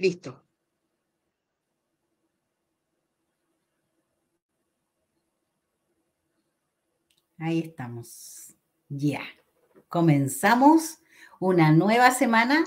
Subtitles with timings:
[0.00, 0.42] Listo.
[7.38, 8.54] Ahí estamos.
[8.88, 9.20] Ya.
[9.88, 11.00] Comenzamos
[11.38, 12.64] una nueva semana.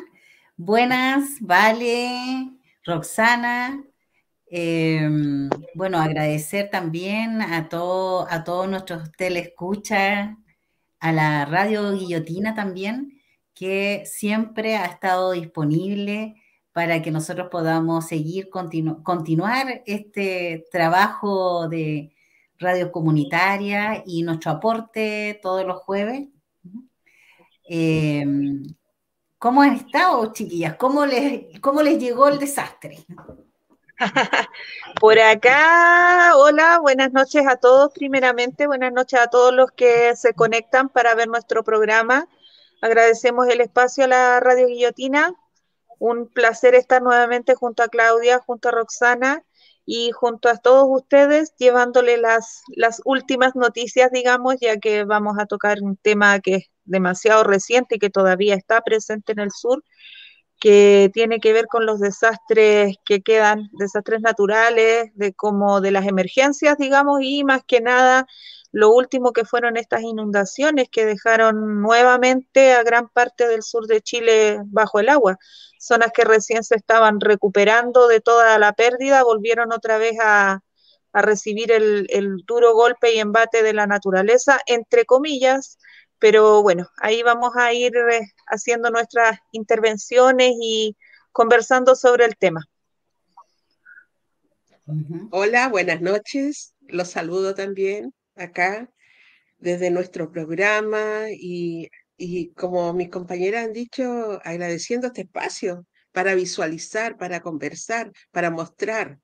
[0.58, 2.52] Buenas, Vale,
[2.86, 3.84] Roxana.
[4.46, 10.38] Em, bueno, agradecer también a, todo, a todos nuestros telescuchas,
[11.00, 13.20] a la radio Guillotina también,
[13.56, 16.36] que siempre ha estado disponible
[16.74, 22.16] para que nosotros podamos seguir, continuar este trabajo de
[22.58, 26.28] radio comunitaria y nuestro aporte todos los jueves.
[27.66, 28.64] Em,
[29.38, 30.76] ¿Cómo han estado, chiquillas?
[30.78, 33.06] ¿Cómo les, ¿Cómo les llegó el desastre?
[35.00, 37.94] Por acá, hola, buenas noches a todos.
[37.94, 42.28] Primeramente, buenas noches a todos los que se conectan para ver nuestro programa.
[42.82, 45.36] Agradecemos el espacio a la Radio Guillotina
[46.04, 49.46] un placer estar nuevamente junto a Claudia, junto a Roxana
[49.86, 55.46] y junto a todos ustedes llevándole las, las últimas noticias, digamos, ya que vamos a
[55.46, 59.82] tocar un tema que es demasiado reciente y que todavía está presente en el sur,
[60.60, 66.06] que tiene que ver con los desastres que quedan, desastres naturales, de como de las
[66.06, 68.28] emergencias, digamos, y más que nada
[68.74, 74.02] lo último que fueron estas inundaciones que dejaron nuevamente a gran parte del sur de
[74.02, 75.38] Chile bajo el agua
[75.84, 80.62] zonas que recién se estaban recuperando de toda la pérdida, volvieron otra vez a,
[81.16, 85.78] recibir el, duro golpe y embate de la naturaleza, entre comillas,
[86.18, 90.98] pero bueno, ahí vamos a ir eh, haciendo nuestras intervenciones y
[91.32, 92.66] conversando sobre el tema.
[95.30, 96.74] Hola, buenas noches.
[96.88, 98.92] Los saludo también acá
[99.58, 107.18] desde nuestro programa y y como mis compañeras han dicho, agradeciendo este espacio para visualizar,
[107.18, 109.20] para conversar, para mostrar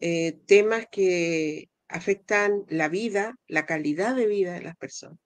[0.00, 5.18] eh, temas que afectan la vida, la calidad de vida de las personas.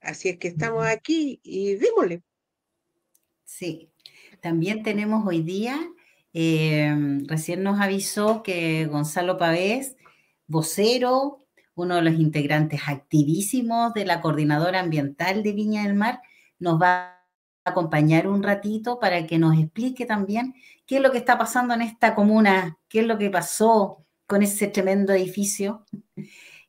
[0.00, 2.22] Así es que estamos aquí y démosle.
[3.44, 3.90] Sí,
[4.40, 5.78] también tenemos hoy día,
[6.32, 9.96] em, recién nos avisó que Gonzalo Pavés,
[10.46, 11.43] vocero
[11.74, 16.22] uno de los integrantes activísimos de la Coordinadora Ambiental de Viña del Mar,
[16.58, 17.18] nos va
[17.64, 20.54] a acompañar un ratito para que nos explique también
[20.86, 24.42] qué es lo que está pasando en esta comuna, qué es lo que pasó con
[24.42, 25.84] ese tremendo edificio.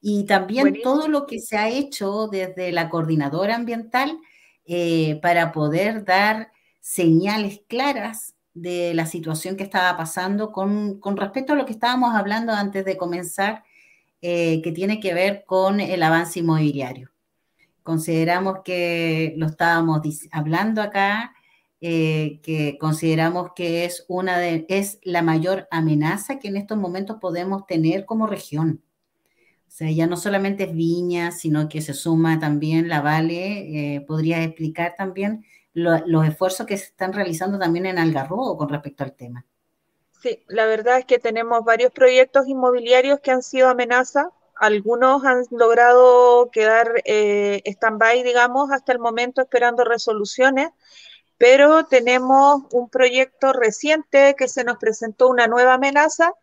[0.02, 4.20] Y también todo lo que se ha hecho desde la Coordinadora Ambiental
[4.66, 11.54] eh, para poder dar señales claras de la situación que estaba pasando con, con respecto
[11.54, 13.64] a lo que estábamos hablando antes de comenzar
[14.22, 17.12] eh, que tiene que ver con el avance inmobiliario.
[17.84, 21.36] Consideramos que lo estábamos hablando acá,
[21.82, 27.68] eh, que consideramos que es, una es la mayor amenaza que en estos momentos podemos
[27.68, 28.82] tener como región.
[29.68, 33.96] O sea, ya no solamente es Viña, sino que se suma también la Vale.
[33.96, 39.04] Eh, ¿Podrías explicar también los esfuerzos que se están realizando también en Algarrobo con respecto
[39.04, 39.46] al tema?
[40.26, 44.32] Sí, la verdad es que tenemos varios proyectos inmobiliarios que han sido amenaza.
[44.56, 50.70] Algunos han logrado quedar eh, stand-by, digamos, hasta el momento esperando resoluciones,
[51.38, 56.34] pero tenemos un proyecto reciente que se nos presentó una nueva amenaza,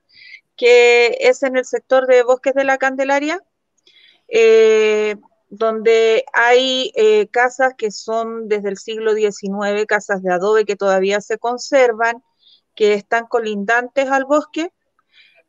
[0.57, 3.43] que es en el sector de bosques de la Candelaria,
[4.29, 5.17] eh,
[5.49, 11.21] donde hay eh, casas que son desde el siglo XIX, casas de adobe que todavía
[11.21, 12.23] se conservan,
[12.75, 14.73] que están colindantes al bosque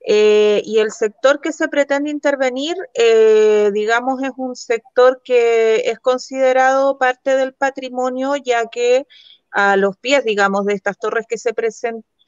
[0.06, 6.00] eh, y el sector que se pretende intervenir, eh, digamos, es un sector que es
[6.00, 9.08] considerado parte del patrimonio, ya que
[9.52, 11.54] a los pies, digamos, de estas torres que se,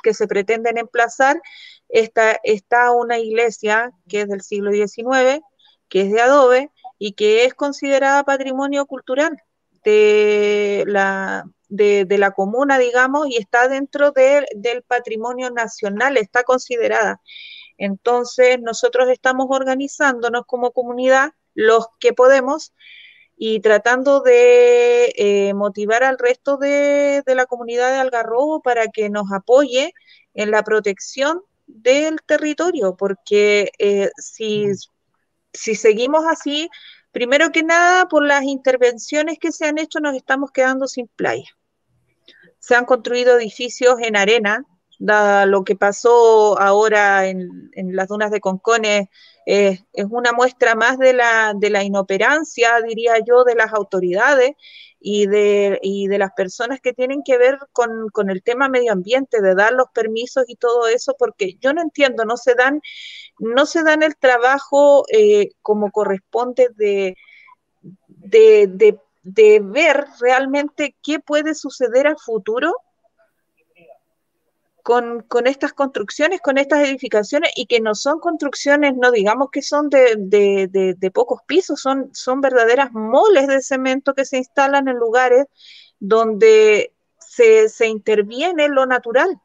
[0.04, 1.42] que se pretenden emplazar,
[1.90, 5.42] está, está una iglesia que es del siglo XIX,
[5.90, 9.38] que es de adobe y que es considerada patrimonio cultural
[9.84, 17.22] de la, de, la comuna, digamos, y está dentro del patrimonio nacional, está considerada.
[17.78, 22.74] Entonces, nosotros estamos organizándonos como comunidad, los que podemos,
[23.38, 29.32] y tratando de eh, motivar al resto de, la comunidad de Algarrobo para que nos
[29.34, 29.94] apoye
[30.34, 34.68] en la protección del territorio, porque eh, si,
[35.54, 36.70] si seguimos así,
[37.16, 41.48] Primero que nada, por las intervenciones que se han hecho, nos estamos quedando sin playa.
[42.60, 44.66] Se han construido edificios en arena,
[45.00, 49.08] lo que pasó ahora en, las dunas de Concones
[49.46, 54.52] es una muestra más de la, de la inoperancia, diría yo, de las autoridades
[55.00, 58.92] y de, y de las personas que tienen que ver con, con, el tema medio
[58.92, 62.82] ambiente, de dar los permisos y todo eso, porque yo no entiendo, no se dan,
[63.38, 67.16] no se dan el trabajo eh, como corresponde de,
[68.08, 72.74] de, de, de ver realmente qué puede suceder a futuro
[74.86, 79.90] con, estas construcciones, con estas edificaciones, y que no son construcciones, no digamos que son
[79.90, 85.48] de, pocos pisos, son, verdaderas moles de cemento que se instalan en lugares
[86.00, 89.42] donde se, interviene lo natural.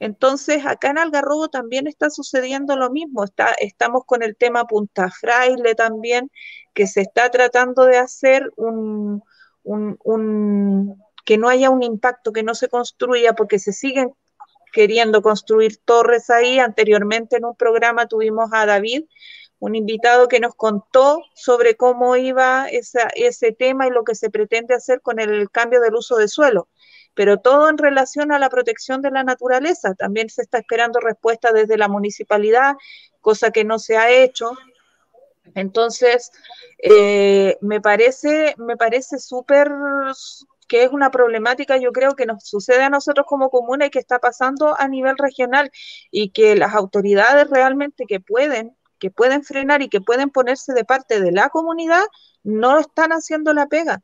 [0.00, 3.24] Entonces, acá en Algarrobo también está sucediendo lo mismo.
[3.60, 6.28] Estamos con el tema Punta Fraile también,
[6.72, 9.22] que se está tratando de hacer un,
[11.24, 14.12] que no haya un impacto, que no se construya, porque se siguen
[14.74, 16.58] queriendo construir torres ahí.
[16.58, 19.04] Anteriormente en un programa tuvimos a David,
[19.60, 24.74] un invitado que nos contó sobre cómo iba ese tema y lo que se pretende
[24.74, 26.68] hacer con el cambio del uso de suelo.
[27.14, 29.94] Pero todo en relación a la protección de la naturaleza.
[29.94, 32.74] También se está esperando respuesta desde la municipalidad,
[33.20, 34.50] cosa que no se ha hecho.
[35.54, 36.32] Entonces,
[36.82, 39.70] eh, me parece, me parece súper
[40.74, 44.00] que es una problemática, yo creo que nos sucede a nosotros como comuna y que
[44.00, 45.70] está pasando a nivel regional
[46.10, 50.84] y que las autoridades realmente que pueden, que pueden frenar y que pueden ponerse de
[50.84, 52.02] parte de la comunidad,
[52.42, 54.02] no están haciendo la pega.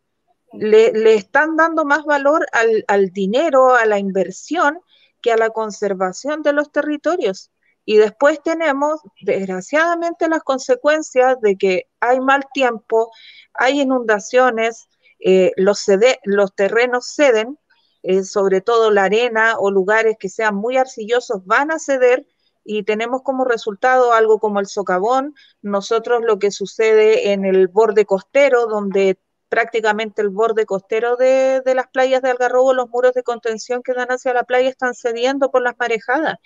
[0.53, 4.79] Le, están dando más valor al, al dinero, a la inversión,
[5.21, 7.51] que a la conservación de los territorios.
[7.85, 13.11] Y después tenemos, desgraciadamente, las consecuencias de que hay mal tiempo,
[13.55, 14.87] hay inundaciones,
[15.21, 15.85] eh, los,
[16.25, 17.59] los terrenos ceden,
[18.03, 22.27] eh, sobre todo la arena o lugares que sean muy arcillosos van a ceder
[22.65, 25.35] y tenemos como resultado algo como el socavón.
[25.63, 29.19] Nosotros lo que sucede en el borde costero, donde
[29.49, 33.95] prácticamente el borde costero de, de, las playas de Algarrobo, los muros de contención que
[33.95, 36.37] dan hacia la playa están cediendo por las marejadas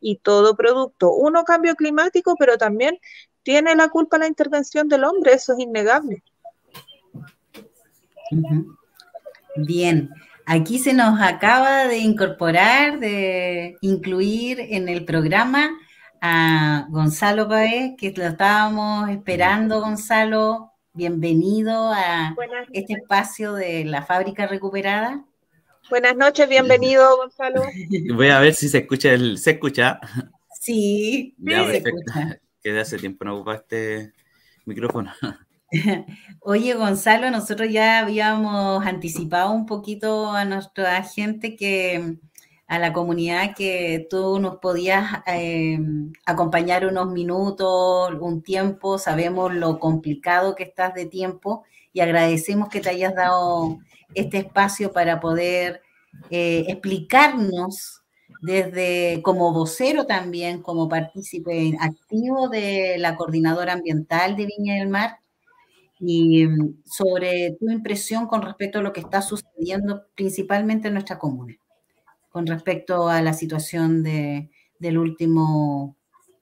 [0.00, 1.12] y todo producto.
[1.12, 2.98] Uno, cambio climático, pero también
[3.42, 6.24] tiene la culpa la intervención del hombre, eso es innegable.
[9.56, 10.10] Bien,
[10.46, 15.70] aquí se nos acaba de incorporar, de incluir en el programa
[16.20, 20.72] a Gonzalo Paez, que lo estábamos esperando, Gonzalo.
[20.92, 22.34] Bienvenido a
[22.72, 25.24] este espacio de la fábrica recuperada.
[25.90, 27.62] Buenas noches, bienvenido, Gonzalo.
[28.14, 29.38] Voy a ver si se escucha el.
[29.38, 30.00] ¿Se escucha?
[30.60, 32.40] Sí, ya, se escucha.
[32.62, 34.12] Que de hace tiempo no ocupa este
[34.64, 35.12] micrófono.
[36.40, 42.18] Oye, Gonzalo, nosotros ya habíamos anticipado un poquito a nuestra gente que
[42.66, 45.78] a la comunidad que tú nos podías eh,
[46.24, 48.98] acompañar unos minutos, un tiempo.
[48.98, 53.78] Sabemos lo complicado que estás de tiempo y agradecemos que te hayas dado
[54.14, 55.82] este espacio para poder
[56.30, 58.02] eh, explicarnos
[58.42, 65.18] desde como vocero también, como partícipe activo de la coordinadora ambiental de Viña del Mar,
[66.06, 71.18] y mm, sobre tu impresión con respecto a lo que está sucediendo principalmente en nuestra
[71.18, 71.56] comuna,
[72.30, 75.96] con respecto a la situación de, del último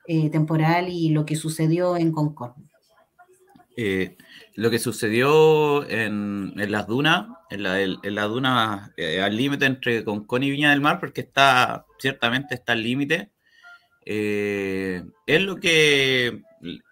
[0.07, 2.55] eh, temporal y lo que sucedió en Concord.
[3.77, 4.17] Eh,
[4.55, 9.65] lo que sucedió en, en las dunas, en la, en la duna eh, al límite
[9.65, 13.31] entre Concón y Viña del Mar, porque está, ciertamente está al límite,
[14.05, 16.43] es lo que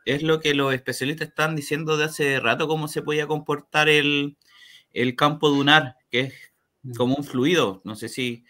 [0.05, 4.37] es lo que los especialistas están diciendo de hace rato, cómo se podía comportar el,
[5.17, 6.35] campo dunar, que es
[6.83, 6.95] mm.
[6.95, 7.81] como un fluido.
[7.85, 8.45] No sé si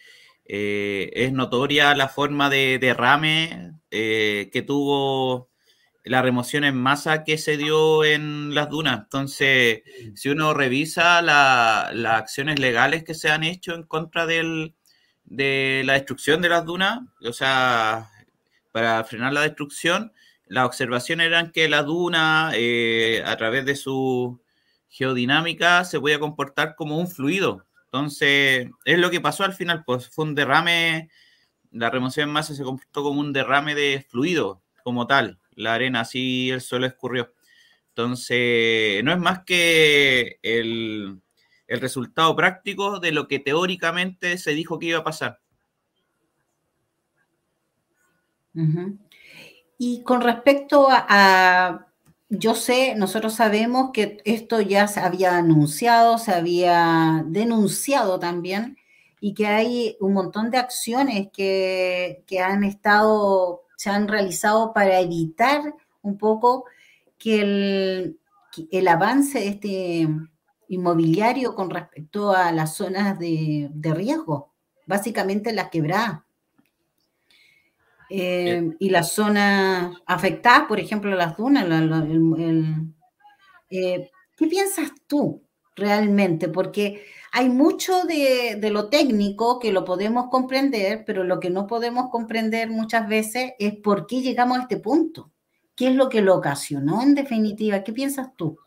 [0.45, 5.51] eh, es notoria la forma de derrame eh, que tuvo
[6.05, 9.01] la remoción en masa que se dio en las dunas.
[9.01, 10.17] Entonces, mm.
[10.17, 14.75] si uno revisa las acciones legales que se han hecho en contra del,
[15.25, 18.11] de la destrucción de las dunas, o sea,
[18.73, 20.13] para frenar la destrucción,
[20.51, 24.41] las observaciones eran que la duna, eh, a través de su
[24.89, 27.67] geodinámica, se podía comportar como un fluido.
[27.85, 31.09] Entonces, es lo que pasó al final, pues fue un derrame,
[31.71, 35.39] la remoción en masa se comportó como un derrame de fluido, como tal.
[35.53, 37.33] La arena así, el suelo escurrió.
[37.91, 41.21] Entonces, no es más que el,
[41.69, 45.39] resultado práctico de lo que teóricamente se dijo que iba a pasar.
[49.83, 51.87] Y con respecto a,
[52.29, 58.77] yo sé, nosotros sabemos que esto ya se había anunciado, se había denunciado también
[59.21, 65.01] y que hay un montón de acciones que, que han estado, se han realizado para
[65.01, 66.67] evitar un poco
[67.19, 68.21] que el,
[68.71, 70.07] el avance este
[70.69, 74.53] inmobiliario con respecto a las zonas de, riesgo,
[74.85, 76.21] básicamente las quebradas.
[78.11, 81.67] Eh, y las zonas afectadas, por ejemplo, las dunas.
[83.71, 85.45] Eh, ¿Qué piensas tú
[85.77, 86.49] realmente?
[86.49, 91.69] Porque hay mucho de, de, lo técnico que lo podemos comprender, pero lo que no
[91.69, 95.31] podemos comprender muchas veces es por qué llegamos a este punto.
[95.77, 97.83] ¿Qué es lo que lo ocasionó en definitiva?
[97.85, 98.59] ¿Qué piensas tú?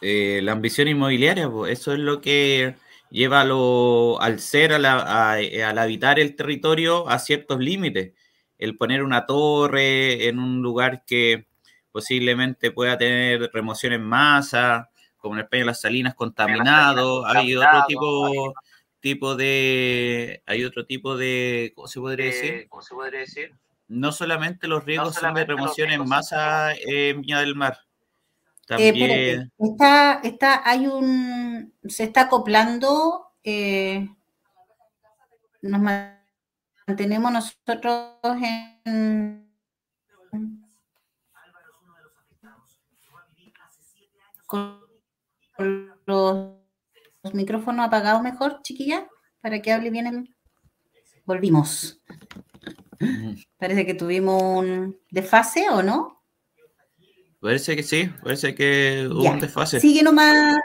[0.00, 2.74] Eh, la ambición inmobiliaria, eso es lo que
[3.10, 8.12] lleva al ser, eh, al habitar el territorio a ciertos límites.
[8.64, 11.46] El poner una torre en un lugar que
[11.92, 17.54] posiblemente pueda tener remoción en masa, como en el Peña de las Salinas contaminado, hay
[17.56, 18.54] otro tipo,
[19.00, 22.66] tipo de, hay otro tipo de, ¿cómo se podría decir?
[22.68, 23.52] ¿Cómo se podría decir?
[23.86, 27.78] No solamente los riesgos son de remoción en masa en Viña del Mar,
[28.68, 34.08] eh, está, está, hay un, se está acoplando, eh,
[35.60, 35.80] nos
[36.86, 38.18] mantenemos nosotros
[38.84, 39.50] en,
[44.46, 44.80] con
[46.06, 46.54] los,
[47.32, 49.08] micrófonos apagados mejor, chiquilla,
[49.40, 50.36] para que hable bien el...
[51.24, 52.00] Volvimos.
[53.56, 56.22] Parece que tuvimos un desfase, ¿o no?
[57.40, 59.80] Parece que sí, parece que hubo un desfase.
[59.80, 60.56] Sigue nomás.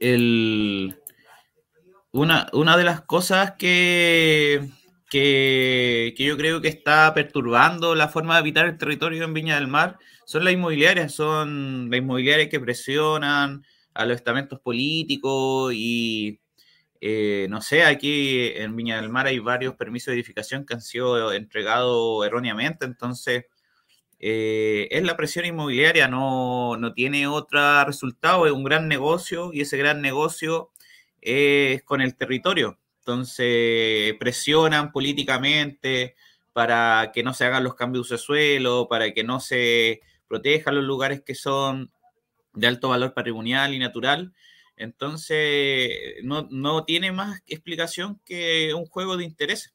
[0.00, 0.96] El,
[2.12, 4.68] una, una de las cosas que,
[5.10, 9.68] que, yo creo que está perturbando la forma de habitar el territorio en Viña del
[9.68, 16.40] Mar son las inmobiliarias, son las inmobiliarias que presionan a los estamentos políticos y
[17.00, 20.82] eh, no sé, aquí en Viña del Mar hay varios permisos de edificación que han
[20.82, 23.46] sido entregados erróneamente, entonces
[24.18, 29.76] eh, es la presión inmobiliaria, no, tiene otro resultado, es un gran negocio y ese
[29.76, 30.70] gran negocio
[31.28, 32.78] es con el territorio.
[33.00, 36.14] Entonces presionan políticamente
[36.52, 40.84] para que no se hagan los cambios de suelo, para que no se protejan los
[40.84, 41.90] lugares que son
[42.52, 44.32] de alto valor patrimonial y natural.
[44.76, 49.74] Entonces, no, no tiene más explicación que un juego de intereses.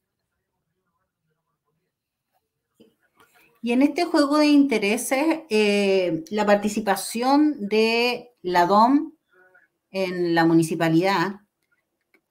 [3.62, 9.14] Y en este juego de intereses, eh, la participación de la DOM
[9.90, 11.43] en la municipalidad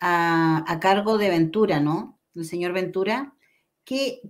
[0.05, 2.19] a, cargo de Ventura, ¿no?
[2.35, 3.35] El señor Ventura,
[3.85, 4.21] que,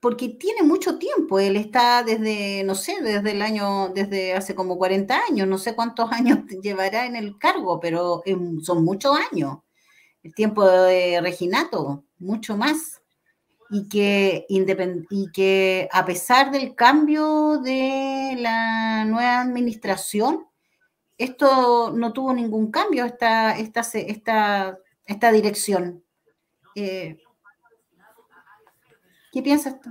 [0.00, 4.78] porque tiene mucho tiempo, él está desde, no sé, desde el año, desde hace como
[4.78, 8.22] 40 años, no sé cuántos años llevará en el cargo, pero
[8.62, 9.58] son muchos años.
[10.22, 13.00] El tiempo de Reginato, mucho más
[13.70, 20.46] y que, y que a pesar del cambio de la nueva administración,
[21.16, 24.78] esto no tuvo ningún cambio, esta, esta, esta,
[25.08, 26.04] esta dirección.
[26.76, 27.16] Eh,
[29.32, 29.90] ¿Qué piensas tú?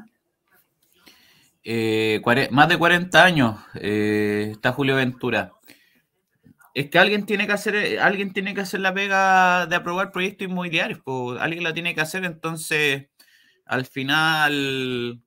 [1.63, 2.21] Eh,
[2.51, 5.51] más de 40 años eh, está Julio Ventura.
[6.73, 10.47] Es que alguien tiene que hacer, alguien tiene que hacer la pega de aprobar proyectos
[10.47, 11.01] inmobiliarios,
[11.39, 13.07] alguien la tiene que hacer, entonces
[13.65, 15.23] al final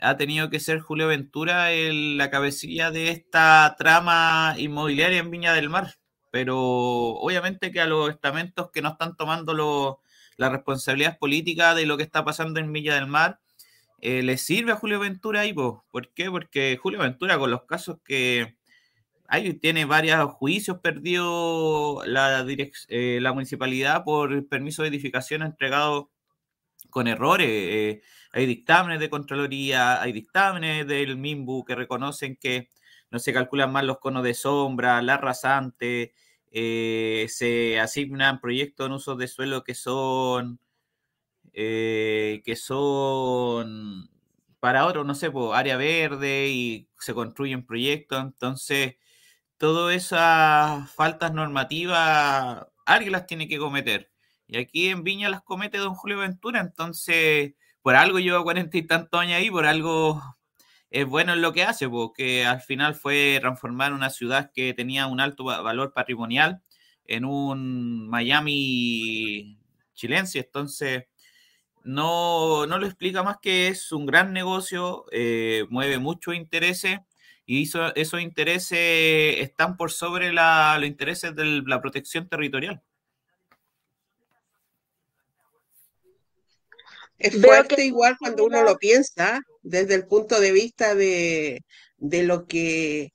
[0.00, 5.52] ha tenido que ser Julio Ventura el, la cabecilla de esta trama inmobiliaria en Viña
[5.54, 6.01] del Mar.
[6.32, 10.00] Pero obviamente que a los estamentos que no están tomando
[10.38, 13.38] la responsabilidad política de lo que está pasando en Viña del Mar,
[14.00, 15.52] eh, le sirve a Julio Ventura ahí.
[15.52, 16.30] ¿Por qué?
[16.30, 18.56] Porque Julio Ventura con los casos que
[19.28, 22.46] hay, tiene varios juicios perdido la,
[22.88, 26.10] eh, la municipalidad por permiso de edificación entregado
[26.90, 27.48] con errores.
[27.50, 32.70] Eh, hay dictámenes de Contraloría, hay dictámenes del MIMBU que reconocen que
[33.10, 36.14] no se calculan mal los conos de sombra, la rasante,
[36.52, 40.60] eh, se asignan proyectos en uso de suelo que son
[41.54, 44.10] eh, que son
[44.60, 48.22] para otros, no sé, por área verde y se construyen proyectos.
[48.22, 48.96] Entonces,
[49.58, 54.12] todas esas faltas normativas, alguien las tiene que cometer.
[54.46, 58.82] Y aquí en Viña las comete don Julio Ventura, entonces por algo lleva cuarenta y
[58.86, 60.22] tantos años ahí, por algo
[60.92, 65.06] es bueno en lo que hace, porque al final fue transformar una ciudad que tenía
[65.06, 66.62] un alto valor patrimonial
[67.06, 69.58] en un Miami
[69.94, 70.40] chilense.
[70.40, 71.04] Entonces,
[71.82, 77.00] no, no lo explica más que es un gran negocio, eh, mueve muchos intereses
[77.46, 82.82] y eso, esos intereses están por sobre los intereses de la protección territorial.
[87.18, 91.62] Es fuerte igual cuando uno lo piensa, desde el punto de vista de,
[91.98, 93.12] lo que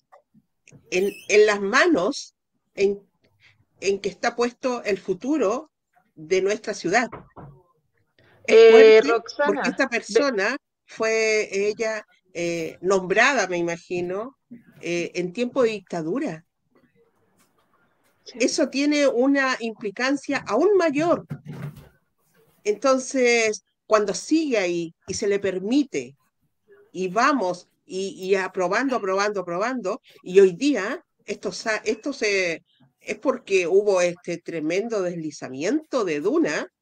[0.91, 1.11] en,
[1.45, 2.35] las manos
[2.75, 2.99] en,
[3.79, 5.71] que está puesto el futuro
[6.15, 7.09] de nuestra ciudad.
[8.47, 9.01] Eh,
[9.45, 14.37] porque esta persona fue ella eh, nombrada, me imagino,
[14.81, 16.45] eh, en tiempo de dictadura.
[18.39, 21.25] Eso tiene una implicancia aún mayor.
[22.63, 26.16] Entonces, cuando sigue ahí y se le permite
[26.97, 31.51] y vamos y, aprobando, aprobando, aprobando, y hoy día esto,
[31.83, 32.65] esto se,
[32.99, 36.73] es porque hubo este tremendo deslizamiento de duna,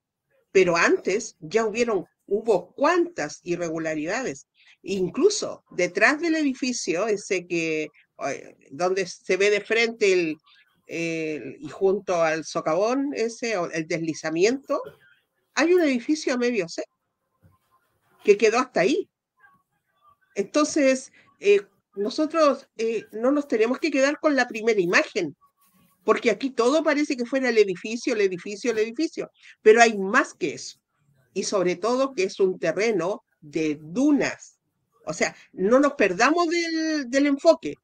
[0.53, 4.47] pero antes ya hubieron, hubo cuantas irregularidades.
[4.83, 7.89] Incluso detrás del edificio, ese que,
[8.71, 10.37] donde se ve de frente el,
[11.59, 14.81] y junto al socavón, ese, el deslizamiento,
[15.55, 16.83] hay un edificio medio C
[18.23, 19.09] que quedó hasta ahí.
[20.35, 21.61] Entonces, eh,
[21.95, 25.35] nosotros eh, no nos tenemos que quedar con la primera imagen,
[26.03, 30.33] porque aquí todo parece que fuera el edificio, el edificio, el edificio, pero hay más
[30.33, 30.79] que eso.
[31.33, 34.59] Y sobre todo que es un terreno de dunas.
[35.05, 37.75] O sea, no nos perdamos del, del enfoque.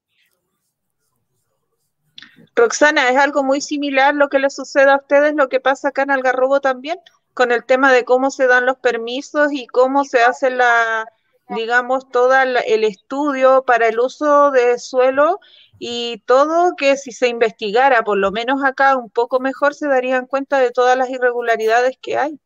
[2.54, 6.02] Roxana, es algo muy similar lo que le sucede a ustedes, lo que pasa acá
[6.02, 6.98] en Algarrobo también
[7.34, 11.06] con el tema de cómo se dan los permisos y cómo se hace la,
[11.54, 15.40] digamos, todo el estudio para el uso de suelo
[15.78, 20.26] y todo que si se investigara, por lo menos acá un poco mejor, se darían
[20.26, 22.38] cuenta de todas las irregularidades que hay.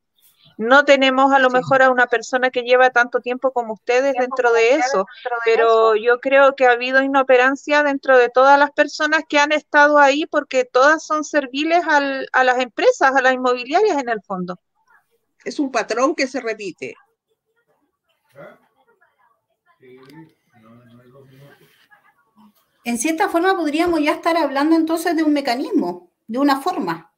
[0.58, 4.52] No tenemos a lo mejor a una persona que lleva tanto tiempo como ustedes dentro
[4.52, 5.06] de eso,
[5.44, 9.98] pero yo creo que ha habido inoperancia dentro de todas las personas que han estado
[9.98, 14.58] ahí porque todas son serviles a las empresas, a las inmobiliarias en el fondo
[15.46, 16.96] es un patrón que se repite.
[22.87, 27.12] En cierta forma podríamos ya estar hablando entonces de un mecanismo, de una forma,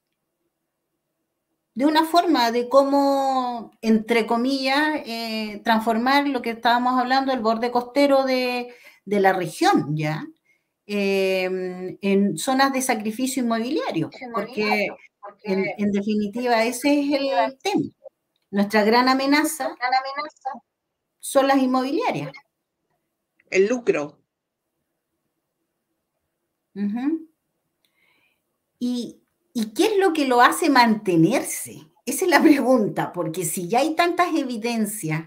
[1.75, 7.71] de una forma de cómo, entre comillas, eh, transformar lo que estábamos hablando, el borde
[7.71, 10.27] costero de, la región, ¿ya?
[10.87, 14.89] Eh, en zonas de sacrificio inmobiliario, porque,
[15.43, 17.91] en, en, definitiva ese es el tema.
[18.51, 19.77] Nuestra gran amenaza,
[21.21, 22.33] son las inmobiliarias.
[23.51, 24.19] El lucro.
[28.79, 29.21] ¿Y,
[29.53, 31.89] ¿Y qué es lo que lo hace mantenerse?
[32.07, 35.27] Esa es la pregunta, porque si ya hay tantas evidencias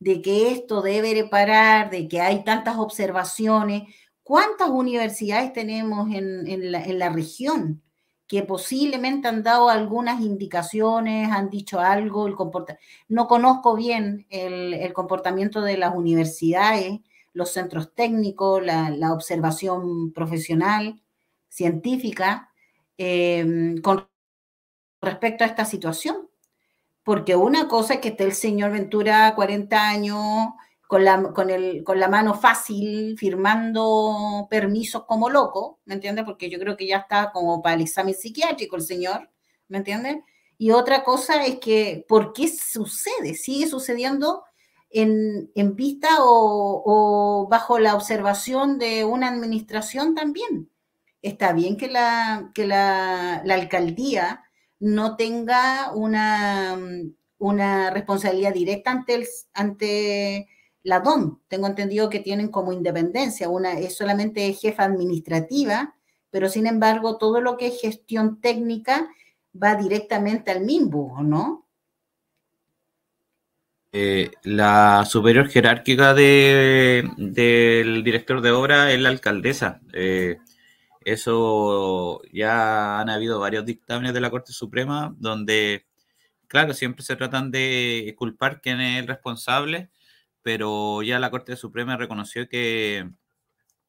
[0.00, 7.08] de que esto debe parar, de que hay tantas observaciones, ¿cuántas universidades tenemos en, la,
[7.10, 7.82] región?
[8.26, 12.34] que posiblemente han dado algunas indicaciones, han dicho algo, el
[13.08, 17.00] no conozco bien el, comportamiento de las universidades,
[17.32, 21.02] los centros técnicos, la, observación profesional,
[21.48, 22.50] científica,
[22.96, 24.08] em, con
[25.00, 26.28] respecto a esta situación.
[27.04, 30.48] Porque una cosa es que esté el señor Ventura 40 años
[30.88, 36.24] con la, con, el, con la mano fácil, firmando permisos como loco, ¿me entiendes?
[36.24, 39.30] Porque yo creo que ya está como para el examen psiquiátrico el señor,
[39.68, 40.18] ¿me entiendes?
[40.56, 43.34] Y otra cosa es que, ¿por qué sucede?
[43.34, 44.44] Sigue sucediendo
[44.90, 50.70] en, vista o, o, bajo la observación de una administración también.
[51.22, 54.44] Está bien que la, que la, alcaldía
[54.78, 56.78] no tenga una,
[57.38, 60.48] una responsabilidad directa ante, el, ante
[60.82, 61.40] la DOM.
[61.48, 65.94] Tengo entendido que tienen como independencia, una es solamente jefa administrativa,
[66.30, 69.08] pero sin embargo todo lo que es gestión técnica
[69.60, 71.67] va directamente al MIMBU, ¿no?
[73.92, 79.80] Eh, la superior jerárquica de, del director de obra es la alcaldesa.
[79.92, 80.38] Eh,
[81.04, 85.86] eso ya han habido varios dictámenes de la Corte Suprema donde,
[86.48, 89.90] claro, siempre se tratan de culpar quién es el responsable,
[90.42, 93.10] pero ya la Corte Suprema reconoció que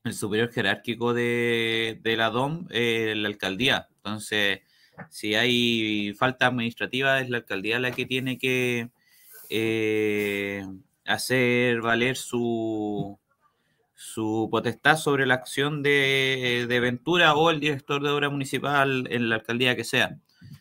[0.03, 3.89] el superior jerárquico de, la DOM es la alcaldía.
[3.97, 4.61] Entonces,
[5.09, 8.89] si hay falta administrativa, es la alcaldía la que tiene que
[9.49, 10.65] eh,
[11.05, 13.19] hacer valer su,
[13.95, 19.29] su potestad sobre la acción de, de, Ventura o el director de obra municipal en
[19.29, 20.17] la alcaldía que sea.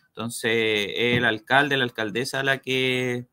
[0.07, 0.51] Entonces,
[0.95, 3.27] el alcalde, la alcaldesa la que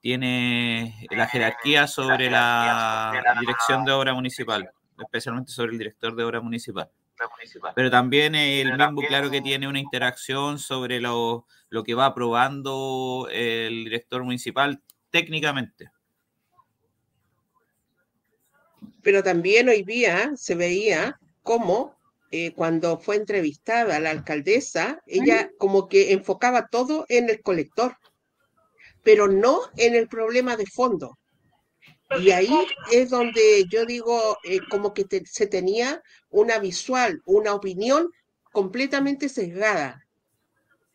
[0.00, 6.40] tiene la jerarquía sobre la dirección de obra municipal, especialmente sobre el director de obra
[6.40, 6.90] municipal.
[7.74, 13.28] Pero también el mismo, claro que tiene una interacción sobre lo, lo, que va aprobando
[13.30, 15.90] el director municipal, técnicamente.
[19.02, 21.96] Pero también hoy día se veía cómo
[22.32, 27.96] eh, cuando fue entrevistada la alcaldesa, ella como que enfocaba todo en el colector,
[29.02, 31.18] pero no en el problema de fondo.
[32.20, 32.52] Y ahí
[32.92, 38.10] es donde yo digo, eh, como que se tenía una visual, una opinión
[38.52, 40.04] completamente sesgada,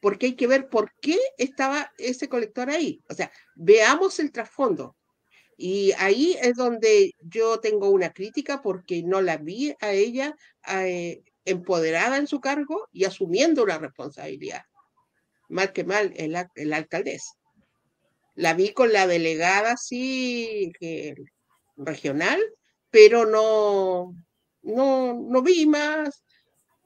[0.06, 3.02] porque hay que ver por qué estaba ese colector ahí.
[3.10, 4.96] O sea, veamos el trasfondo.
[5.58, 10.36] Y ahí es donde yo tengo una crítica porque no la vi a ella
[10.68, 14.62] eh, empoderada en su cargo y asumiendo una responsabilidad.
[15.50, 17.34] Mal que mal, el, el alcaldesa.
[18.36, 20.72] La vi con la delegada, sí,
[21.78, 22.40] regional,
[22.92, 24.14] pero no,
[24.62, 26.24] no, no vi más.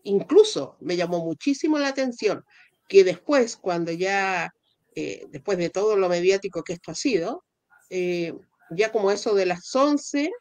[0.04, 2.46] Incluso me llamó muchísimo la atención
[2.90, 4.52] que después, cuando ya,
[4.96, 7.46] eh, después de todo lo mediático que esto ha sido,
[7.90, 8.34] eh,
[8.72, 10.32] ya como eso de las 11,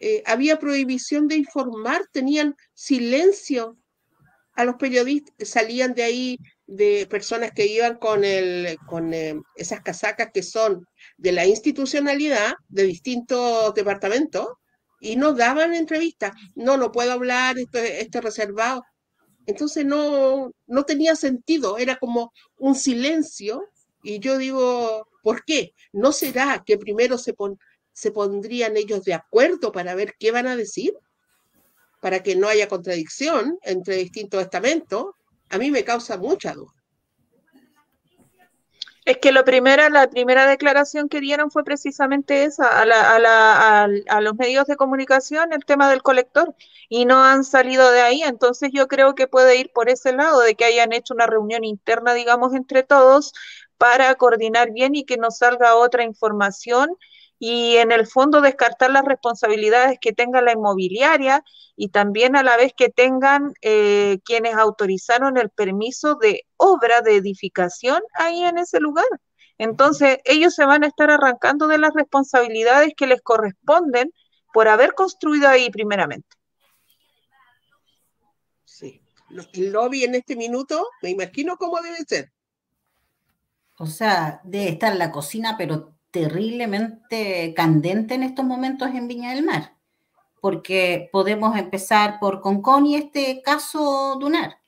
[0.00, 3.78] eh, había prohibición de informar, tenían silencio
[4.54, 9.12] a los periodistas, salían de ahí de personas que iban con, el, con
[9.56, 10.84] esas casacas que son
[11.16, 14.48] de la institucionalidad de distintos departamentos
[15.00, 16.32] y no daban entrevistas.
[16.54, 18.82] No, no puedo hablar, esto, esto reservado.
[19.46, 23.68] Entonces no, no tenía sentido, era como un silencio
[24.02, 25.74] y yo digo, ¿por qué?
[25.92, 27.34] ¿No será que primero se,
[27.92, 30.94] se pondrían ellos de acuerdo para ver qué van a decir?
[32.00, 35.06] Para que no haya contradicción entre distintos estamentos.
[35.50, 36.72] A mí me causa mucha duda.
[39.10, 43.18] Es que lo primera, la primera declaración que dieron fue precisamente esa, a, la, a,
[43.18, 46.54] la, a, los medios de comunicación, el tema del colector,
[46.88, 48.22] y no han salido de ahí.
[48.22, 51.64] Entonces yo creo que puede ir por ese lado, de que hayan hecho una reunión
[51.64, 53.32] interna, digamos, entre todos,
[53.78, 56.96] para coordinar bien y que nos salga otra información
[57.42, 61.42] y en el fondo descartar las responsabilidades que tenga la inmobiliaria
[61.74, 67.16] y también a la vez que tengan eh, quienes autorizaron el permiso de obra de
[67.16, 69.08] edificación ahí en ese lugar.
[69.56, 74.12] Entonces, ellos se van a estar arrancando de las responsabilidades que les corresponden
[74.52, 76.36] por haber construido ahí primeramente.
[78.66, 79.02] Sí,
[79.54, 82.32] el lobby en este minuto, me imagino cómo debe ser.
[83.78, 89.44] O sea, debe estar la cocina, pero terriblemente candente en estos momentos en Viña del
[89.44, 89.76] Mar,
[90.40, 94.58] porque podemos empezar por Concón y este caso Dunar,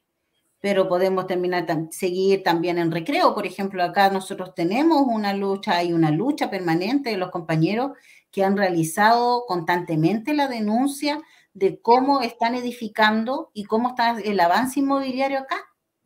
[0.61, 3.35] pero podemos terminar, seguir también en recreo.
[3.35, 7.93] Por ejemplo, acá nosotros tenemos una lucha, hay una lucha permanente de los compañeros
[8.31, 11.21] que han realizado constantemente la denuncia
[11.55, 15.57] de cómo están edificando y cómo está el avance inmobiliario acá,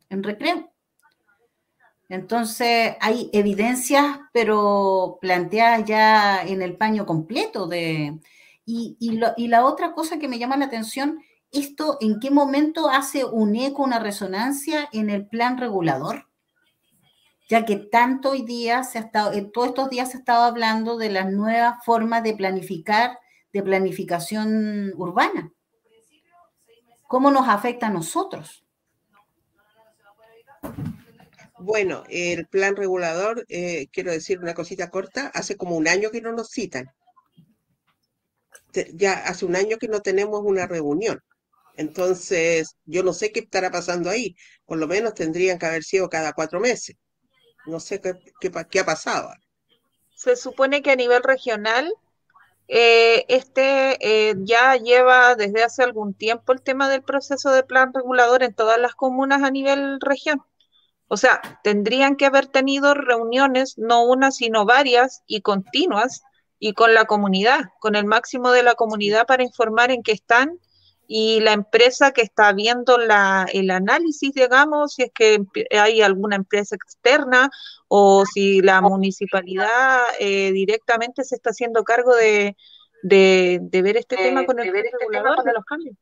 [0.09, 0.71] en recreo.
[2.09, 8.19] Entonces hay evidencias, pero planteadas ya en el paño completo de...
[8.69, 11.19] Y, y, la otra cosa que me llama la atención,
[11.53, 16.27] esto en qué momento hace un eco, una resonancia en el plan regulador,
[17.47, 20.43] ya que tanto hoy día se ha estado, en todos estos días se ha estado
[20.43, 23.17] hablando de las nuevas formas de planificar,
[23.53, 25.53] de planificación urbana.
[27.03, 28.65] ¿Cómo nos afecta a nosotros?
[31.59, 36.21] Bueno, el plan regulador, eh, quiero decir una cosita corta, hace como un año que
[36.21, 36.87] no nos citan.
[38.93, 41.19] Ya hace un año que no tenemos una reunión.
[41.75, 44.35] Entonces, yo no sé qué estará pasando ahí.
[44.65, 46.95] Por lo menos tendrían que haber sido cada cuatro meses.
[47.65, 49.29] No sé qué, ha pasado.
[50.15, 51.91] Se supone que a nivel regional,
[52.67, 57.93] eh, este eh, ya lleva desde hace algún tiempo el tema del proceso de plan
[57.93, 60.43] regulador en todas las comunas a nivel región.
[61.07, 66.23] O sea, tendrían que haber tenido reuniones, no una, sino varias y continuas,
[66.59, 70.59] y con la comunidad, con el máximo de la comunidad para informar en qué están
[71.07, 75.39] y la empresa que está viendo la, el análisis, digamos, si es que
[75.71, 77.49] hay alguna empresa externa
[77.87, 82.57] o si la municipalidad eh, directamente se está haciendo cargo de,
[83.03, 85.95] de, ver este tema con el, este regulador de los cambios.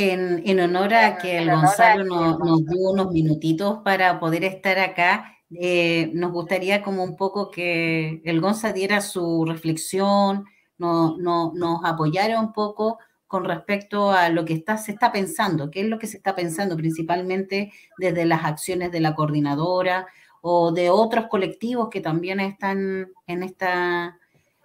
[0.00, 6.12] En, honor a que el Gonzalo nos, dio unos minutitos para poder estar acá, eh,
[6.14, 10.44] nos gustaría como un poco que el Gonzalo diera su reflexión,
[10.78, 15.80] no, nos apoyara un poco con respecto a lo que está, se está pensando, qué
[15.80, 20.06] es lo que se está pensando principalmente desde las acciones de la coordinadora
[20.40, 24.16] o de otros colectivos que también están en esta,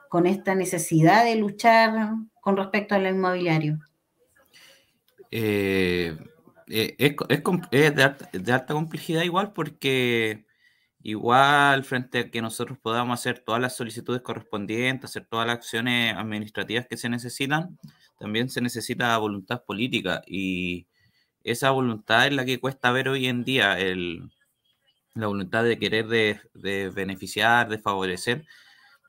[0.09, 3.79] con esta necesidad de luchar con respecto al inmobiliario.
[5.35, 6.15] Eh,
[6.67, 7.15] Eh, es,
[7.93, 10.45] de, alta, complejidad igual porque
[11.03, 16.15] igual frente a que nosotros podamos hacer todas las solicitudes correspondientes, hacer todas las acciones
[16.15, 17.79] administrativas que se necesitan,
[18.19, 20.87] también se necesita voluntad política y
[21.43, 23.77] esa voluntad es la que cuesta ver hoy en día,
[25.15, 28.45] la voluntad de querer de beneficiar, de favorecer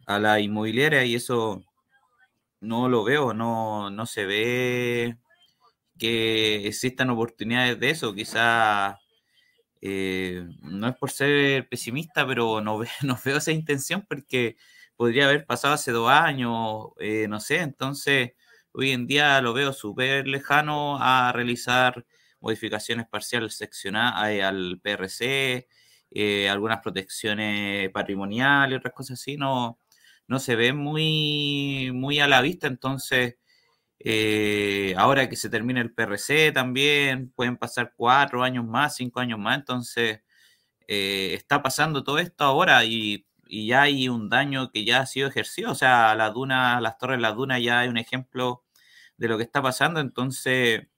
[0.06, 1.64] a la inmobiliaria y eso
[2.60, 5.18] no lo veo, no, no se ve
[5.98, 8.14] que existan oportunidades de eso.
[8.14, 8.98] Quizá
[9.86, 14.56] eh, no es por ser pesimista, pero no, no, veo esa intención porque
[14.96, 18.32] podría haber pasado hace dos años, eh, no sé, entonces
[18.72, 22.06] hoy en día lo veo súper lejano a realizar
[22.40, 25.68] modificaciones parciales seccionadas eh, al PRC,
[26.50, 29.78] algunas protecciones patrimoniales, otras cosas así, no,
[30.28, 33.36] no se ve muy, muy a la vista, entonces
[34.04, 39.38] eh, ahora que se termina el PRC también, pueden pasar cuatro años más, cinco años
[39.38, 40.20] más, entonces
[40.88, 45.28] eh, está pasando todo esto ahora y, ya hay un daño que ya ha sido
[45.28, 48.64] ejercido, o sea, las dunas, las torres las dunas ya hay un ejemplo
[49.16, 50.88] de lo que está pasando, entonces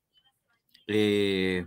[0.86, 1.66] eh,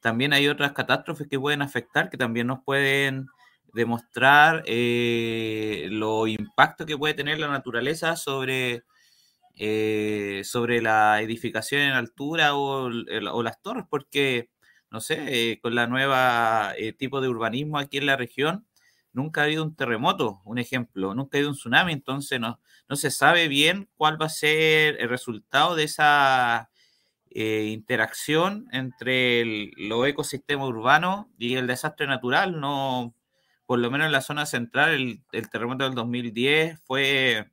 [0.00, 3.28] también hay otras catástrofes que pueden afectar, que también nos pueden
[3.72, 8.84] demostrar eh, lo impacto que puede tener la naturaleza sobre,
[9.56, 14.50] eh, sobre la edificación en altura o, las torres, porque,
[14.90, 18.66] no sé, eh, con la nueva tipo de urbanismo aquí en la región,
[19.12, 22.96] nunca ha habido un terremoto, un ejemplo, nunca ha habido un tsunami, entonces no, no
[22.96, 26.70] se sabe bien cuál va a ser el resultado de esa
[27.38, 32.60] interacción entre el, los ecosistemas urbanos y el desastre natural.
[32.60, 33.14] No,
[33.66, 37.50] por lo menos en la zona central, el, terremoto del 2010 fue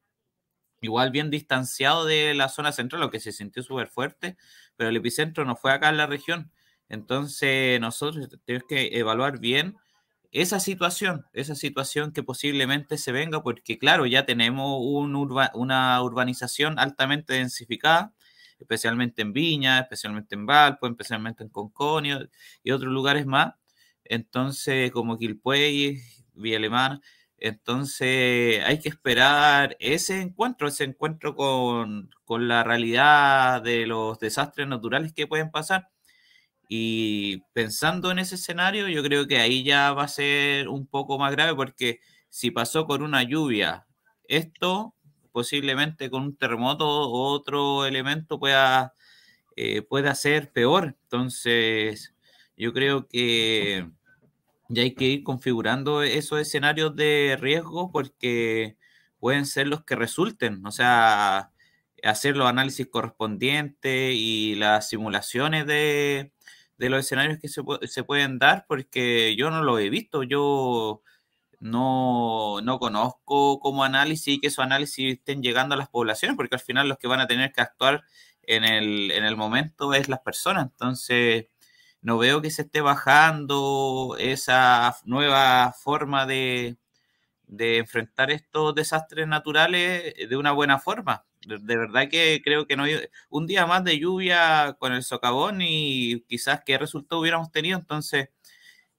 [0.83, 4.37] igual bien distanciado de la zona central, lo que se sintió súper fuerte,
[4.75, 6.51] pero el epicentro no fue acá en la región.
[6.89, 9.77] Entonces nosotros tenemos que evaluar bien
[10.31, 14.79] esa situación, esa situación que posiblemente se venga, porque claro, ya tenemos
[15.53, 18.13] una urbanización altamente densificada,
[18.59, 22.29] especialmente en Viña, especialmente en Valpo, especialmente en Conconio
[22.63, 23.53] y otros lugares más,
[24.05, 26.01] entonces como Quilpuey,
[26.33, 26.99] Vía Alemana,
[27.43, 35.13] entonces hay que esperar ese encuentro, ese encuentro con, la realidad de los desastres naturales
[35.13, 35.89] que pueden pasar.
[36.69, 41.19] Y pensando en ese escenario, yo creo que ahí ya va a ser un poco
[41.19, 43.87] más grave porque si pasó con una lluvia,
[44.27, 44.95] esto
[45.33, 48.95] posiblemente con un terremoto o otro elemento pueda,
[49.57, 50.95] eh, pueda ser peor.
[51.03, 52.15] Entonces,
[52.57, 53.89] yo creo que
[54.69, 58.77] ya hay que ir configurando esos escenarios de riesgo porque
[59.19, 61.51] pueden ser los que resulten, o sea,
[62.03, 66.31] hacer los análisis correspondientes y las simulaciones de,
[66.77, 71.01] los escenarios que se, se, pueden dar, porque yo no lo he visto, yo
[71.59, 76.55] no, no conozco como análisis y que esos análisis estén llegando a las poblaciones, porque
[76.55, 78.03] al final los que van a tener que actuar
[78.43, 81.45] en el, en el momento es las personas, entonces
[82.03, 86.77] no veo que se esté bajando esa nueva forma de,
[87.47, 91.25] enfrentar estos desastres naturales de una buena forma.
[91.47, 95.59] De, verdad que creo que no hay un día más de lluvia con el socavón
[95.61, 97.79] y quizás qué resultado hubiéramos tenido.
[97.79, 98.29] Entonces,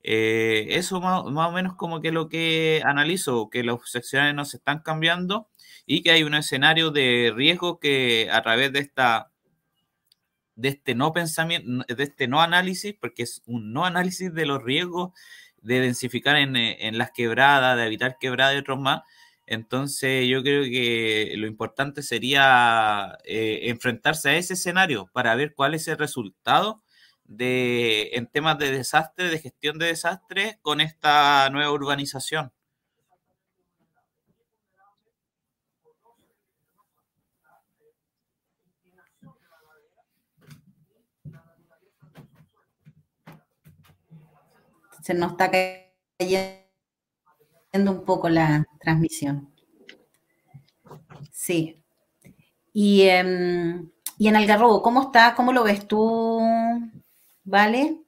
[0.02, 4.44] eh, eso más, más, o menos como que lo que analizo, que las secciones no
[4.44, 5.48] se están cambiando
[5.86, 9.33] y que hay un escenario de riesgo que a través de esta
[10.56, 14.62] de este no pensamiento, de este no análisis, porque es un no análisis de los
[14.62, 15.12] riesgos
[15.62, 19.02] de densificar en, eh, las quebradas, de evitar quebradas y otros más.
[19.46, 25.74] Entonces yo creo que lo importante sería eh, enfrentarse a ese escenario para ver cuál
[25.74, 26.82] es el resultado
[27.24, 32.52] de, en temas de desastre, de gestión de desastres con esta nueva urbanización.
[45.04, 45.50] Se nos está
[46.18, 46.62] cayendo
[47.92, 49.52] un poco la transmisión.
[51.30, 51.78] Sí.
[52.72, 55.34] Y, em, y en Algarrobo, ¿cómo está?
[55.34, 56.40] ¿Cómo lo ves tú?
[57.44, 57.98] ¿Vale?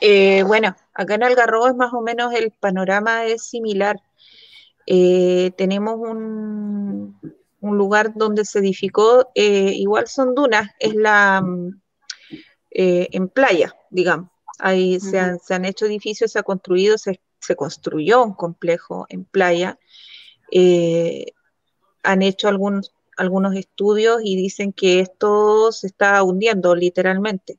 [0.00, 4.02] Eh, bueno, acá en Algarrobo es más o menos el panorama es similar.
[4.86, 7.20] Eh, tenemos un,
[7.60, 11.40] un, lugar donde se edificó, eh, igual son dunas, es la,
[12.74, 14.30] eh, en playa, digamos.
[14.58, 17.18] Ahí se, han, hecho edificios, se ha construido, se,
[17.56, 19.78] construyó un complejo en playa.
[20.50, 21.32] Eh,
[22.02, 27.58] han hecho algunos, algunos estudios y dicen que esto se está hundiendo literalmente.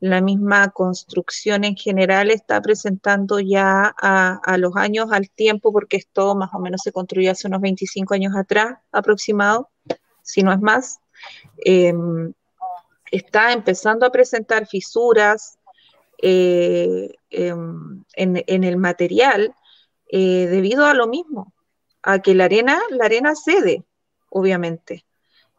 [0.00, 6.34] La misma construcción en general está presentando ya a, los años, al tiempo, porque esto
[6.34, 9.68] más o menos se construyó hace unos 25 años atrás aproximado,
[10.22, 11.00] si no es más.
[11.58, 12.32] Em,
[13.10, 15.58] está empezando a presentar fisuras
[16.22, 19.54] eh, em, en, el material
[20.08, 21.52] eh, debido a lo mismo,
[22.02, 23.84] a que la arena, la arena cede,
[24.28, 25.06] obviamente.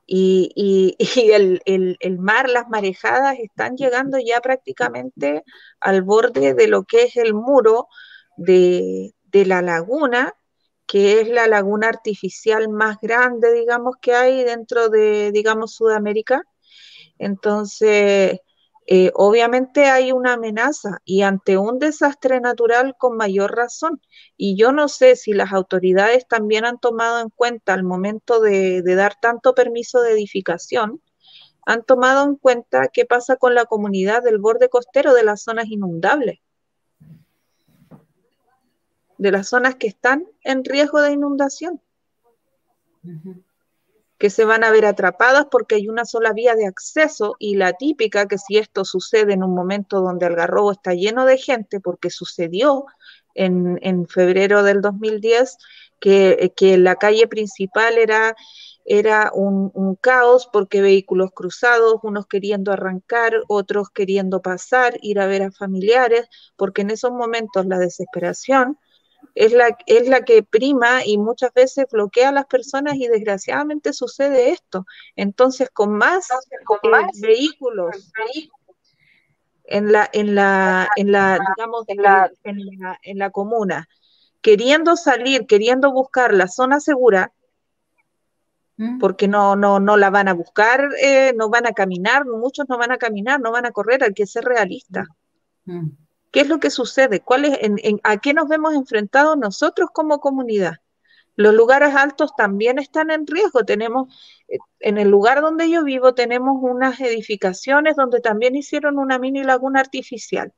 [0.06, 0.96] Y,
[1.66, 5.44] el, mar, las marejadas están llegando ya prácticamente
[5.80, 7.88] al borde de lo que es el muro
[8.38, 10.34] de, de la laguna,
[10.86, 16.44] que es la laguna artificial más grande, digamos, que hay dentro de, digamos, Sudamérica.
[17.22, 18.40] Entonces,
[18.88, 24.02] eh, obviamente hay una amenaza y ante un desastre natural con mayor razón.
[24.38, 28.82] Y yo no sé si las autoridades también han tomado en cuenta al momento de,
[28.82, 31.02] dar tanto permiso de edificación,
[31.64, 35.68] han tomado en cuenta qué pasa con la comunidad del borde costero de las zonas
[35.68, 36.40] inundables,
[39.20, 41.82] de las zonas que están en riesgo de inundación
[44.22, 47.74] que se van a ver atrapadas porque hay una sola vía de acceso y la
[47.74, 52.12] típica que si esto sucede en un momento donde Algarrobo está lleno de gente, porque
[52.12, 52.86] sucedió
[53.34, 55.58] en, febrero del 2010,
[56.00, 58.36] que, que, la calle principal era,
[58.86, 65.42] era un, caos porque vehículos cruzados, unos queriendo arrancar, otros queriendo pasar, ir a ver
[65.42, 68.78] a familiares, porque en esos momentos la desesperación
[69.36, 73.94] es la, es la que prima y muchas veces bloquea a las personas y desgraciadamente
[73.94, 74.86] sucede esto.
[75.16, 76.28] Entonces, con más,
[76.66, 78.12] con eh, más vehículos
[79.64, 83.88] en la, en la, en la, digamos, en la, en la, comuna,
[84.42, 87.32] queriendo salir, queriendo buscar la zona segura,
[88.78, 89.00] mm.
[89.00, 92.78] porque no, no, no la van a buscar, eh, no van a caminar, muchos no
[92.78, 95.06] van a caminar, no van a correr, hay que ser realista.
[95.66, 95.90] Mm.
[96.32, 97.20] ¿Qué es lo que sucede?
[97.20, 97.60] ¿Cuál es,
[98.04, 100.78] ¿A qué nos vemos enfrentados nosotros como comunidad?
[101.36, 103.64] Los lugares altos también están en riesgo.
[103.64, 104.14] Tenemos,
[104.48, 109.44] eh, en el lugar donde yo vivo, tenemos unas edificaciones donde también hicieron una mini
[109.44, 110.54] laguna artificial.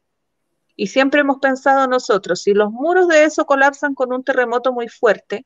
[0.75, 4.87] Y siempre hemos pensado nosotros, si los muros de eso colapsan con un terremoto muy
[4.87, 5.45] fuerte,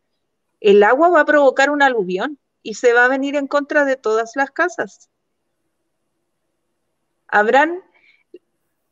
[0.61, 3.97] el agua va a provocar un aluvión y se va a venir en contra de
[3.97, 5.09] todas las casas.
[7.27, 7.83] Habrán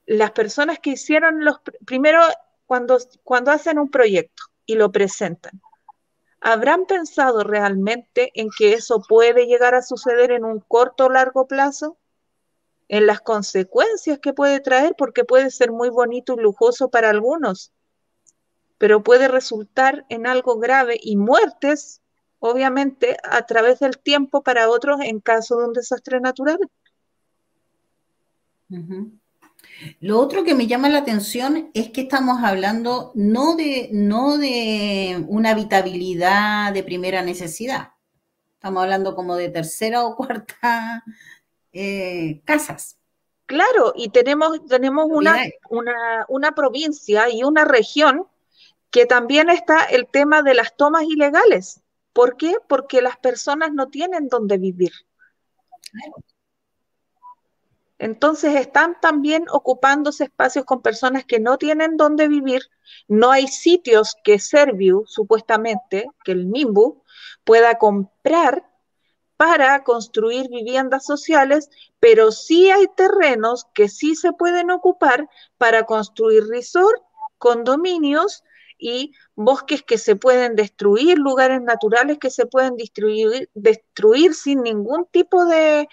[0.06, 2.22] las personas que hicieron los, primero
[2.66, 5.62] cuando, cuando hacen un proyecto y lo presentan,
[6.40, 11.48] ¿habrán pensado realmente en que eso puede llegar a suceder en un corto o largo
[11.48, 11.98] plazo?
[12.88, 17.72] En las consecuencias que puede traer, porque puede ser muy bonito y lujoso para algunos,
[18.78, 22.02] pero puede resultar en algo grave y muertes,
[22.38, 26.60] obviamente, a través del tiempo para otros en caso de un desastre natural.
[30.00, 35.24] Lo otro que me llama la atención es que estamos hablando no de, no de
[35.28, 37.90] una habitabilidad de primera necesidad,
[38.54, 41.04] estamos hablando como de tercera o cuarta
[41.74, 42.98] eh, casas.
[43.46, 45.38] Claro, y tenemos, tenemos una,
[45.70, 48.26] una, una provincia y una región
[48.90, 51.82] que también está el tema de las tomas ilegales.
[52.14, 52.56] ¿Por qué?
[52.68, 54.94] Porque las personas no tienen dónde vivir.
[55.92, 56.16] Claro.
[57.98, 62.64] Entonces están también ocupándose espacios con personas que no tienen dónde vivir.
[63.08, 67.04] No hay sitios que Serviu, supuestamente, que el MIMBU,
[67.46, 68.70] pueda comprar
[69.38, 76.48] para construir viviendas sociales, pero sí hay terrenos que sí se pueden ocupar para construir
[76.48, 77.02] resort,
[77.38, 78.44] condominios
[78.78, 85.46] y bosques que se pueden destruir, lugares naturales que se pueden destruir, sin ningún tipo
[85.46, 85.88] de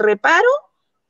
[0.00, 0.48] reparo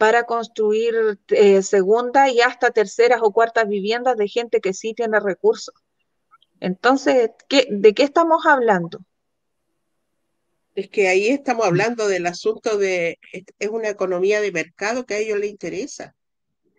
[0.03, 5.21] para construir eh, segunda y hasta terceras o cuartas viviendas de gente que sí tiene
[5.21, 5.77] recursos.
[6.59, 7.31] Entonces,
[7.71, 8.99] ¿de qué estamos hablando?
[10.75, 13.21] Es que ahí estamos hablando del asunto de,
[13.61, 16.17] es una economía de mercado que a ellos les interesa.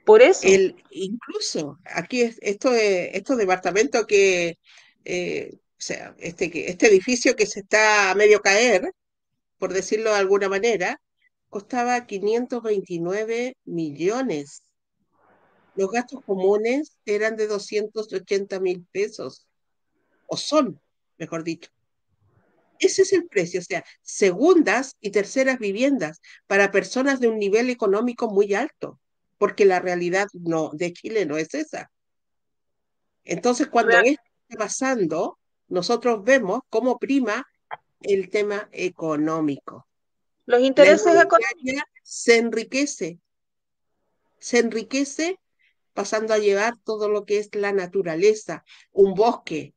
[0.05, 0.45] Por eso.
[0.45, 4.57] El, incluso aquí, esto, estos departamentos que,
[5.05, 8.91] eh, o sea, este, este edificio que se está a medio caer,
[9.59, 10.99] por decirlo de alguna manera,
[11.53, 14.63] costaba 529 millones.
[15.75, 19.45] Los gastos comunes eran de 280 mil pesos,
[20.25, 20.81] o son,
[21.19, 21.69] mejor dicho.
[22.79, 27.69] Ese es el precio, o sea, segundas y terceras viviendas para personas de un nivel
[27.69, 28.99] económico muy alto,
[29.37, 31.91] porque la realidad no, de Chile no es esa.
[33.25, 35.37] Entonces, cuando esto está pasando,
[35.67, 37.45] nosotros vemos cómo prima
[38.01, 39.85] el tema económico.
[40.45, 41.83] Los intereses económicos.
[42.03, 43.19] Se enriquece,
[44.39, 45.39] se enriquece
[45.93, 49.73] pasando a llevar todo lo que es la naturaleza, un bosque,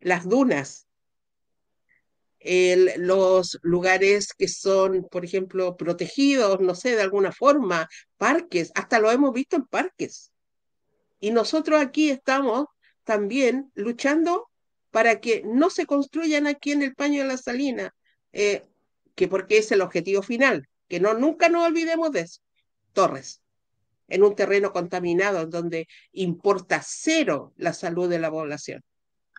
[0.00, 0.88] las dunas,
[2.96, 9.10] los lugares que son, por ejemplo, protegidos, no sé, de alguna forma, parques, hasta lo
[9.10, 10.32] hemos visto en parques.
[11.20, 12.66] Y nosotros aquí estamos
[13.04, 14.50] también luchando
[14.90, 17.94] para que no se construyan aquí en el paño de la salina,
[18.32, 18.62] eh,
[19.14, 22.40] que porque es el objetivo final, que no nunca nos olvidemos de eso.
[22.92, 23.42] Torres,
[24.08, 28.82] en un terreno contaminado donde importa cero la salud de la población.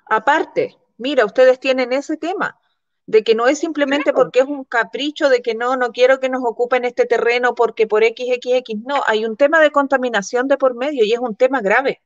[0.09, 2.59] Aparte, mira, ustedes tienen ese tema
[3.07, 6.29] de que no es simplemente porque es un capricho de que no, no quiero que
[6.29, 10.75] nos ocupen este terreno porque por XXX, no, hay un tema de contaminación de por
[10.75, 12.01] medio y es un tema grave.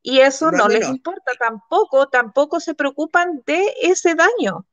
[0.00, 4.64] Y eso no les importa tampoco, tampoco se preocupan de ese daño.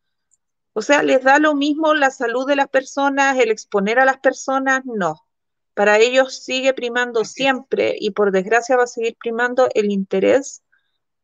[0.77, 4.17] O sea, les da lo mismo la salud de las personas, el exponer a las
[4.19, 5.25] personas, no.
[5.73, 10.63] Para ellos sigue primando siempre y por desgracia va a seguir primando el interés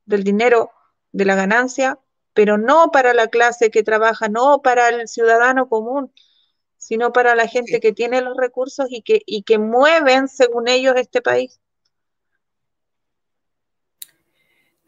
[0.06, 0.72] del dinero,
[1.12, 2.00] de la ganancia,
[2.34, 6.14] pero no para la clase que trabaja, no para el ciudadano común,
[6.78, 10.96] sino para la gente que tiene los recursos y que, y que mueven, según ellos,
[10.96, 11.60] este país.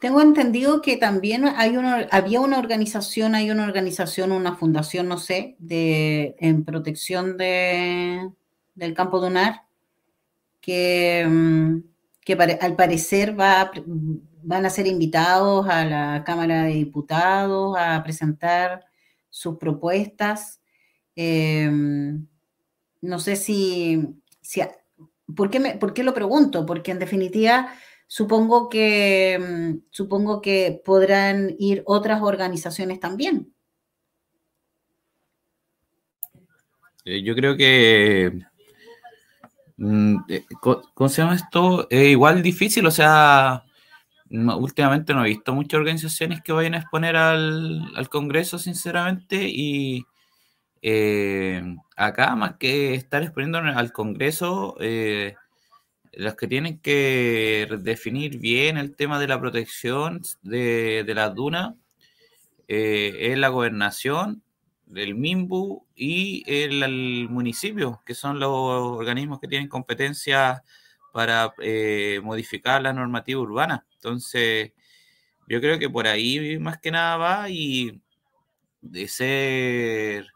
[0.03, 5.17] Tengo entendido que también hay una, había una organización, hay una organización, una fundación, no
[5.17, 8.29] sé, de, en protección de,
[8.75, 9.61] del campo dunar,
[10.59, 11.83] que, mm,
[12.19, 18.83] que al parecer va, van a ser invitados a la Cámara de Diputados a presentar
[19.29, 20.59] sus propuestas.
[21.15, 22.27] Em,
[22.99, 24.05] no sé si,
[24.41, 24.61] si
[25.33, 26.65] ¿por, me, ¿por qué lo pregunto?
[26.65, 27.73] Porque en definitiva
[28.13, 33.51] supongo que, mm, supongo que podrán ir otras organizaciones también.
[37.05, 38.39] Eh, yo creo que
[39.77, 41.87] mm, eh, ¿Cómo esto?
[41.89, 43.63] Es igual difícil, o sea,
[44.29, 50.05] últimamente no he visto muchas organizaciones que vayan a exponer al, Congreso, sinceramente, y
[50.83, 51.63] eh,
[51.97, 55.33] acá, más que estar exponiendo al Congreso, eh,
[56.13, 61.75] los que tienen que definir bien el tema de la protección de, de las dunas
[62.67, 64.43] eh, es la gobernación,
[64.95, 70.63] el MIMBU y el, municipio, que son los organismos que tienen competencia
[71.13, 71.53] para
[72.23, 73.85] modificar la normativa urbana.
[73.95, 74.71] Entonces,
[75.47, 78.01] yo creo que por ahí más que nada va y
[78.81, 80.32] de ser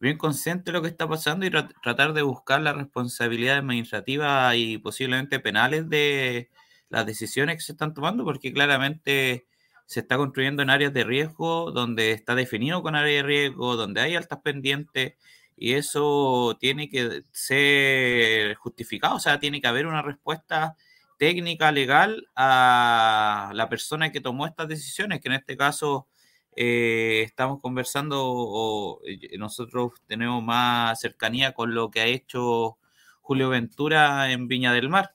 [0.00, 4.78] bien consciente de lo que está pasando y tratar de buscar las responsabilidades administrativas y
[4.78, 6.50] posiblemente penales de
[6.88, 9.46] las decisiones que se están tomando, porque claramente
[9.86, 14.00] se está construyendo en áreas de riesgo donde está definido con áreas de riesgo, donde
[14.00, 15.14] hay altas pendientes
[15.56, 20.76] y eso tiene que ser justificado, o sea, tiene que haber una respuesta
[21.18, 26.08] técnica legal a la persona que tomó estas decisiones, que en este caso
[26.56, 32.78] eh, estamos conversando o eh, nosotros tenemos más cercanía con lo que ha hecho
[33.20, 35.14] Julio Ventura en Viña del Mar.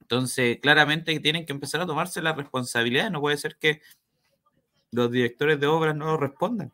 [0.00, 3.10] Entonces, claramente tienen que empezar a tomarse la responsabilidad.
[3.10, 3.82] No puede ser que
[4.92, 6.72] los directores de obras no respondan.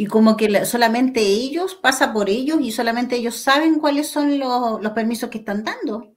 [0.00, 4.80] y como que solamente ellos, pasa por ellos y solamente ellos saben cuáles son los,
[4.92, 6.14] permisos que están dando.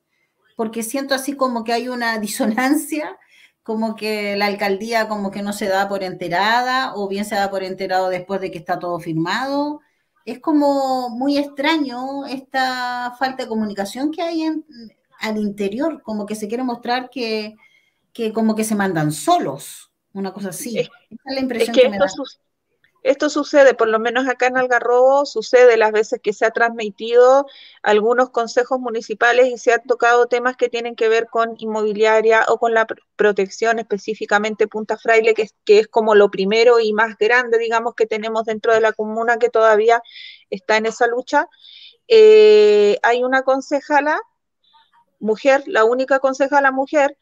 [0.61, 3.17] Porque siento así como que hay una disonancia,
[3.63, 7.49] como que la alcaldía como que no se da por enterada o bien se da
[7.49, 9.81] por enterado después de que está todo firmado.
[10.23, 14.43] Es como muy extraño esta falta de comunicación que hay
[15.19, 17.55] al interior, como que se quiere mostrar que,
[18.31, 20.77] como que se mandan solos, una cosa así.
[20.77, 22.05] Esa es la impresión que, me da.
[23.03, 27.47] Esto sucede, por lo menos acá en Algarrobo, sucede las veces que se ha transmitido
[27.81, 32.59] algunos consejos municipales y se han tocado temas que tienen que ver con inmobiliaria o
[32.59, 32.85] con la
[33.15, 37.95] protección, específicamente Punta Fraile, que es, que es como lo primero y más grande, digamos,
[37.95, 40.03] que tenemos dentro de la comuna que todavía
[40.51, 41.47] está en esa lucha.
[42.07, 44.21] Eh, hay una concejala,
[45.19, 47.17] mujer, la única concejala mujer,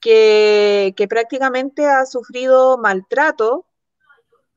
[0.00, 3.66] que, que prácticamente ha sufrido maltrato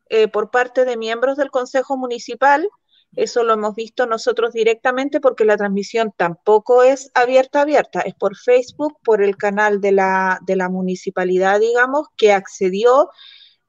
[0.10, 2.70] eh, por parte de miembros del Consejo Municipal.
[3.16, 8.36] Eso lo hemos visto nosotros directamente porque la transmisión tampoco es abierta, abierta, es por
[8.36, 13.10] Facebook, por el canal de la, de la municipalidad, digamos, que accedió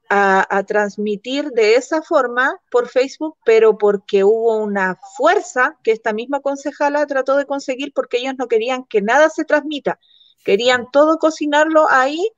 [0.09, 6.39] a, transmitir de esa forma por Facebook, pero porque hubo una fuerza que esta misma
[6.39, 9.99] concejala trató de conseguir porque ellos no querían que nada se transmita,
[10.45, 12.31] querían todo cocinarlo ahí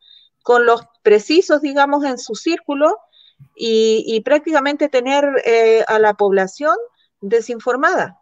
[0.44, 2.98] con los precisos, digamos, en su círculo
[3.56, 6.76] y, prácticamente tener eh, a la población
[7.20, 8.22] desinformada.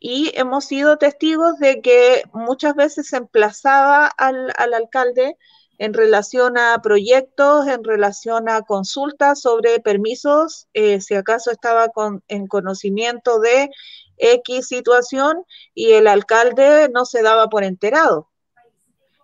[0.00, 5.36] Y hemos sido testigos de que muchas veces se emplazaba al, alcalde
[5.78, 12.22] en relación a proyectos, en relación a consultas sobre permisos, eh, si acaso estaba con,
[12.28, 13.70] en conocimiento de
[14.16, 18.29] X situación y el alcalde no se daba por enterado.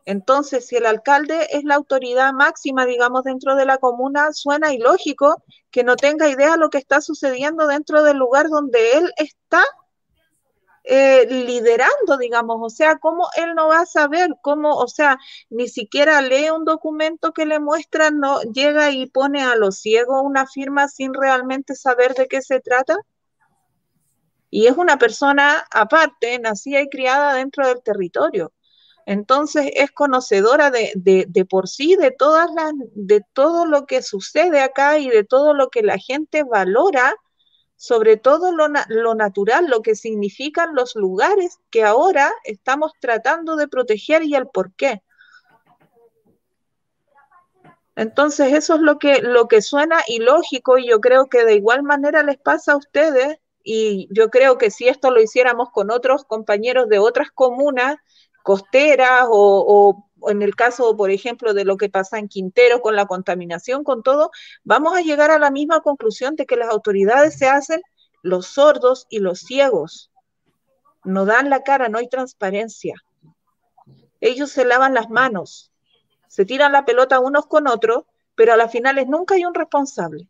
[0.06, 5.42] Entonces, si el alcalde es la autoridad máxima, digamos, dentro de la comuna, suena ilógico
[5.72, 9.64] que no tenga idea de lo que está sucediendo dentro del lugar donde él está
[10.84, 14.30] eh, liderando, digamos, o sea, ¿cómo él no va a saber?
[14.42, 15.18] ¿Cómo, o sea,
[15.50, 20.22] ni siquiera lee un documento que le muestra, no llega y pone a lo ciego
[20.22, 22.96] una firma sin realmente saber de qué se trata?
[24.50, 28.52] Y es una persona aparte, nacida y criada dentro del territorio.
[29.06, 34.98] Entonces es conocedora de, por sí de todas las, de todo lo que sucede acá
[34.98, 37.14] y de todo lo que la gente valora,
[37.76, 43.68] sobre todo lo, lo natural, lo que significan los lugares que ahora estamos tratando de
[43.68, 45.02] proteger y el por qué.
[47.94, 51.84] Entonces eso es lo que, lo que suena ilógico y yo creo que de igual
[51.84, 56.24] manera les pasa a ustedes y yo creo que si esto lo hiciéramos con otros
[56.24, 57.96] compañeros de otras comunas,
[58.46, 63.06] costeras o, en el caso, por ejemplo, de lo que pasa en Quintero con la
[63.06, 64.30] contaminación, con todo,
[64.62, 67.82] vamos a llegar a la misma conclusión de que las autoridades se hacen
[68.22, 70.12] los sordos y los ciegos.
[71.02, 72.94] No dan la cara, no hay transparencia.
[74.20, 75.72] Ellos se lavan las manos,
[76.28, 78.04] se tiran la pelota unos con otros,
[78.36, 80.28] pero a las finales nunca hay un responsable.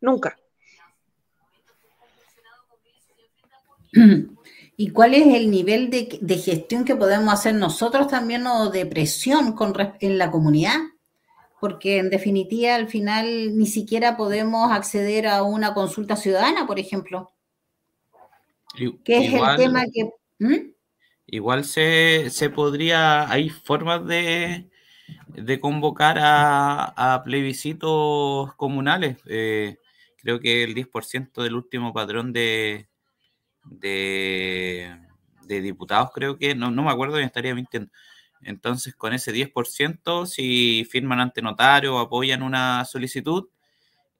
[0.00, 0.38] Nunca.
[4.82, 9.52] ¿Y cuál es el nivel de, gestión que podemos hacer nosotros también o de presión
[9.52, 10.74] con, en la comunidad?
[11.60, 17.30] Porque en definitiva al final ni siquiera podemos acceder a una consulta ciudadana, por ejemplo.
[19.04, 20.10] ¿Qué es el tema que...
[20.40, 20.72] ¿Mm?
[21.26, 24.68] Igual se, podría, hay formas de,
[25.60, 29.18] convocar a, plebiscitos comunales.
[29.26, 29.76] Eh,
[30.16, 32.88] creo que el 10% del último padrón de,
[33.64, 34.96] de,
[35.46, 37.90] diputados, creo que, no, no me acuerdo, me estaría mintiendo.
[38.42, 43.48] Entonces, con ese 10%, si firman ante notario o apoyan una solicitud,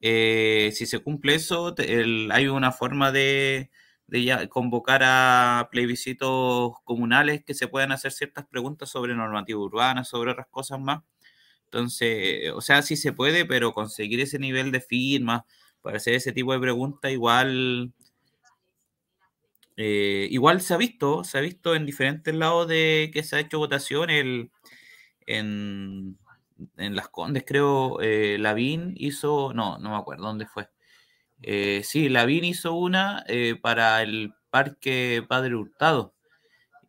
[0.01, 1.75] eh, si se cumple eso,
[2.31, 3.71] hay una forma de,
[4.51, 10.49] convocar a plebiscitos comunales que se puedan hacer ciertas preguntas sobre normativa urbana, sobre otras
[10.51, 11.03] cosas más.
[11.65, 15.43] Entonces, o sea, sí se puede, pero conseguir ese nivel de firmas
[15.83, 17.93] para hacer ese tipo de preguntas igual
[19.77, 23.41] eh, igual se ha visto, se ha visto en diferentes lados de que se ha
[23.41, 24.11] hecho votación.
[24.11, 24.51] El,
[25.27, 26.19] en,
[26.77, 30.69] Las Condes, creo, eh, Lavín hizo, no, no me acuerdo dónde fue.
[31.43, 36.15] Eh, sí, Lavín hizo una eh, para el Parque Padre Hurtado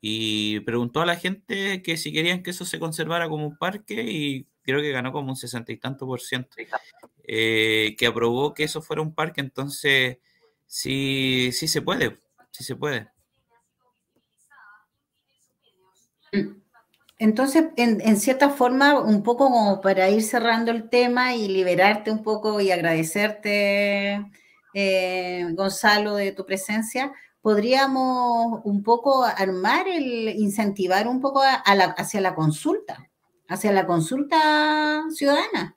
[0.02, 4.04] y preguntó a la gente que si querían que eso se conservara como un parque
[4.04, 6.58] y creo que ganó como un sesenta y tanto por ciento,
[7.26, 10.18] que aprobó que eso fuera un parque, entonces
[10.68, 12.20] sí, sí se puede,
[12.54, 13.10] Sí se puede.
[17.18, 22.22] Entonces, en, cierta forma, un poco como para ir cerrando el tema y liberarte un
[22.22, 24.24] poco y agradecerte,
[24.74, 32.36] eh, Gonzalo, de tu presencia, podríamos un poco armar el, incentivar un poco hacia la
[32.36, 33.10] consulta,
[33.48, 35.76] hacia la consulta ciudadana,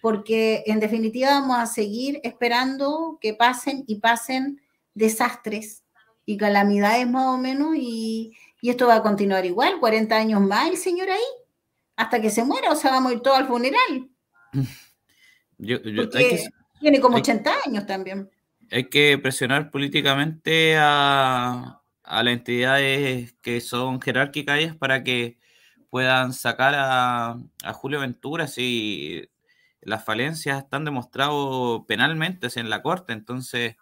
[0.00, 4.60] porque en definitiva vamos a seguir esperando que pasen y pasen
[4.94, 5.82] desastres
[6.28, 10.76] y calamidades más o menos, y, esto va a continuar igual, 40 años más el
[10.76, 11.24] señor ahí,
[11.96, 14.10] hasta que se muera, o sea, vamos a ir todos al funeral.
[16.80, 18.30] tiene como 80 años también.
[18.70, 25.38] Hay que presionar políticamente a, a las entidades que son jerárquicas para que
[25.88, 29.30] puedan sacar a, a Julio Ventura si
[29.80, 31.34] las falencias están demostradas
[31.86, 33.76] penalmente en la corte, entonces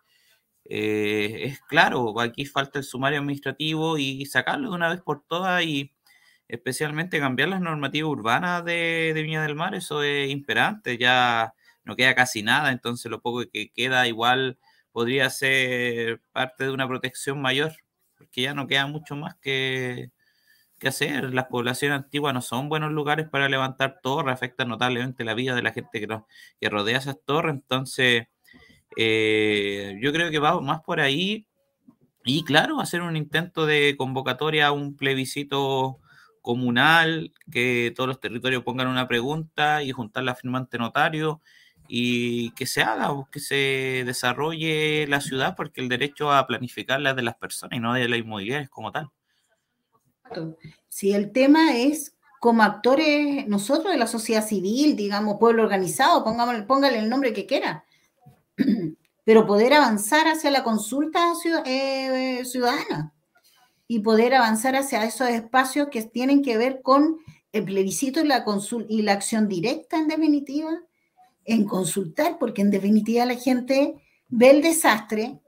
[0.69, 5.63] eh, es claro, aquí falta el sumario administrativo y sacarlo de una vez por todas
[5.65, 5.93] y
[6.49, 11.55] especialmente cambiar las normativas urbanas de, Viña del Mar, eso es imperante, ya
[11.85, 14.59] no queda casi nada, entonces lo poco que queda igual
[14.93, 17.73] podría ser parte de una protección mayor,
[18.17, 20.11] porque ya no queda mucho más que,
[20.83, 21.35] hacer.
[21.35, 25.63] Las poblaciones antiguas no son buenos lugares para levantar torres, afectan notablemente la vida de
[25.63, 26.09] la gente que,
[26.61, 28.29] que rodea esas torres, entonces
[28.97, 31.47] eh, yo creo que va más por ahí.
[32.25, 36.01] Y claro, hacer un intento de convocatoria a un plebiscito
[36.43, 41.41] comunal, que todos los territorios pongan una pregunta y juntar la firma ante notario
[41.89, 47.17] y que se haga, que se desarrolle la ciudad, porque el derecho a planificar es
[47.17, 49.11] de las personas y no de las inmobiliarias como tal.
[50.89, 56.63] Si el tema es como actores, nosotros de la sociedad civil, digamos, pueblo organizado, pongámosle,
[56.63, 57.85] póngale el nombre que quiera,
[59.25, 61.33] pero poder avanzar hacia la consulta
[61.65, 63.13] eh, ciudadana
[63.89, 67.19] y poder avanzar hacia esos espacios que tienen que ver con
[67.53, 68.45] el plebiscito y la,
[68.89, 70.71] y la acción directa, en definitiva,
[71.45, 73.95] en consultar, porque en definitiva la gente
[74.29, 75.41] ve el desastre,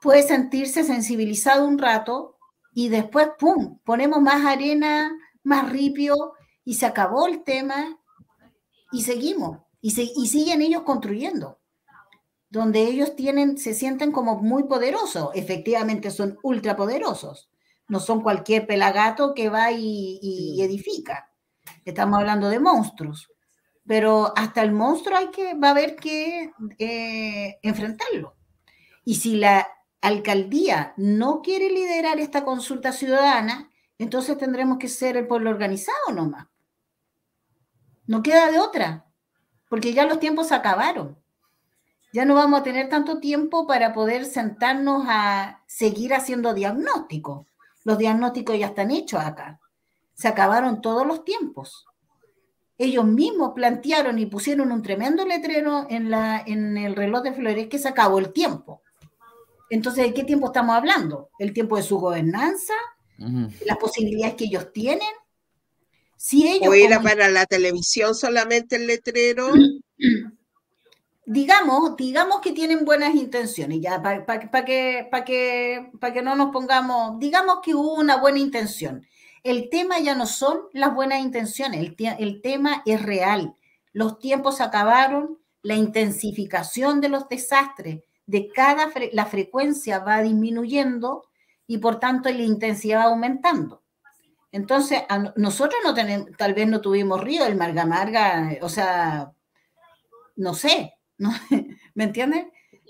[0.00, 2.36] puede sentirse sensibilizado un rato
[2.74, 5.12] y después, ¡pum!, ponemos más arena,
[5.42, 6.32] más ripio
[6.64, 7.98] y se acabó el tema
[8.92, 9.58] y seguimos.
[9.82, 11.59] Y, y siguen ellos construyendo,
[12.50, 15.30] donde ellos tienen, se sienten como muy poderosos.
[15.34, 17.50] Efectivamente son ultrapoderosos.
[17.88, 21.32] No son cualquier pelagato que va y edifica.
[21.84, 23.30] Estamos hablando de monstruos
[23.90, 28.36] pero hasta el monstruo hay que, va a haber que eh, enfrentarlo.
[29.04, 29.66] Y si la
[30.00, 36.46] alcaldía no quiere liderar esta consulta ciudadana, entonces tendremos que ser el pueblo organizado nomás.
[38.06, 39.06] No queda de otra,
[39.68, 41.18] porque ya los tiempos acabaron.
[42.12, 47.46] Ya no vamos a tener tanto tiempo para poder sentarnos a seguir haciendo diagnósticos.
[47.84, 49.60] Los diagnósticos ya están hechos acá.
[50.14, 51.86] Se acabaron todos los tiempos
[52.80, 57.68] ellos mismos plantearon y pusieron un tremendo letrero en, la, en el reloj de Flores
[57.68, 58.80] que se acabó el tiempo.
[59.68, 61.28] Entonces, ¿de qué tiempo estamos hablando?
[61.38, 62.72] ¿El tiempo de su gobernanza?
[63.66, 65.10] ¿Las posibilidades que ellos tienen?
[66.16, 69.52] Si ellos ¿O era para la televisión solamente el letrero?
[71.32, 77.60] digamos, digamos que tienen buenas intenciones, ya para que, que, que no nos pongamos, digamos
[77.62, 79.06] que hubo una buena intención.
[79.44, 83.54] El tema ya no son las buenas intenciones, el, tema es real.
[83.92, 91.28] Los tiempos acabaron, la intensificación de los desastres, de cada la frecuencia va disminuyendo
[91.68, 93.84] y por tanto la intensidad va aumentando.
[94.50, 95.02] Entonces,
[95.36, 99.30] nosotros no tenemos, tal vez no tuvimos río, el Marga Marga, o sea,
[100.34, 101.30] no sé, ¿no?
[101.94, 102.46] ¿me entiendes?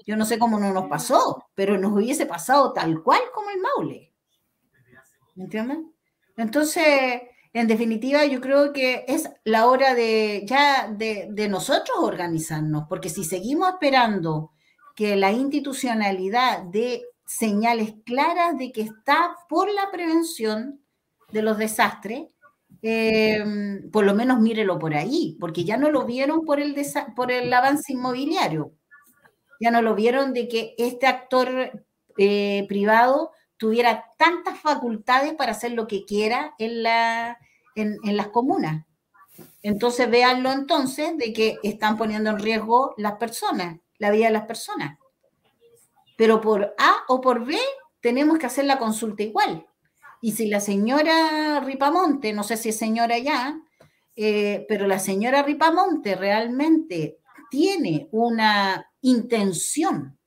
[0.07, 3.61] Yo no sé cómo no nos pasó, pero nos hubiese pasado tal cual como el
[3.61, 4.12] Maule.
[5.35, 5.78] ¿Me entiendes?
[6.37, 7.22] Entonces,
[7.53, 13.24] en definitiva, yo creo que es la hora de ya de, nosotros organizarnos, porque si
[13.24, 14.53] seguimos esperando
[14.95, 20.81] que la institucionalidad dé señales claras de que está por la prevención
[21.33, 22.28] de los desastres,
[22.83, 23.45] eh,
[23.93, 26.74] por lo menos mírelo por ahí, porque ya no lo vieron por el,
[27.14, 28.72] por el avance inmobiliario,
[29.61, 31.85] ya no lo vieron de que este actor
[32.16, 37.39] eh, privado tuviera tantas facultades para hacer lo que quiera en, la,
[37.74, 38.87] en, las comunas.
[39.62, 44.47] Entonces véanlo entonces de que están poniendo en riesgo las personas, la vida de las
[44.47, 44.99] personas.
[46.16, 47.59] Pero por A o por B
[48.01, 49.66] tenemos que hacer la consulta igual.
[50.21, 53.59] Y si la señora Ripamonte, no sé si es señora ya,
[54.16, 57.18] eh, pero la señora Ripamonte realmente
[57.51, 60.18] tiene una intención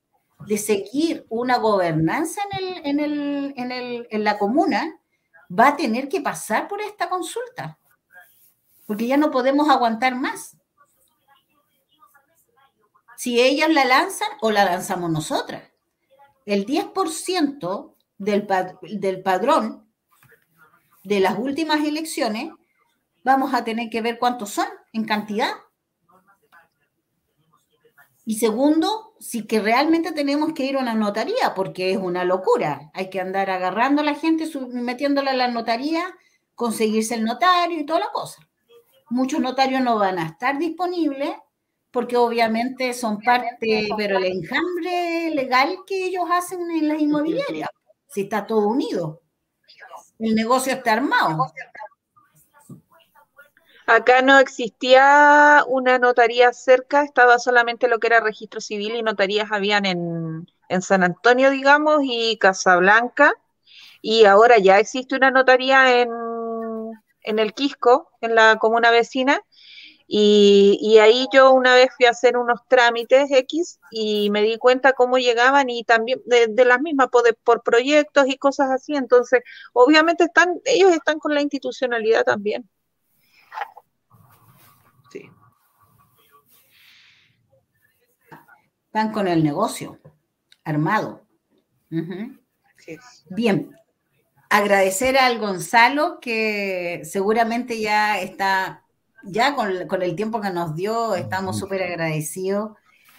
[0.48, 2.42] de seguir una gobernanza
[2.84, 5.00] en, el, en, el, en, la comuna,
[5.48, 7.80] va a tener que pasar por esta consulta,
[8.86, 10.58] porque ya no podemos aguantar más.
[13.16, 15.64] Si ellas la lanzan o la lanzamos nosotras.
[16.46, 17.93] El 10%
[18.24, 18.48] del,
[18.82, 19.88] del padrón
[21.04, 22.52] de las últimas elecciones,
[23.24, 25.52] vamos a tener que ver cuántos son en cantidad.
[28.26, 32.90] Y segundo, sí que realmente tenemos que ir a una notaría, porque es una locura.
[32.94, 36.04] Hay que andar agarrando a la gente, metiéndola en la notaría,
[36.56, 38.48] conseguirse el notario y toda la cosa.
[39.10, 41.32] Muchos notarios no van a estar disponibles
[41.92, 47.70] porque obviamente son parte, pero el enjambre legal que ellos hacen en las inmobiliarias,
[48.14, 49.22] si está todo unido.
[50.20, 51.52] El negocio está armado.
[53.86, 59.52] Acá no existía una notaría cerca, estaba solamente lo que era registro civil y notarías
[59.52, 60.48] habían en,
[60.82, 63.34] San Antonio, digamos, y Casablanca.
[64.02, 66.10] Y ahora ya existe una notaría en,
[67.22, 69.42] en el Quisco, en la comuna vecina.
[70.16, 74.94] Y, ahí yo una vez fui a hacer unos trámites X y me di cuenta
[74.94, 78.96] cómo llegaban y también de, las mismas por, por proyectos y cosas así.
[78.96, 79.42] Entonces,
[79.74, 82.70] obviamente están, ellos están con la institucionalidad también.
[88.94, 90.00] Van con el negocio
[90.64, 91.26] armado.
[93.32, 93.76] Bien.
[94.52, 98.83] agradecer al Gonzalo que seguramente ya está,
[99.24, 102.72] ya con, el tiempo que nos dio, estamos súper agradecidos.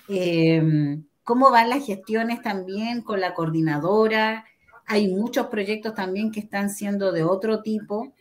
[0.09, 4.45] Em, ¿Cómo van las gestiones también con la coordinadora?
[4.87, 8.13] Hay muchos proyectos también que están siendo de otro tipo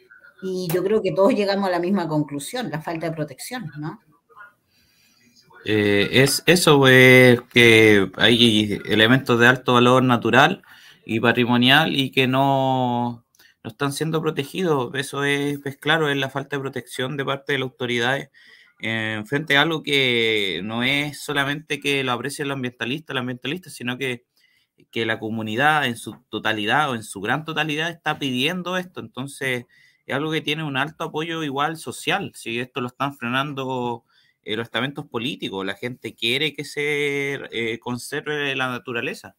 [0.41, 3.99] y yo creo que todos llegamos a la misma conclusión, la falta de protección, ¿no?
[5.65, 10.61] Eh, es eso, pues, que hay elementos de alto valor natural
[11.05, 13.22] y patrimonial y que no,
[13.63, 14.93] no están siendo protegidos.
[14.95, 18.29] Eso es, claro, es la falta de protección de parte de las autoridades
[18.79, 23.69] en frente a algo que no es solamente que lo aprecie el ambientalista, el ambientalista,
[23.69, 24.25] sino que,
[24.91, 28.99] que la comunidad en su totalidad o en su gran totalidad está pidiendo esto.
[29.01, 29.65] Entonces,
[30.05, 32.31] es algo que tiene un alto apoyo igual social.
[32.35, 34.05] Si esto lo están frenando
[34.43, 39.37] eh, los estamentos políticos, la gente quiere que se eh, conserve la naturaleza.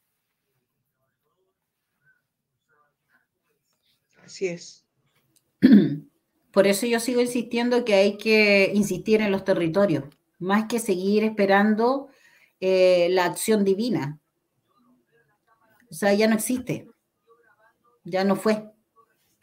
[4.25, 4.85] Así es.
[6.53, 10.05] Por eso yo sigo insistiendo que hay que insistir en los territorios,
[10.39, 12.09] más que seguir esperando
[12.61, 14.21] eh, la acción divina.
[15.91, 16.87] O sea, ya no existe,
[18.05, 18.71] ya no fue.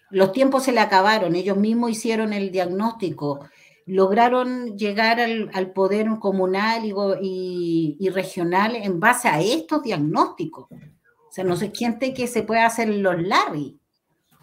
[0.09, 3.45] Los tiempos se le acabaron, ellos mismos hicieron el diagnóstico,
[3.85, 6.83] lograron llegar al, poder comunal
[7.21, 10.67] y, regional en base a estos diagnósticos.
[10.71, 13.80] O sea, no se siente que se puede hacer los Larry.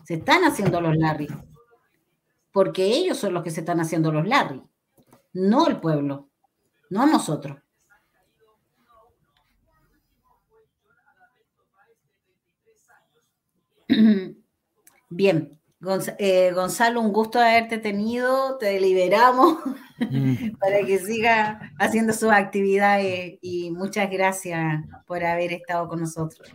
[0.08, 1.28] Se están haciendo los Larry.
[2.50, 4.62] Porque ellos son los que se están haciendo los Larry.
[5.34, 6.30] No el pueblo.
[6.88, 7.58] No nosotros.
[15.10, 15.60] Bien,
[16.18, 19.58] eh, Gonzalo, un gusto haberte tenido, te liberamos
[20.10, 20.56] mm.
[20.58, 26.48] para que siga haciendo sus actividades y muchas gracias por haber estado con nosotros.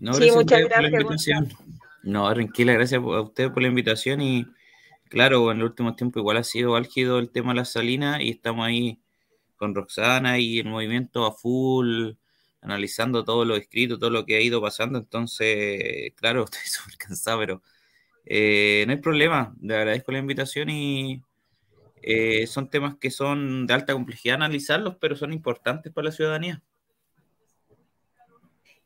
[0.00, 1.54] No, sí, muchas gracias.
[2.02, 4.46] No, tranquila, gracias a usted por la invitación y
[5.10, 8.30] claro, en el último tiempo igual ha sido álgido el tema de la salina y
[8.30, 9.02] estamos ahí
[9.56, 12.12] con Roxana y el movimiento a full,
[12.62, 17.40] analizando todo lo escrito, todo lo que ha ido pasando, entonces, claro, estoy súper cansado,
[17.40, 17.62] pero
[18.26, 21.22] eh, no hay problema, le agradezco la invitación y
[22.02, 26.62] eh, son temas que son de alta complejidad analizarlos, pero son importantes para la ciudadanía.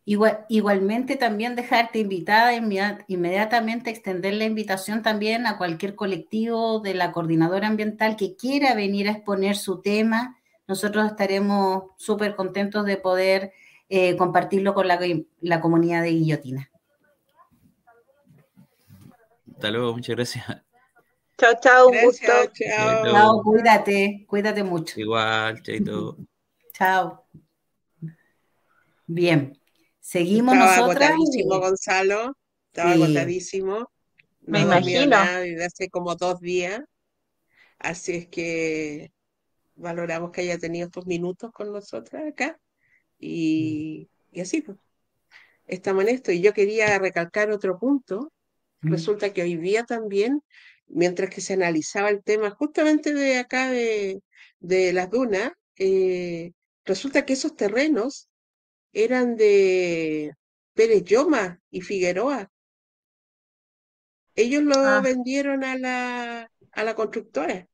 [0.07, 7.11] Igual, igualmente también dejarte invitada inmediatamente, extender la invitación también a cualquier colectivo de la
[7.11, 10.39] coordinadora ambiental que quiera venir a exponer su tema.
[10.67, 13.53] Nosotros estaremos súper contentos de poder
[13.89, 15.01] eh, compartirlo con la,
[15.41, 16.71] la comunidad de Guillotina.
[19.55, 20.45] Hasta luego, muchas gracias.
[21.39, 22.33] Chao, chao, un gusto.
[22.53, 23.43] Chao.
[23.43, 25.01] cuídate, cuídate mucho.
[25.01, 26.19] Igual, chaito.
[26.73, 27.25] chao.
[29.07, 29.59] Bien,
[30.05, 32.37] seguimos Estaba agotadísimo, Gonzalo.
[32.67, 33.91] Estaba agotadísimo.
[34.43, 35.17] Me imagino.
[35.41, 36.81] desde hace como dos días.
[37.79, 39.13] Así es que
[39.75, 42.59] valoramos que haya tenido estos minutos con nosotras acá.
[43.19, 44.79] Y, y así, pues.
[45.67, 46.31] Estamos en esto.
[46.31, 48.31] Y yo quería recalcar otro punto
[48.85, 50.43] Resulta que hoy día también,
[50.87, 54.23] mientras que se analizaba el tema justamente de acá de,
[54.61, 56.53] las dunas, eh,
[56.85, 58.29] resulta que esos terrenos
[58.95, 60.35] eran de
[60.73, 62.51] Pérez Lloma y Figueroa.
[64.37, 65.01] Ellos lo ah.
[65.01, 67.69] vendieron a la, a la constructora.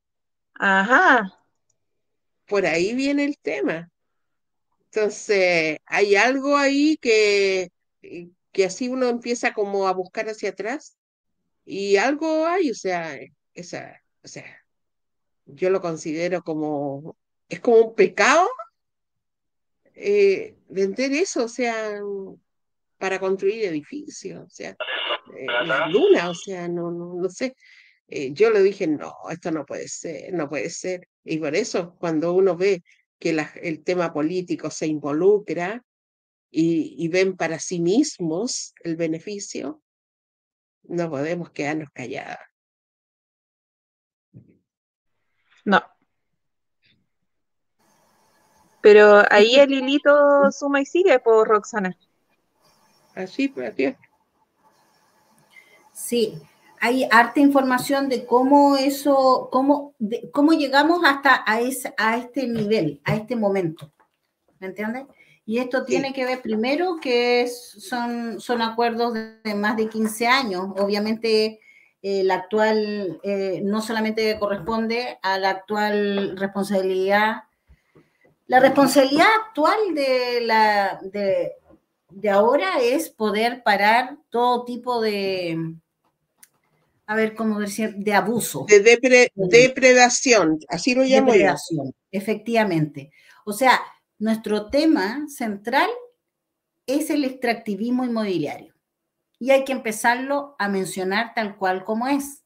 [0.55, 1.33] Ajá.
[2.47, 3.91] Por ahí viene el tema.
[4.87, 7.71] Entonces, hay algo ahí que,
[8.53, 10.97] que así uno empieza como a buscar hacia atrás
[11.65, 13.17] y algo hay, o sea,
[13.55, 14.45] esa, o sea,
[15.47, 17.17] yo lo considero como,
[17.49, 18.49] es como un pecado
[20.03, 22.01] eh, vender eso, o sea,
[22.99, 27.55] para construir edificios, o sea, eh, la luna, o sea, no, no, no sé.
[28.09, 31.07] Eh, yo le dije, no, esto no puede ser, no puede ser.
[31.25, 32.83] Y por eso, cuando uno ve
[33.19, 35.85] que el tema político se involucra
[36.51, 39.83] y, y ven para sí mismos el beneficio,
[40.85, 42.39] no podemos quedarnos calladas.
[45.65, 45.83] No.
[48.81, 51.97] Pero ahí el hilito suma y sigue por Roxana.
[53.15, 53.75] Así, pues,
[55.93, 56.41] Sí,
[56.81, 59.95] hay harta información de cómo eso, cómo,
[60.33, 63.93] cómo llegamos hasta a, ese, a este nivel, a este momento.
[64.59, 65.05] ¿Me entiendes?
[65.45, 70.69] Y esto tiene que ver primero que son, son acuerdos de, más de 15 años.
[70.79, 71.61] Obviamente,
[72.03, 77.43] eh, la actual eh, no solamente corresponde a la actual responsabilidad,
[78.51, 85.77] la responsabilidad actual de, la, de, ahora es poder parar todo tipo de,
[87.07, 88.67] a ver cómo decir, de abuso.
[88.67, 88.81] De
[89.37, 93.13] depredación, así lo llamo depredación, efectivamente.
[93.45, 93.81] O sea,
[94.19, 95.89] nuestro tema central
[96.87, 98.75] es el extractivismo inmobiliario.
[99.39, 102.43] Y hay que empezarlo a mencionar tal cual como es.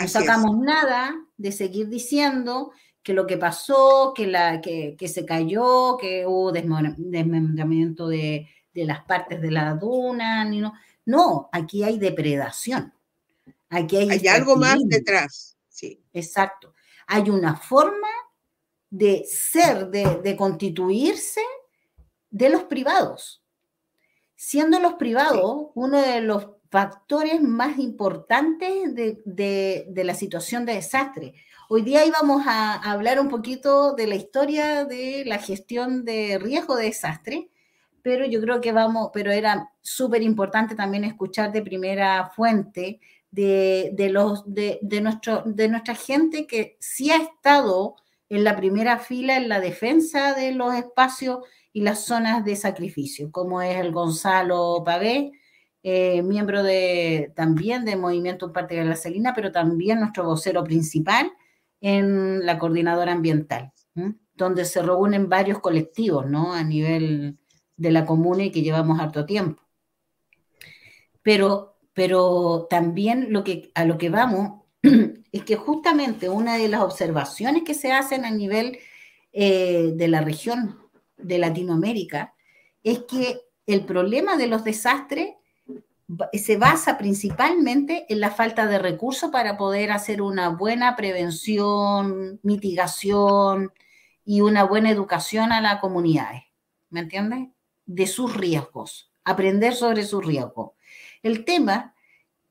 [0.00, 2.72] No sacamos nada de seguir diciendo
[3.08, 9.02] que lo que pasó, que, la, que, se cayó, que hubo desmembramiento de, de, las
[9.04, 10.44] partes de la duna.
[10.44, 10.74] Ni no.
[11.06, 12.92] no, aquí hay depredación.
[13.70, 15.56] Aquí hay, hay algo más detrás.
[15.70, 16.02] Sí.
[16.12, 16.74] Exacto.
[17.06, 18.10] Hay una forma
[18.90, 21.40] de ser, de, constituirse
[22.28, 23.42] de los privados,
[24.36, 31.34] siendo los privados uno de los factores más importantes de, la situación de desastre.
[31.68, 36.76] Hoy día íbamos a, hablar un poquito de la historia de la gestión de riesgo
[36.76, 37.50] de desastre,
[38.02, 43.00] pero yo creo que vamos, pero era súper importante también escuchar de primera fuente
[43.30, 47.96] de, los, de, nuestro, de nuestra gente que sí ha estado
[48.28, 51.40] en la primera fila en la defensa de los espacios
[51.72, 55.32] y las zonas de sacrificio, como es el Gonzalo Pavé,
[55.90, 60.62] eh, miembro de, también de Movimiento Un Parte de la Salina, pero también nuestro vocero
[60.62, 61.32] principal
[61.80, 63.72] en la coordinadora ambiental,
[64.34, 66.52] donde se reúnen varios colectivos ¿no?
[66.52, 67.38] a nivel
[67.78, 69.62] de la comuna y que llevamos harto tiempo.
[71.22, 74.64] Pero, pero también lo que, a lo que vamos
[75.32, 78.78] es que justamente una de las observaciones que se hacen a nivel
[79.32, 80.76] eh, de la región
[81.16, 82.34] de Latinoamérica
[82.82, 85.37] es que el problema de los desastres
[86.32, 93.72] se basa principalmente en la falta de recursos para poder hacer una buena prevención, mitigación
[94.24, 96.42] y una buena educación a las comunidades,
[96.90, 97.48] ¿me entiendes?
[97.86, 100.72] De sus riesgos, aprender sobre sus riesgos.
[101.22, 101.94] El tema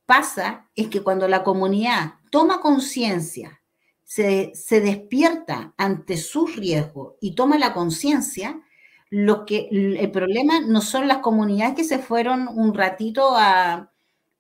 [0.06, 3.62] pasa es que cuando la comunidad toma conciencia,
[4.08, 8.62] se, despierta ante sus riesgos y toma la conciencia,
[9.10, 13.92] lo que el problema no son las comunidades que se fueron un ratito a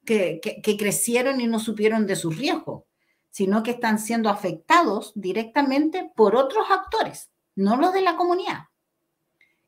[0.05, 2.83] que, que crecieron y no supieron de sus riesgos,
[3.29, 8.69] sino que están siendo afectados directamente por otros actores, no los de la comunidad.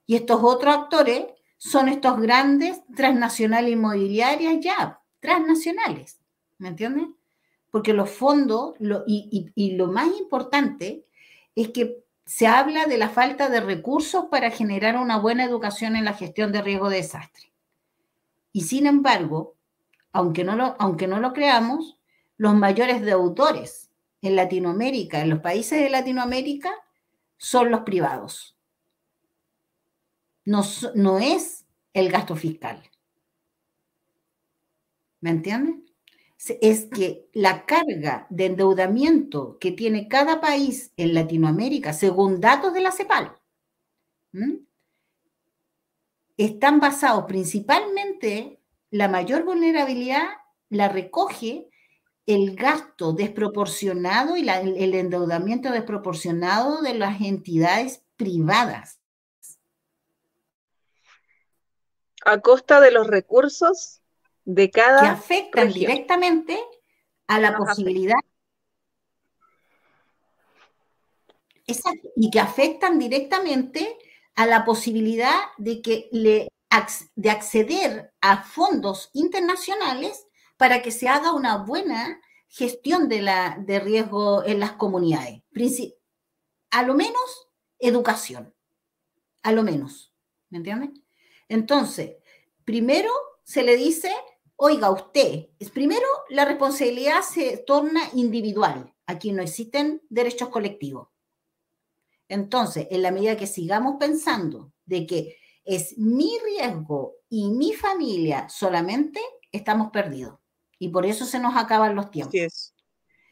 [0.05, 1.25] Y estos otros actores
[1.59, 6.19] son estos grandes transnacionales inmobiliarias ya, transnacionales,
[6.57, 7.09] ¿me entiendes?
[7.69, 8.73] Porque los fondos,
[9.05, 11.05] y, lo más importante
[11.53, 16.05] es que se habla de la falta de recursos para generar una buena educación en
[16.05, 17.51] la gestión de riesgo de desastre.
[18.51, 19.55] Y sin embargo,
[20.11, 21.99] aunque no lo, aunque no lo creamos,
[22.37, 23.89] los mayores deudores
[24.21, 26.71] en Latinoamérica, en los países de Latinoamérica,
[27.37, 28.55] son los privados.
[30.45, 30.61] No,
[30.93, 32.83] no es el gasto fiscal.
[35.19, 35.88] ¿Me entienden?
[36.47, 42.81] Es que la carga de endeudamiento que tiene cada país en Latinoamérica, según datos de
[42.81, 43.35] la CEPAL,
[46.37, 50.27] están basados principalmente, la mayor vulnerabilidad
[50.69, 51.69] la recoge
[52.25, 58.99] el gasto desproporcionado y el endeudamiento desproporcionado de las entidades privadas.
[62.23, 63.98] A costa de los recursos
[64.53, 65.01] de cada.
[65.01, 66.59] Que afectan directamente
[67.27, 68.17] a la posibilidad.
[71.67, 73.95] Exacto, y que afectan directamente
[74.35, 76.47] a la posibilidad de que le
[77.15, 83.79] de acceder a fondos internacionales para que se haga una buena gestión de, la, de
[83.79, 85.41] riesgo en las comunidades.
[86.71, 88.53] A lo menos educación,
[89.41, 90.13] a lo menos,
[90.49, 91.03] ¿me entienden?
[91.47, 92.17] Entonces,
[92.65, 93.11] primero
[93.43, 94.11] se le dice
[94.61, 98.93] Oiga, usted, es primero la responsabilidad se torna individual.
[99.05, 101.07] Aquí no existen derechos colectivos.
[102.27, 108.49] Entonces, en la medida que sigamos pensando de que es mi riesgo y mi familia
[108.49, 109.21] solamente,
[109.53, 110.37] estamos perdidos.
[110.77, 112.73] Y por eso se nos acaban los tiempos.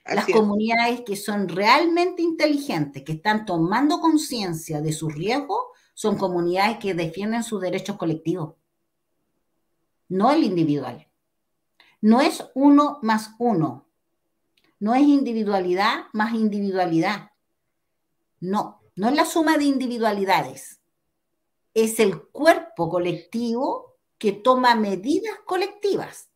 [0.05, 5.59] Las comunidades que son realmente inteligentes, que están tomando conciencia de sus riesgos,
[5.93, 8.55] son comunidades que defienden sus derechos colectivos,
[10.07, 11.06] no el individual.
[12.01, 13.87] No es uno más uno.
[14.79, 17.31] No es individualidad más individualidad.
[18.39, 20.79] No, no es la suma de individualidades.
[21.73, 26.29] Es el cuerpo colectivo que toma medidas colectivas.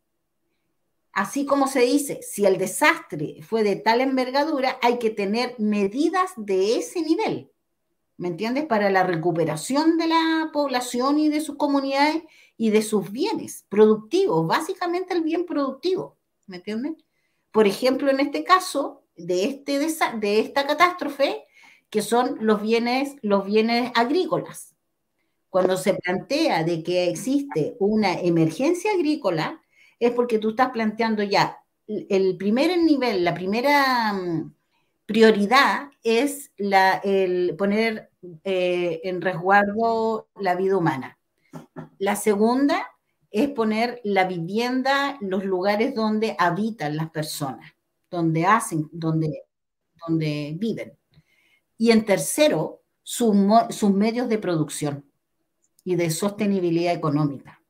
[1.13, 6.31] Así como se dice, si el desastre fue de tal envergadura, hay que tener medidas
[6.37, 7.51] de ese nivel.
[8.17, 8.65] ¿Me entiendes?
[8.65, 12.23] Para la recuperación de la población y de sus comunidades
[12.61, 16.95] y de sus bienes productivos, básicamente el bien productivo, ¿me entienden?
[17.51, 21.43] por ejemplo, en este caso, de, este, de esta catástrofe,
[21.89, 24.75] que son los bienes, los bienes agrícolas.
[25.49, 29.61] Cuando se plantea de que existe una emergencia agrícola,
[29.99, 31.57] es porque tú estás planteando ya
[31.87, 34.53] el primer nivel, la primera mm,
[35.05, 38.11] prioridad es la, el poner
[38.43, 41.17] eh, en resguardo la vida humana.
[41.97, 42.87] La segunda
[43.29, 47.73] es poner la vivienda, los lugares donde habitan las personas,
[48.09, 49.45] donde hacen, donde,
[50.05, 50.97] donde viven.
[51.77, 53.35] Y en tercero, sus,
[53.69, 55.05] sus medios de producción
[55.83, 57.61] y de sostenibilidad económica.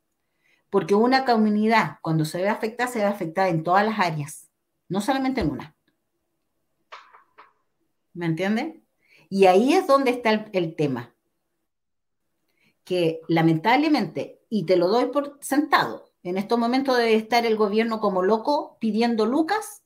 [0.70, 4.50] Porque una comunidad, cuando se ve afectada, se ve afectada en todas las áreas,
[4.88, 5.76] no solamente en una.
[8.14, 8.86] ¿Me entienden?
[9.30, 11.14] Y ahí es donde está el, tema.
[12.92, 18.02] Que lamentablemente, y te lo doy por sentado, en estos momentos debe estar el gobierno
[18.02, 19.84] como loco pidiendo lucas,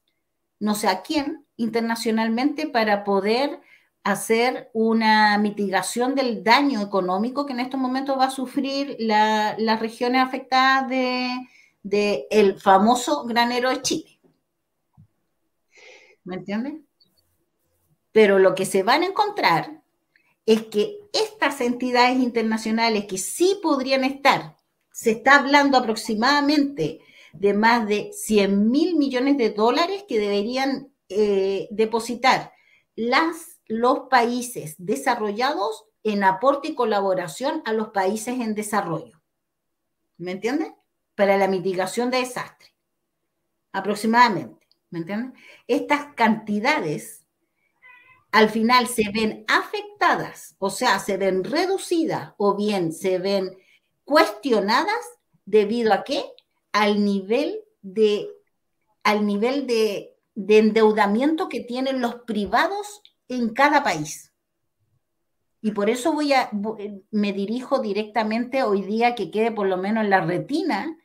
[0.60, 3.62] no sé a quién, internacionalmente para poder
[4.03, 10.24] hacer una mitigación del daño económico que en estos momentos va a sufrir las regiones
[10.24, 11.30] afectadas del
[11.84, 14.20] de, el famoso granero de Chile.
[16.24, 16.74] ¿Me entiendes?
[18.12, 19.85] Pero lo que se van a encontrar
[20.46, 24.56] es que estas entidades internacionales que sí podrían estar,
[24.91, 27.00] se está hablando aproximadamente
[27.34, 32.54] de más de 100 mil millones de dólares que deberían eh, depositar
[33.68, 39.22] los países desarrollados en aporte y colaboración a los países en desarrollo.
[40.18, 40.72] ¿Me entiendes?
[41.16, 42.72] Para la mitigación de desastres.
[43.72, 44.68] Aproximadamente.
[44.91, 45.38] ¿Me entiendes?
[45.68, 47.24] Estas cantidades
[48.36, 53.58] al final se ven afectadas, o sea, se ven reducidas o bien se ven
[54.04, 55.06] cuestionadas
[55.46, 56.22] debido a qué?
[56.74, 58.28] Al nivel de,
[59.04, 64.34] al nivel de, de endeudamiento que tienen los privados en cada país.
[65.62, 69.78] Y por eso voy a, eh, me dirijo directamente hoy día que quede por lo
[69.78, 70.98] menos en la retina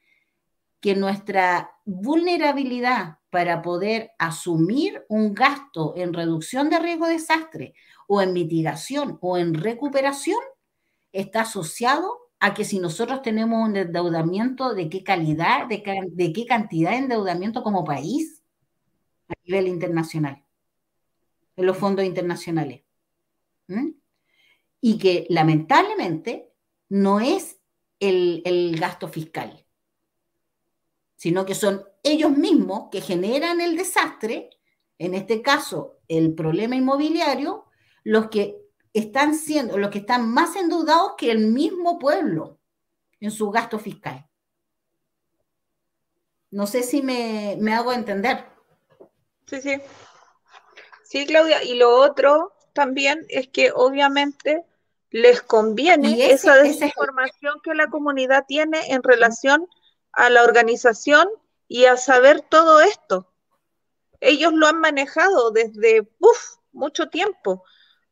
[0.80, 7.74] que nuestra vulnerabilidad para poder asumir un gasto en reducción de riesgo de desastre
[8.06, 10.38] o en mitigación o en recuperación
[11.12, 15.82] está asociado a que si nosotros tenemos un endeudamiento de qué calidad, de,
[16.32, 18.40] qué cantidad de endeudamiento como país
[19.28, 20.44] a nivel internacional
[21.56, 22.82] en los fondos internacionales.
[24.80, 26.52] Y que lamentablemente
[26.88, 27.60] no es
[27.98, 29.66] el, el gasto fiscal,
[31.20, 34.48] sino que son ellos mismos que generan el desastre,
[34.96, 37.66] en este caso el problema inmobiliario,
[38.04, 38.56] los que
[38.94, 42.58] están siendo, los que están más endeudados que el mismo pueblo
[43.20, 44.26] en su gasto fiscal.
[46.50, 48.46] No sé si me, me hago entender.
[49.44, 49.76] Sí, sí.
[51.04, 54.64] Sí, Claudia, y lo otro también es que obviamente
[55.10, 59.68] les conviene esa desinformación que la comunidad tiene en relación
[60.12, 61.28] a la organización
[61.68, 63.32] y a saber todo esto.
[64.20, 66.08] Ellos lo han manejado desde
[66.72, 67.64] mucho tiempo.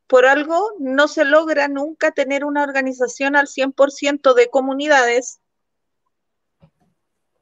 [0.07, 5.41] Por algo no se logra nunca tener una organización al 100% de comunidades.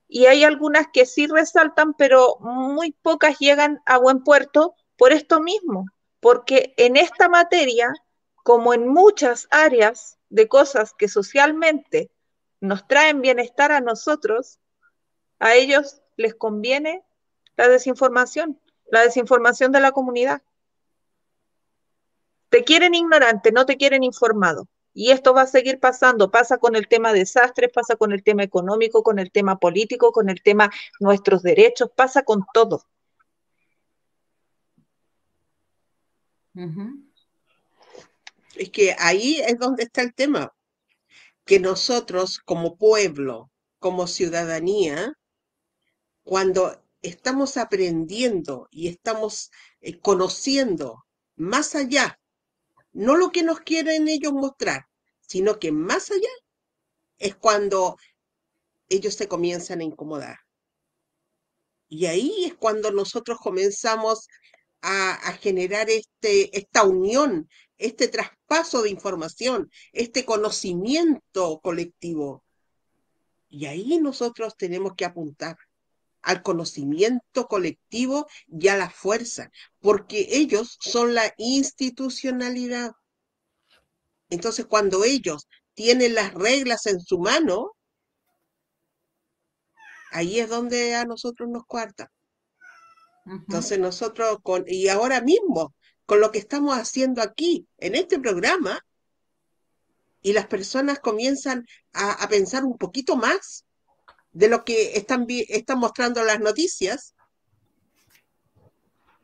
[0.09, 5.41] Y hay algunas que sí resaltan, pero muy pocas llegan a buen puerto por esto
[5.41, 5.87] mismo,
[6.21, 7.93] porque en esta materia,
[8.43, 12.11] como en muchas áreas de cosas que socialmente
[12.61, 14.59] nos traen bienestar a nosotros,
[15.39, 17.05] a ellos les conviene
[17.57, 20.43] la desinformación, la desinformación de la comunidad.
[22.49, 24.69] Te quieren ignorante, no te quieren informado.
[24.95, 26.31] Y esto va a seguir pasando.
[26.31, 30.31] Pasa con el tema desastres, pasa con el tema económico, con el tema político, con
[30.31, 32.83] el tema nuestros derechos, pasa con todo.
[38.55, 40.55] Es que ahí es donde está el tema,
[41.47, 45.15] que nosotros como pueblo, como ciudadanía,
[46.25, 51.05] cuando estamos aprendiendo y estamos eh, conociendo
[51.37, 52.19] más allá,
[52.93, 54.87] no lo que nos quieren ellos mostrar,
[55.21, 56.35] sino que más allá
[57.19, 57.97] es cuando
[58.89, 60.39] ellos se comienzan a incomodar.
[61.89, 64.27] Y ahí es cuando nosotros comenzamos
[64.83, 67.49] a, generar este, esta unión,
[67.79, 72.45] este traspaso de información, este conocimiento colectivo.
[73.49, 75.57] Y ahí nosotros tenemos que apuntar
[76.23, 79.51] al conocimiento colectivo y a la fuerza,
[79.81, 82.93] porque ellos son la institucionalidad.
[84.29, 87.77] Entonces, cuando ellos tienen las reglas en su mano,
[90.11, 92.11] ahí es donde a nosotros nos cuarta.
[93.27, 95.75] Entonces nosotros, con, y ahora mismo,
[96.07, 98.81] con lo que estamos haciendo aquí, en este programa,
[100.23, 103.65] y las personas comienzan a, pensar un poquito más
[104.33, 107.15] de lo que están, están mostrando las noticias.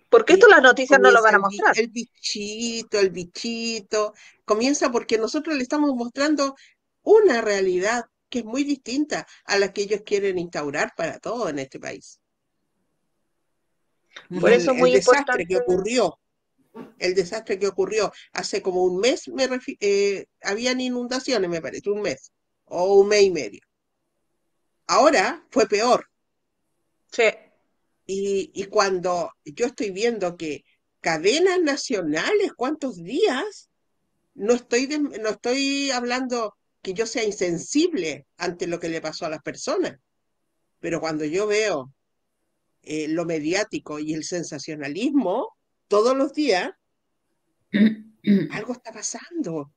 [0.08, 1.78] Porque esto las noticias no lo van a mostrar.
[1.78, 4.14] El bichito, el bichito,
[4.44, 6.54] comienza porque nosotros le estamos mostrando
[7.02, 11.58] una realidad que es muy distinta a la que ellos quieren instaurar para todo en
[11.58, 12.20] este país.
[14.40, 16.18] Por eso es muy el desastre que ocurrió,
[16.98, 19.48] el desastre que ocurrió hace como un mes, me
[19.80, 22.32] eh, habían inundaciones, me parece, un mes
[22.64, 23.60] o un mes y medio.
[24.86, 26.08] Ahora fue peor.
[27.10, 27.24] Sí.
[28.06, 30.64] Y, y cuando yo estoy viendo que
[31.00, 33.68] cadenas nacionales, ¿cuántos días?
[34.34, 39.30] No estoy, no estoy hablando que yo sea insensible ante lo que le pasó a
[39.30, 39.98] las personas,
[40.80, 41.92] pero cuando yo veo
[42.82, 45.56] eh, lo mediático y el sensacionalismo
[45.92, 46.72] todos los días,
[48.52, 49.70] algo está pasando,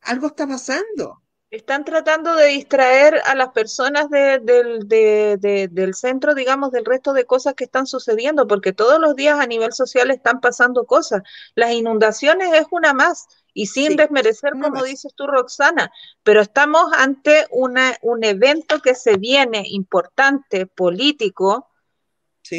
[0.00, 1.20] algo está pasando.
[1.50, 7.64] Están tratando de distraer a las personas del centro, digamos, del resto de cosas que
[7.64, 11.22] están sucediendo, porque todos los días a nivel social están pasando cosas.
[11.54, 15.92] Las inundaciones es una más, y sin desmerecer, como dices tú, Roxana,
[16.22, 21.68] pero estamos ante una, un evento que se viene importante, político,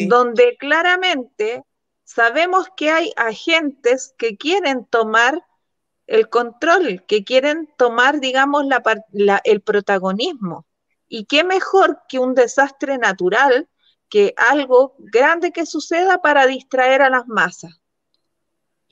[0.07, 1.64] donde claramente
[2.10, 5.45] sabemos que hay agentes que quieren tomar
[6.07, 10.66] el control, que quieren tomar, digamos, la, el protagonismo.
[11.07, 13.70] Y qué mejor que un desastre natural,
[14.10, 17.80] que algo grande que suceda para distraer a las masas.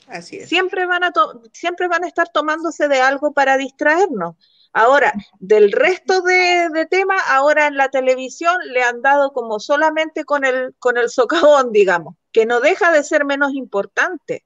[0.05, 0.47] Así es.
[0.47, 1.11] Siempre van a,
[1.53, 4.35] siempre van a estar tomándose de algo para distraernos.
[4.73, 10.45] Ahora, del resto de, temas, ahora en la televisión le han dado como solamente con
[10.45, 14.45] el, con el socavón, digamos, que no deja de ser menos importante.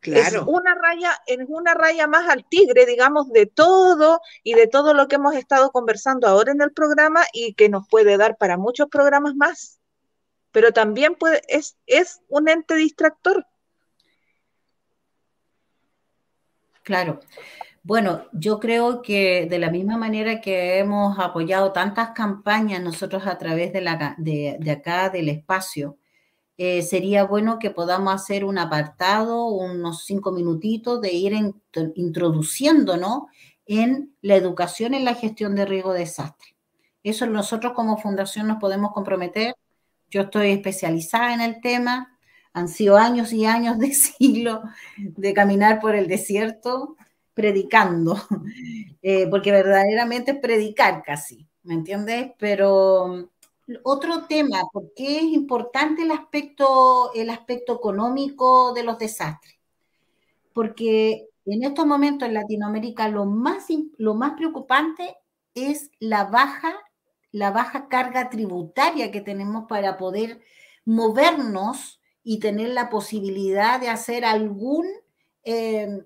[0.00, 0.42] Claro.
[0.42, 4.94] Es una raya, es una raya más al tigre, digamos, de todo y de todo
[4.94, 8.56] lo que hemos estado conversando ahora en el programa y que nos puede dar para
[8.56, 9.80] muchos programas más.
[10.52, 13.46] Pero también puede, es, es un ente distractor.
[16.82, 17.18] Claro.
[17.86, 23.38] Bueno, yo creo que de la misma manera que hemos apoyado tantas campañas nosotros a
[23.38, 25.96] través de, la, de, acá del espacio,
[26.56, 31.32] eh, sería bueno que podamos hacer un apartado, unos cinco minutitos de ir
[31.94, 33.26] introduciéndonos
[33.66, 36.56] en la educación en la gestión de riesgo de desastre.
[37.04, 39.54] Eso nosotros como fundación nos podemos comprometer.
[40.10, 42.18] Yo estoy especializada en el tema.
[42.52, 44.62] Han sido años y años de siglo
[44.96, 46.96] de caminar por el desierto
[47.36, 48.16] predicando,
[49.02, 52.32] eh, porque verdaderamente es predicar casi, ¿me entiendes?
[52.38, 53.28] Pero
[53.82, 59.58] otro tema, ¿por qué es importante el aspecto, el aspecto económico de los desastres?
[60.54, 63.66] Porque en estos momentos en Latinoamérica lo más,
[63.98, 65.18] lo más preocupante
[65.54, 66.74] es la baja,
[67.32, 70.40] la baja carga tributaria que tenemos para poder
[70.86, 74.86] movernos y tener la posibilidad de hacer algún
[75.44, 76.02] eh,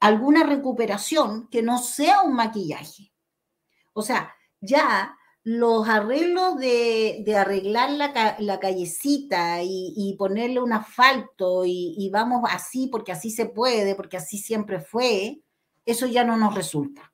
[0.00, 3.12] alguna recuperación que no sea un maquillaje.
[3.92, 12.42] O sea, ya los arreglos de, arreglar la, callecita y, ponerle un asfalto y, vamos
[12.50, 15.40] así porque así se puede, porque así siempre fue,
[15.84, 17.12] eso ya no nos resulta.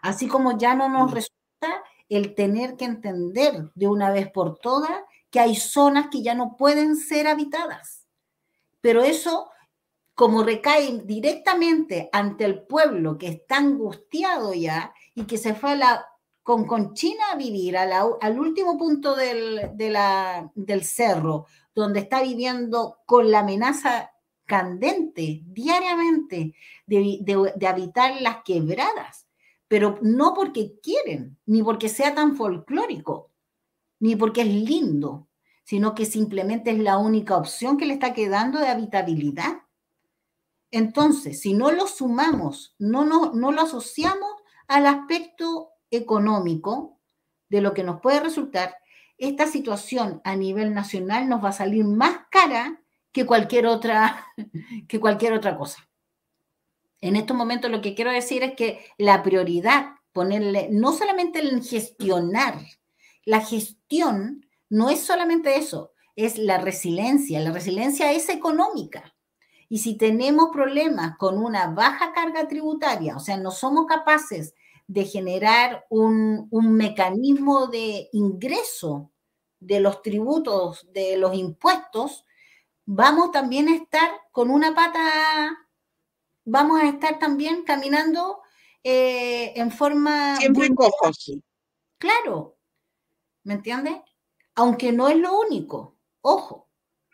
[0.00, 1.14] Así como ya no nos mm.
[1.14, 6.34] resulta el tener que entender de una vez por todas que hay zonas que ya
[6.34, 8.06] no pueden ser habitadas.
[8.80, 9.50] Pero eso
[10.14, 15.78] como recae directamente ante el pueblo que está angustiado ya y que se fue
[16.42, 23.40] con, China a vivir al último punto del, del cerro, donde está viviendo con la
[23.40, 24.10] amenaza
[24.50, 27.20] candente diariamente de,
[27.54, 29.28] de, habitar las quebradas,
[29.68, 33.30] pero no porque quieren, ni porque sea tan folclórico,
[34.00, 35.28] ni porque es lindo,
[35.62, 39.62] sino que simplemente es la única opción que le está quedando de habitabilidad.
[40.70, 44.30] Entonces, si no lo sumamos, no, no, no lo asociamos
[44.68, 47.00] al aspecto económico
[47.48, 48.76] de lo que nos puede resultar,
[49.18, 52.80] esta situación a nivel nacional nos va a salir más cara
[53.12, 54.26] que cualquier otra,
[54.88, 55.88] que cualquier otra cosa.
[57.00, 61.62] En estos momentos lo que quiero decir es que la prioridad, ponerle, no solamente en
[61.62, 62.58] gestionar,
[63.24, 67.40] la gestión no es solamente eso, es la resiliencia.
[67.40, 69.14] La resiliencia es económica.
[69.72, 74.52] Y si tenemos problemas con una baja carga tributaria, o sea, no somos capaces
[74.88, 79.12] de generar un, mecanismo de ingreso
[79.60, 82.26] de los tributos, de los impuestos,
[82.84, 85.56] vamos también a estar con una pata,
[86.44, 88.40] vamos a estar también caminando
[88.82, 90.36] eh, en forma...
[90.38, 91.30] Siempre cojos.
[91.98, 92.58] Claro,
[93.44, 93.98] ¿me entiendes?
[94.56, 95.96] Aunque no es lo único.
[96.22, 96.68] Ojo,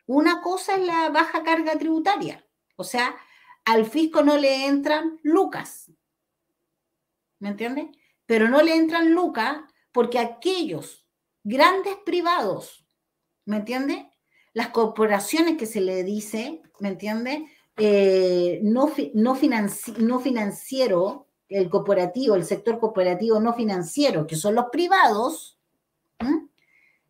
[0.07, 2.46] una cosa es la baja carga tributaria,
[2.77, 3.17] o sea,
[3.65, 5.91] al fisco no le entran lucas,
[7.39, 7.87] ¿me entiendes?
[8.27, 9.59] Pero no le entran lucas
[9.93, 11.07] porque aquellos
[11.43, 12.87] grandes privados,
[13.45, 14.05] ¿me entiendes?
[14.53, 17.43] Las corporaciones que se le dice, ¿me entiendes?
[17.77, 19.37] Eh, no, no,
[19.99, 25.59] no financiero, el cooperativo, el sector cooperativo no financiero, que son los privados,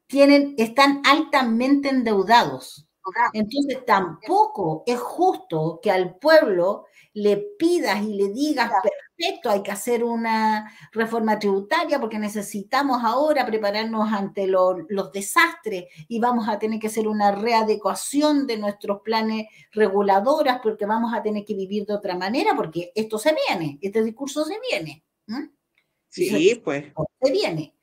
[0.07, 2.86] tienen, están altamente endeudados.
[3.33, 8.71] Entonces tampoco es justo que al pueblo le pidas y le digas,
[9.17, 16.21] perfecto, hay que hacer una reforma tributaria porque necesitamos ahora prepararnos ante los desastres y
[16.21, 21.45] vamos a tener que hacer una readecuación de nuestros planes reguladoras porque vamos a tener
[21.45, 25.03] que vivir de otra manera porque esto se viene, este discurso se viene.
[26.11, 26.93] Sí, pues.
[27.23, 27.75] Se viene.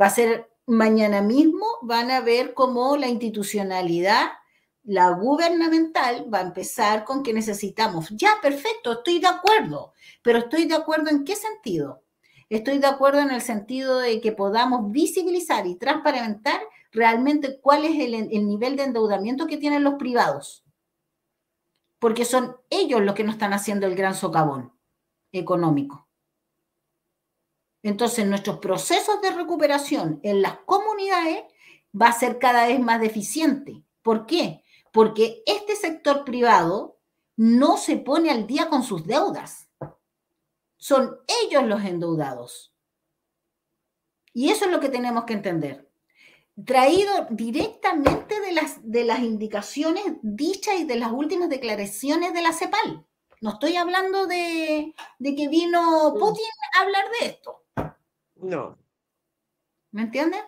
[0.00, 4.28] Va a ser mañana mismo, van a ver cómo la institucionalidad
[4.84, 9.92] la gubernamental va a empezar con que necesitamos, ya, perfecto, estoy de acuerdo,
[10.22, 12.02] pero estoy de acuerdo en qué sentido?
[12.48, 16.60] Estoy de acuerdo en el sentido de que podamos visibilizar y transparentar
[16.90, 20.64] realmente cuál es el, el nivel de endeudamiento que tienen los privados,
[21.98, 24.72] porque son ellos los que nos están haciendo el gran socavón
[25.32, 26.08] económico.
[27.82, 31.44] Entonces, nuestros procesos de recuperación en las comunidades
[32.00, 33.82] va a ser cada vez más deficiente.
[34.02, 34.62] ¿Por qué?
[34.98, 36.98] Porque este sector privado
[37.36, 39.70] no se pone al día con sus deudas.
[40.76, 42.74] Son ellos los endeudados.
[44.32, 45.88] Y eso es lo que tenemos que entender.
[46.66, 52.52] Traído directamente de las, de las indicaciones dichas y de las últimas declaraciones de la
[52.52, 53.06] CEPAL.
[53.40, 56.44] No estoy hablando de, de que vino Putin
[56.74, 57.62] a hablar de esto.
[58.34, 58.76] No.
[59.92, 60.42] ¿Me entienden?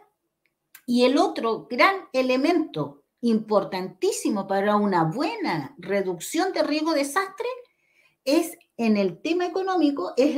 [0.86, 7.46] Y el otro gran elemento importantísimo para una buena reducción de riesgo de desastre
[8.24, 10.36] es en el tema económico es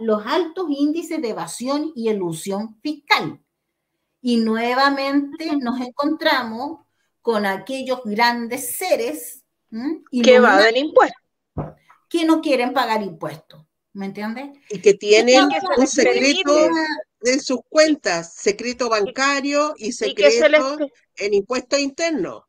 [0.00, 3.40] los altos índices de evasión y elusión fiscal.
[4.22, 6.80] Y nuevamente nos encontramos
[7.20, 9.44] con aquellos grandes seres
[10.10, 11.22] que evaden impuestos.
[12.08, 13.66] Que no quieren pagar impuestos.
[13.92, 14.58] ¿Me entiendes?
[14.70, 16.52] Y que tienen un secreto
[17.22, 20.78] en sus cuentas, secreto bancario y secreto
[21.16, 22.44] en impuestos internos.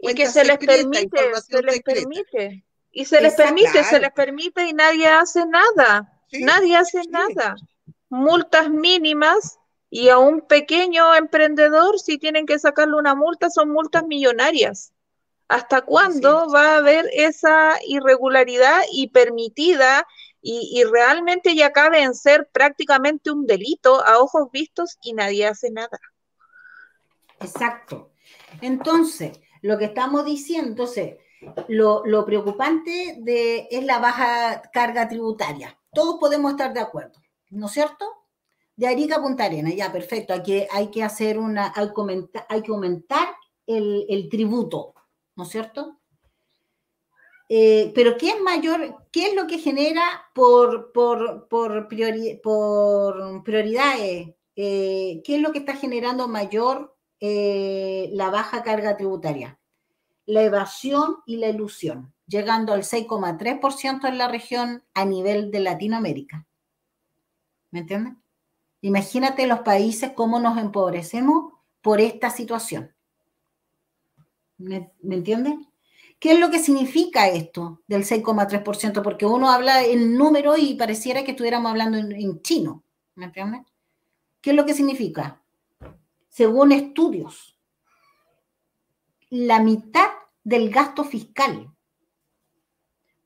[0.00, 2.64] Y que se les permite, se les permite.
[2.90, 6.12] Y se les permite, se les permite y nadie hace nada.
[6.32, 7.56] nadie hace nada.
[8.08, 9.58] Multas mínimas
[9.90, 14.92] y a un pequeño emprendedor, si tienen que sacarle una multa, son multas millonarias.
[15.48, 20.06] ¿Hasta cuándo va a haber esa irregularidad y permitida
[20.40, 25.70] y, realmente ya cabe en ser prácticamente un delito a ojos vistos y nadie hace
[25.70, 25.98] nada.
[27.40, 28.12] Exacto.
[28.60, 31.16] Entonces, lo que estamos diciendo, entonces,
[31.68, 35.78] lo, preocupante de, es la baja carga tributaria.
[35.92, 37.20] Todos podemos estar de acuerdo,
[37.50, 38.06] ¿no es cierto?
[38.76, 40.32] De Arica a Punta Arena, ya, perfecto.
[40.32, 41.90] Hay que, hay que hacer una, hay,
[42.48, 43.28] hay que aumentar
[43.66, 44.94] el, el tributo,
[45.34, 45.97] ¿no es cierto?
[47.48, 49.06] Eh, pero ¿qué es mayor?
[49.10, 50.02] ¿Qué es lo que genera
[50.34, 50.92] por,
[53.44, 54.34] prioridades?
[54.54, 59.58] Eh, ¿Qué es lo que está generando mayor eh, la baja carga tributaria?
[60.26, 66.46] La evasión y la ilusión, llegando al 6,3% en la región a nivel de Latinoamérica.
[67.70, 68.12] ¿Me entiendes?
[68.82, 72.94] Imagínate los países cómo nos empobrecemos por esta situación.
[74.58, 75.67] ¿Me, ¿me entiendes?
[76.18, 79.02] ¿Qué es lo que significa esto del 6,3%?
[79.02, 82.82] Porque uno habla en número y pareciera que estuviéramos hablando en, chino,
[83.14, 83.62] ¿me entiendes?
[84.40, 85.40] ¿Qué es lo que significa?
[86.28, 87.56] Según estudios,
[89.30, 90.08] la mitad
[90.42, 91.70] del gasto fiscal,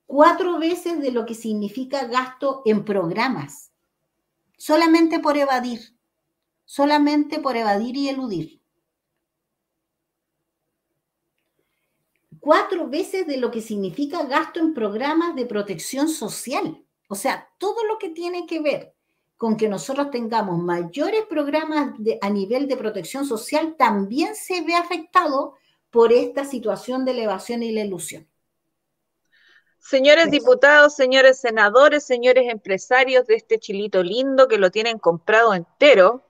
[0.07, 3.73] cuatro veces de lo que significa gasto en programas,
[4.59, 5.97] solamente por evadir,
[6.67, 8.62] solamente por evadir y eludir.
[12.43, 16.85] Cuatro veces de lo que significa gasto en programas de protección social.
[17.09, 18.97] O sea, todo lo que tiene que ver
[19.37, 25.55] con que nosotros tengamos mayores programas a nivel de protección social también se ve afectado
[25.89, 28.29] por esta situación de elevación y la ilusión.
[29.79, 36.25] Señores diputados, señores senadores, señores empresarios de este chilito lindo que lo tienen comprado entero,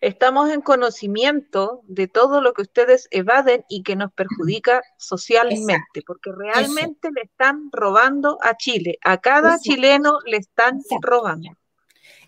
[0.00, 6.30] Estamos en conocimiento de todo lo que ustedes evaden y que nos perjudica socialmente, porque
[6.32, 8.98] realmente le están robando a Chile.
[9.04, 11.50] A cada chileno le están robando.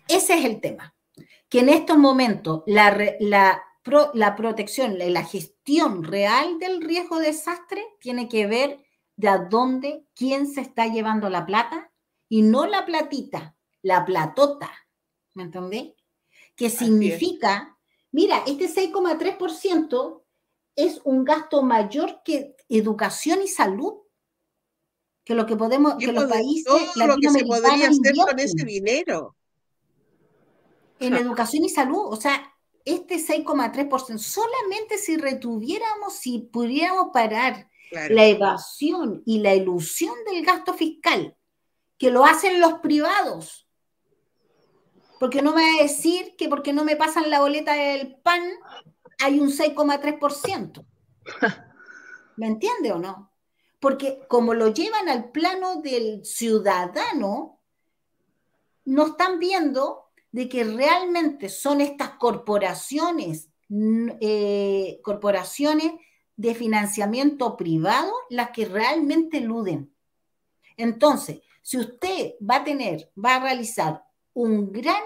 [0.07, 0.95] Ese es el tema.
[1.47, 3.63] Que en estos momentos la, la,
[4.13, 8.83] la protección, la gestión real del riesgo de desastre tiene que ver
[9.15, 11.91] de a dónde, quién se está llevando la plata
[12.27, 14.71] y no la platita, la platota.
[15.33, 15.93] ¿Me entendéis?
[16.59, 17.77] Que significa,
[18.11, 20.23] mira, este 6,3%
[20.75, 23.93] es un gasto mayor que educación y salud,
[25.23, 28.65] que lo que podemos, que los países todo lo que se podría hacer con ese
[28.65, 29.37] dinero.
[30.99, 32.53] En educación y salud, o sea,
[32.83, 40.73] este 6,3%, solamente si retuviéramos, si pudiéramos parar la evasión y la ilusión del gasto
[40.73, 41.37] fiscal,
[41.97, 43.68] que lo hacen los privados,
[45.19, 48.41] porque no me va a decir que porque no me pasan la boleta del pan
[49.19, 50.85] hay un 6,3%.
[52.37, 53.31] ¿Me entiende o no?
[53.79, 57.59] Porque como lo llevan al plano del ciudadano,
[58.85, 65.93] no están viendo de que realmente son estas corporaciones, eh, corporaciones
[66.35, 69.93] de financiamiento privado las que realmente eluden.
[70.77, 74.03] Entonces, si usted va a tener, va a realizar
[74.39, 75.03] un gran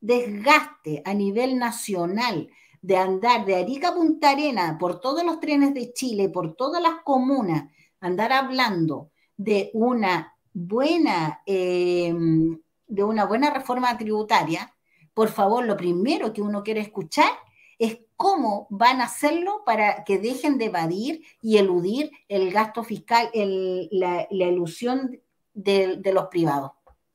[0.00, 2.50] desgaste a nivel nacional
[2.80, 6.82] de andar de Arica a Punta Arena por todos los trenes de Chile, por todas
[6.82, 14.74] las comunas, andar hablando de una buena, em, de una buena reforma tributaria,
[15.14, 17.30] por favor, lo primero que uno quiere escuchar
[17.78, 23.30] es cómo van a hacerlo para que dejen de evadir y eludir el gasto fiscal,
[23.32, 25.20] la, ilusión
[25.54, 26.72] de los privados.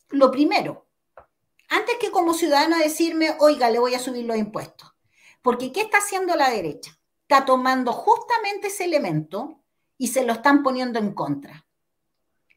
[0.09, 0.86] Lo primero,
[1.69, 4.93] antes que como ciudadano decirme, oiga, le voy a subir los impuestos.
[5.41, 6.97] Porque ¿qué está haciendo la derecha?
[7.21, 9.61] Está tomando justamente ese elemento
[9.97, 11.65] y se lo están poniendo en contra.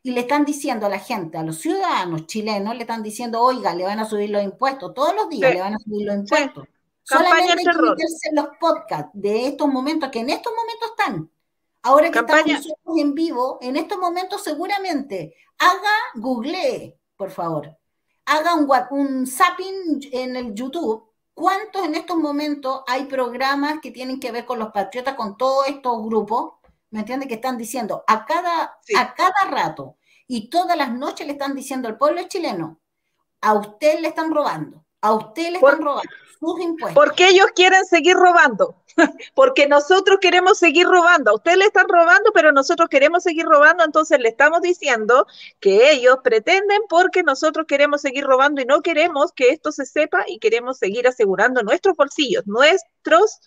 [0.02, 3.74] Y le están diciendo a la gente, a los ciudadanos chilenos, le están diciendo, oiga,
[3.74, 4.94] le van a subir los impuestos.
[4.94, 6.68] Todos los días le van a subir los impuestos.
[7.02, 11.30] Solamente hay que meterse en los podcasts de estos momentos, que en estos momentos están.
[11.82, 17.79] Ahora que estamos en vivo, en estos momentos seguramente, haga, google, por favor
[18.30, 21.04] haga un, un zapping en el YouTube.
[21.34, 25.66] ¿Cuántos en estos momentos hay programas que tienen que ver con los patriotas, con todos
[25.66, 26.54] estos grupos?
[26.90, 27.26] ¿Me entiende?
[27.26, 29.96] Que están diciendo a cada, a cada rato
[30.28, 32.80] y todas las noches le están diciendo al pueblo chileno,
[33.40, 36.94] a usted le están robando, a usted le están robando sus impuestos.
[36.94, 38.74] Porque ellos quieren seguir robando.
[39.34, 41.30] Porque nosotros queremos seguir robando.
[41.30, 43.84] A usted le están robando, pero nosotros queremos seguir robando.
[43.84, 45.26] Entonces le estamos diciendo
[45.60, 50.24] que ellos pretenden porque nosotros queremos seguir robando y no queremos que esto se sepa
[50.26, 53.40] y queremos seguir asegurando nuestros bolsillos, nuestros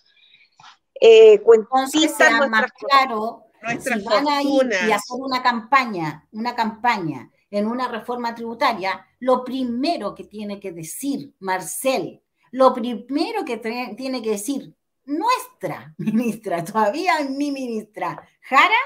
[1.00, 3.44] eh, cuentistas, más claro,
[3.80, 9.44] si van a ir y hacer una campaña, una campaña en una reforma tributaria, lo
[9.44, 12.23] primero que tiene que decir Marcel,
[12.54, 18.78] lo primero que tiene que decir nuestra ministra, todavía mi ministra Jara,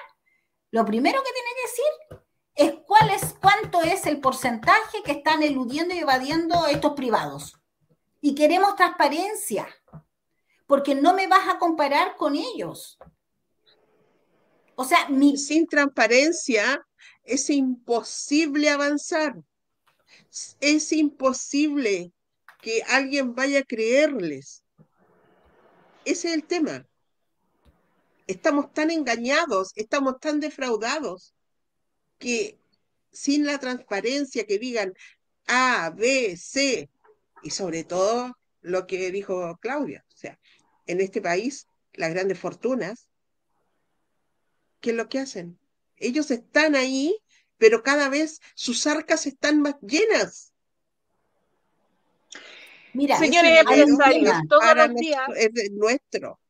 [0.70, 2.24] lo primero que tiene que decir
[2.54, 7.60] es cuál es cuánto es el porcentaje que están eludiendo y evadiendo estos privados.
[8.22, 9.68] Y queremos transparencia,
[10.66, 12.98] porque no me vas a comparar con ellos.
[14.76, 16.86] O sea, sin transparencia
[17.22, 19.36] es imposible avanzar.
[20.58, 22.12] Es imposible
[22.60, 24.62] que alguien vaya a creerles.
[26.04, 26.86] Ese es el tema.
[28.26, 31.34] Estamos tan engañados, estamos tan defraudados,
[32.18, 32.58] que
[33.12, 34.92] sin la transparencia que digan
[35.46, 36.90] A, B, C,
[37.42, 40.38] y sobre todo lo que dijo Claudia, o sea,
[40.86, 43.08] en este país, las grandes fortunas,
[44.80, 45.58] ¿qué es lo que hacen?
[45.96, 47.18] Ellos están ahí,
[47.56, 50.52] pero cada vez sus arcas están más llenas.
[52.98, 55.22] Mira, señores empresarios, todos los días.
[55.36, 56.40] Es nuestro.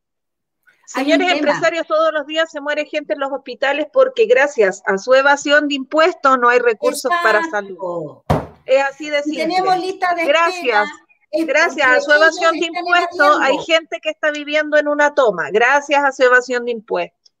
[0.87, 5.13] Señores empresarios, todos los días se muere gente en los hospitales porque gracias a su
[5.13, 8.23] evasión de impuestos no hay recursos para salud.
[8.65, 9.45] Es así de simple.
[9.45, 10.89] Tenemos lista de Gracias.
[11.31, 15.51] Gracias a su evasión de impuestos hay gente que está viviendo en una toma.
[15.51, 17.31] Gracias a su evasión de impuestos.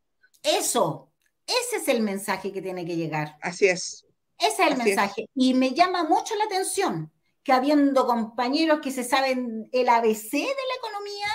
[0.43, 1.09] Eso,
[1.47, 3.37] ese es el mensaje que tiene que llegar.
[3.41, 4.05] Así es.
[4.37, 5.27] Ese es el mensaje.
[5.33, 7.11] Y me llama mucho la atención
[7.43, 11.27] que habiendo compañeros que se saben el ABC de la economía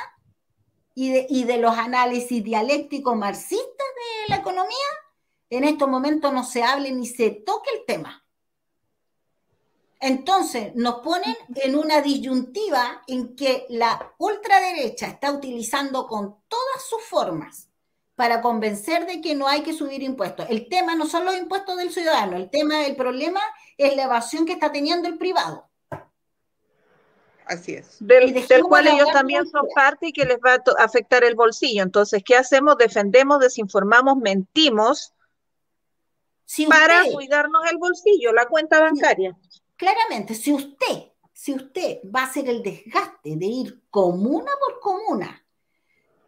[0.95, 4.77] y de, y de los análisis dialécticos marxistas de la economía,
[5.51, 8.25] en estos momentos no se hable ni se toque el tema.
[10.01, 17.03] Entonces, nos ponen en una disyuntiva en que la ultraderecha está utilizando con todas sus
[17.03, 17.71] formas
[18.15, 20.47] para convencer de que no hay que subir impuestos.
[20.51, 23.41] El tema no son los impuestos del ciudadano, el tema del problema
[23.79, 25.71] es la evasión que está teniendo el privado.
[27.47, 27.97] Así es.
[28.01, 28.33] Del,
[28.69, 31.83] cual ellos también son parte y que les va a afectar el bolsillo.
[31.83, 32.79] Entonces, ¿qué hacemos?
[32.79, 35.13] Defendemos, desinformamos, mentimos
[36.69, 39.37] para cuidarnos el bolsillo, la cuenta bancaria.
[39.77, 45.45] claramente, si usted, si usted va a hacer el desgaste de ir comuna por comuna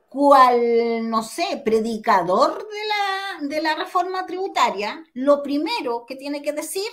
[0.09, 6.53] cual, no sé, predicador de la, de la reforma tributaria, lo primero que tiene que
[6.53, 6.89] decir,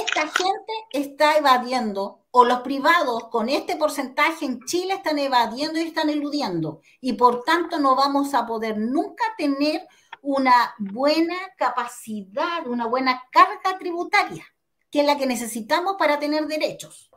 [0.00, 5.82] esta gente está evadiendo, o los privados con este porcentaje en Chile están evadiendo y
[5.82, 9.86] están eludiendo, y por tanto no vamos a poder nunca tener
[10.20, 14.44] una buena capacidad, una buena carga tributaria,
[14.90, 17.08] que es la que necesitamos para tener derechos.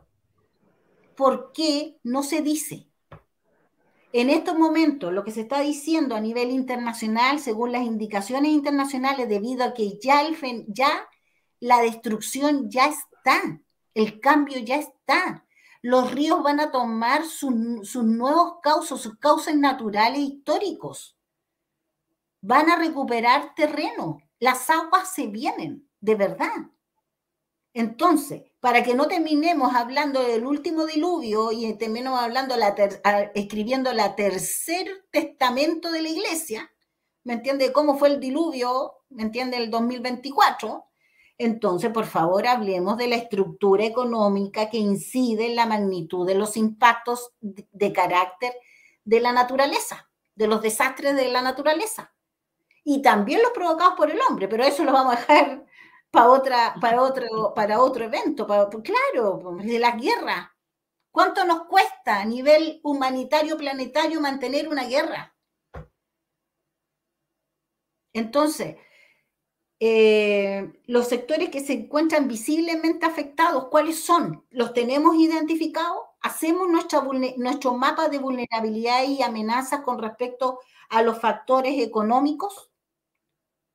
[1.16, 2.88] ¿Por qué no se dice?
[4.12, 9.28] En estos momentos, lo que se está diciendo a nivel internacional, según las indicaciones internacionales,
[9.28, 10.36] debido a que ya, el,
[10.68, 11.08] ya
[11.58, 13.60] la destrucción ya está,
[13.98, 15.44] el cambio ya está.
[15.82, 17.52] Los ríos van a tomar sus,
[17.96, 21.16] nuevos causos, sus cauces naturales históricos.
[22.40, 24.18] Van a recuperar terreno.
[24.38, 26.70] Las aguas se vienen, de verdad.
[27.74, 32.68] Entonces, para que no terminemos hablando del último diluvio y terminemos hablando, la
[33.34, 36.72] escribiendo la tercer testamento de la iglesia,
[37.24, 37.72] ¿me entiende?
[37.72, 38.94] ¿Cómo fue el diluvio?
[39.08, 39.56] ¿Me entiende?
[39.56, 40.87] El 2024.
[41.38, 46.56] Entonces, por favor, hablemos de la estructura económica que incide en la magnitud de los
[46.56, 48.52] impactos de carácter
[49.04, 52.12] de la naturaleza, de los desastres de la naturaleza.
[52.82, 55.64] Y también los provocados por el hombre, pero eso lo vamos a dejar
[56.10, 60.56] para, otra, para, otro, para otro evento, pues, claro, de la guerra.
[61.12, 65.36] ¿Cuánto nos cuesta a nivel humanitario planetario mantener una guerra?
[68.12, 68.76] Entonces,
[69.80, 74.44] eh, los sectores que se encuentran visiblemente afectados, ¿cuáles son?
[74.50, 76.00] ¿Los tenemos identificados?
[76.20, 82.70] ¿Hacemos nuestro mapa de vulnerabilidad y amenazas con respecto a los factores económicos?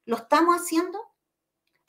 [0.06, 1.14] ¿Lo estamos haciendo?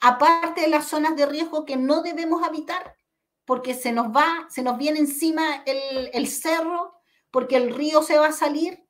[0.05, 2.95] aparte de las zonas de riesgo que no debemos habitar,
[3.43, 7.01] porque se nos va, se nos viene encima el, cerro,
[7.31, 8.84] porque el río se va a salir.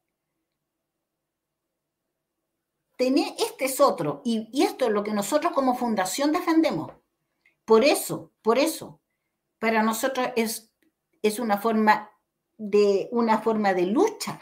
[2.97, 6.93] Este es otro, y, y esto es lo que nosotros como fundación defendemos.
[7.65, 9.01] Por eso, por eso,
[9.59, 10.71] para nosotros es,
[11.21, 12.11] es una forma
[12.57, 14.39] de una forma de lucha.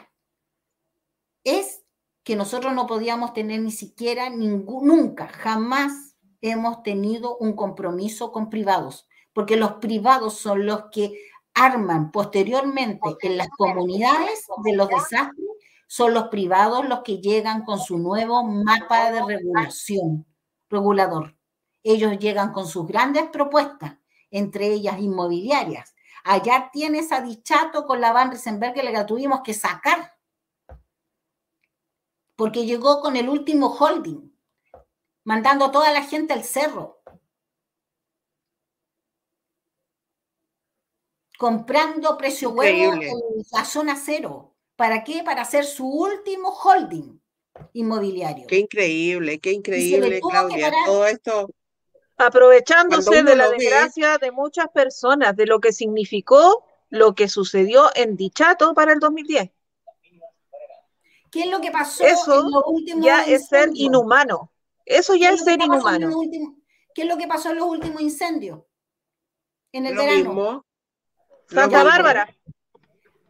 [1.42, 1.84] Es
[2.22, 8.50] que nosotros no podíamos tener ni siquiera ningún, nunca, jamás hemos tenido un compromiso con
[8.50, 11.18] privados, porque los privados son los que
[11.54, 15.43] arman posteriormente en las comunidades de los desastres,
[15.86, 20.26] son los privados los que llegan con su nuevo mapa de regulación,
[20.68, 21.36] regulador.
[21.82, 23.98] Ellos llegan con sus grandes propuestas,
[24.30, 25.94] entre ellas inmobiliarias.
[26.24, 30.16] Allá tienes a Dichato con la Van Riesenberg que la tuvimos que sacar,
[32.36, 34.34] porque llegó con el último holding
[35.24, 37.02] mandando a toda la gente al cerro,
[41.38, 44.53] comprando precio huevo en la zona cero.
[44.76, 45.22] ¿Para qué?
[45.22, 47.20] Para hacer su último holding
[47.72, 48.46] inmobiliario.
[48.46, 50.72] Qué increíble, qué increíble, Claudia.
[50.84, 51.50] Todo esto.
[52.16, 58.16] Aprovechándose de la desgracia de muchas personas, de lo que significó lo que sucedió en
[58.16, 59.50] Dichato para el 2010.
[61.30, 62.48] ¿Qué es lo que pasó Eso
[63.00, 64.52] ya es ser inhumano.
[64.86, 66.10] Eso ya es, ser inhumano.
[66.94, 68.60] ¿Qué es lo que pasó en los últimos incendios?
[69.72, 70.64] En el verano.
[71.48, 72.32] Santa Bárbara.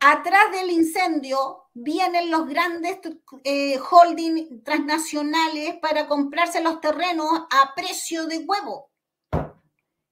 [0.07, 2.99] Atrás del incendio vienen los grandes
[3.43, 8.91] eh, holding transnacionales para comprarse los terrenos a precio de huevo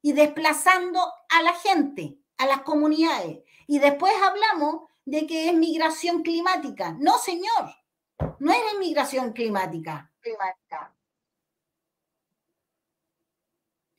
[0.00, 0.98] y desplazando
[1.28, 3.40] a la gente, a las comunidades.
[3.66, 6.96] Y después hablamos de que es migración climática.
[6.98, 7.76] No, señor,
[8.38, 10.10] no es migración climática.
[10.20, 10.96] climática.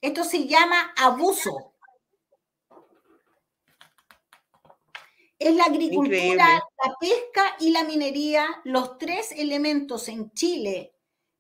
[0.02, 1.73] Esto se llama abuso.
[5.44, 6.48] Es la agricultura,
[6.86, 10.95] la pesca y la minería los tres elementos en Chile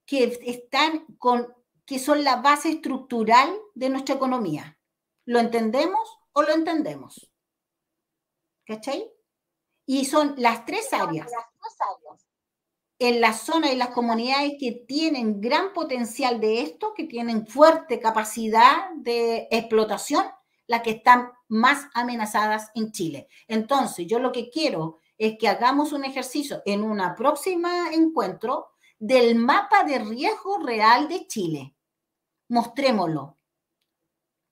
[0.05, 1.53] que están con
[1.85, 4.77] que son la base estructural de nuestra economía.
[5.25, 7.31] ¿Lo entendemos o lo entendemos?
[8.65, 9.09] ¿Cachai?
[9.85, 11.31] Y son las tres áreas
[12.99, 18.01] en la zona y las comunidades que tienen gran potencial de esto, que tienen fuerte
[18.01, 20.25] capacidad de explotación,
[20.67, 23.27] las que están más amenazadas en Chile.
[23.47, 29.35] Entonces, yo lo que quiero es que hagamos un ejercicio en un próximo encuentro del
[29.35, 31.75] mapa de riesgo real de Chile.
[32.49, 33.37] Mostrémoslo.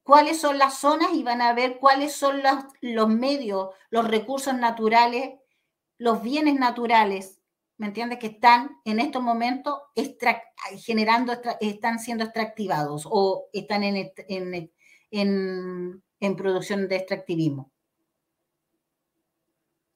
[0.04, 1.14] ¿Cuáles son las zonas?
[1.14, 5.40] Y van a ver cuáles son los, los medios, los recursos naturales,
[5.98, 7.42] los bienes naturales,
[7.78, 8.20] ¿me entiendes?
[8.20, 9.80] Que están en estos momentos
[10.84, 14.72] generando, están siendo extractivados o están en,
[15.12, 16.02] en
[16.38, 17.72] producción de extractivismo.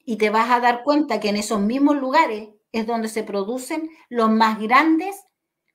[0.06, 3.90] Y te vas a dar cuenta que en esos mismos lugares es donde se producen
[4.10, 5.16] los más grandes,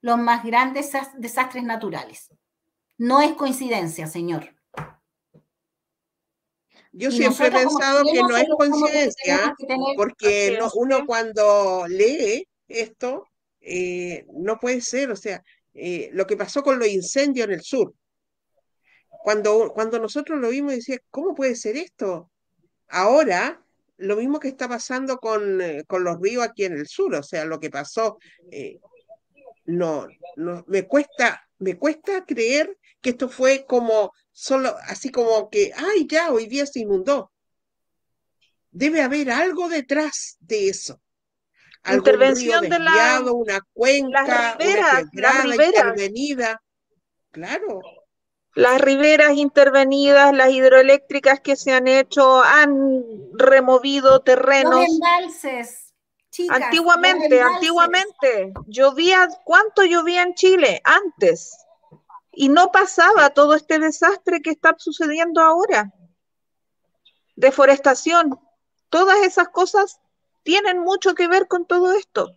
[0.02, 2.28] los más grandes desastres naturales.
[2.98, 4.54] No es coincidencia, señor.
[6.92, 9.54] Yo siempre he pensado que no es coincidencia,
[9.96, 13.26] porque uno cuando lee esto,
[13.60, 15.42] eh, no puede ser, o sea,
[15.72, 17.94] eh, lo que pasó con los incendios en el sur.
[19.22, 22.30] Cuando, cuando nosotros lo vimos, decía, ¿cómo puede ser esto?
[22.88, 23.62] Ahora
[24.00, 27.22] lo mismo que está pasando con, eh, con, los ríos aquí en el sur, o
[27.22, 28.18] sea, lo que pasó,
[28.50, 28.80] eh,
[29.66, 35.72] no, no, me cuesta, me cuesta creer que esto fue como solo, así como que,
[35.76, 37.30] ay, ya, hoy día se inundó.
[38.70, 41.00] Debe haber algo detrás de eso.
[41.90, 46.62] Intervención de la, una cuenca, una intervenida.
[47.30, 47.80] Claro,
[48.54, 53.04] las riberas intervenidas, las hidroeléctricas que se han hecho, han
[53.34, 54.80] removido terrenos.
[54.80, 55.94] Los embalses.
[56.30, 61.56] Chicas, antiguamente, antiguamente, llovía, ¿cuánto llovía en Chile antes?
[62.32, 65.92] Y no pasaba todo este desastre que está sucediendo ahora.
[67.34, 68.38] Deforestación,
[68.90, 70.00] todas esas cosas
[70.44, 72.36] tienen mucho que ver con todo esto.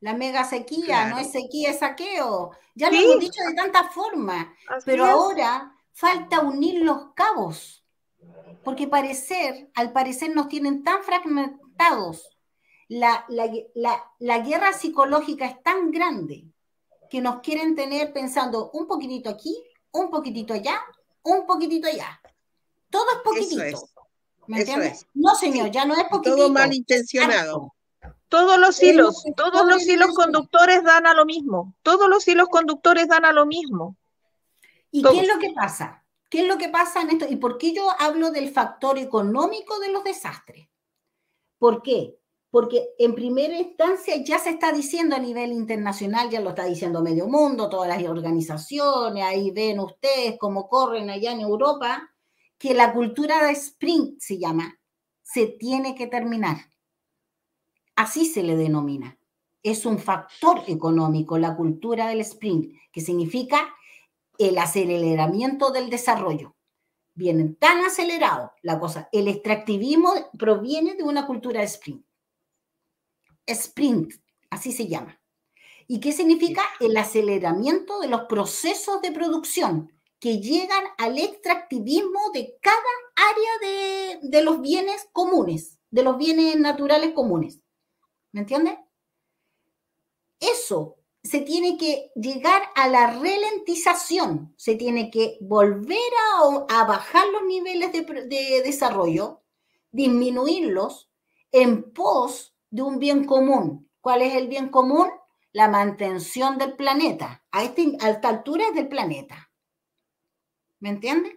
[0.00, 2.52] La mega sequía, no es sequía, es saqueo.
[2.74, 4.46] Ya lo hemos dicho de tantas formas,
[4.84, 7.84] pero ahora falta unir los cabos,
[8.62, 12.28] porque parecer, al parecer nos tienen tan fragmentados.
[12.86, 16.46] La, la, guerra psicológica es tan grande
[17.10, 19.60] que nos quieren tener pensando un poquitito aquí,
[19.90, 20.80] un poquitito allá,
[21.22, 22.20] un poquitito allá.
[22.88, 23.88] Todo es poquitito.
[24.46, 25.06] ¿Me entiendes?
[25.12, 26.36] No, señor, ya no es poquitito.
[26.36, 27.74] Todo malintencionado.
[28.28, 31.74] Todos los hilos, todos los hilos conductores dan a lo mismo.
[31.82, 33.96] Todos los hilos conductores dan a lo mismo.
[34.90, 36.04] ¿Y qué es lo que pasa?
[36.28, 37.26] ¿Qué es lo que pasa en esto?
[37.28, 40.68] ¿Y por qué yo hablo del factor económico de los desastres?
[41.58, 42.18] ¿Por qué?
[42.50, 47.02] Porque en primera instancia ya se está diciendo a nivel internacional, ya lo está diciendo
[47.02, 52.10] medio mundo, todas las organizaciones, ahí ven ustedes cómo corren allá en Europa,
[52.58, 54.78] que la cultura de sprint se llama,
[55.22, 56.56] se tiene que terminar.
[57.98, 59.18] Así se le denomina.
[59.60, 63.74] Es un factor económico, la cultura del sprint, que significa
[64.38, 66.54] el aceleramiento del desarrollo.
[67.14, 69.08] Vienen tan acelerado la cosa.
[69.10, 72.06] El extractivismo proviene de una cultura de sprint.
[73.44, 74.12] Sprint,
[74.48, 75.20] así se llama.
[75.88, 76.62] ¿Y qué significa?
[76.78, 82.78] El aceleramiento de los procesos de producción que llegan al extractivismo de cada
[83.16, 87.58] área de, de los bienes comunes, de los bienes naturales comunes.
[88.32, 88.78] ¿Me entiendes?
[90.40, 95.98] Eso se tiene que llegar a la ralentización, se tiene que volver
[96.68, 99.42] a, bajar los niveles de, de, desarrollo,
[99.90, 101.10] disminuirlos
[101.52, 103.90] en pos de un bien común.
[104.00, 105.08] ¿Cuál es el bien común?
[105.52, 107.44] La mantención del planeta.
[107.50, 109.50] A, este, a esta altura es del planeta.
[110.80, 111.36] ¿Me entiendes?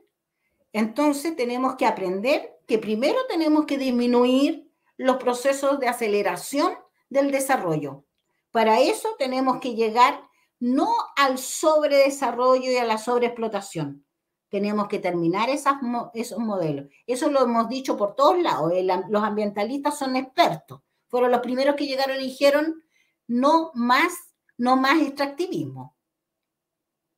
[0.73, 4.70] Entonces tenemos que aprender que primero tenemos que disminuir
[5.01, 6.77] los procesos de aceleración
[7.09, 8.05] del desarrollo.
[8.51, 10.21] Para eso tenemos que llegar
[10.59, 14.05] no al sobredesarrollo y a la sobreexplotación.
[14.49, 15.77] Tenemos que terminar esas,
[16.13, 16.85] esos modelos.
[17.07, 18.71] Eso lo hemos dicho por todos lados.
[19.09, 20.81] los ambientalistas son expertos.
[21.07, 22.83] Fueron los primeros que llegaron y dijeron
[23.25, 24.13] no más,
[24.57, 25.97] no más extractivismo.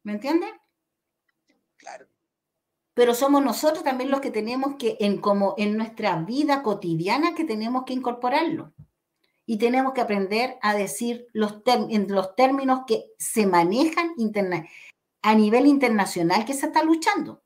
[0.04, 0.52] ¿Me entiendes?
[2.94, 7.44] Pero somos nosotros también los que tenemos que, en, como en nuestra vida cotidiana, que
[7.44, 8.74] tenemos que incorporarlo.
[9.46, 14.14] Y tenemos que aprender a decir los, en los términos que se manejan
[15.22, 17.44] a nivel internacional que se está luchando.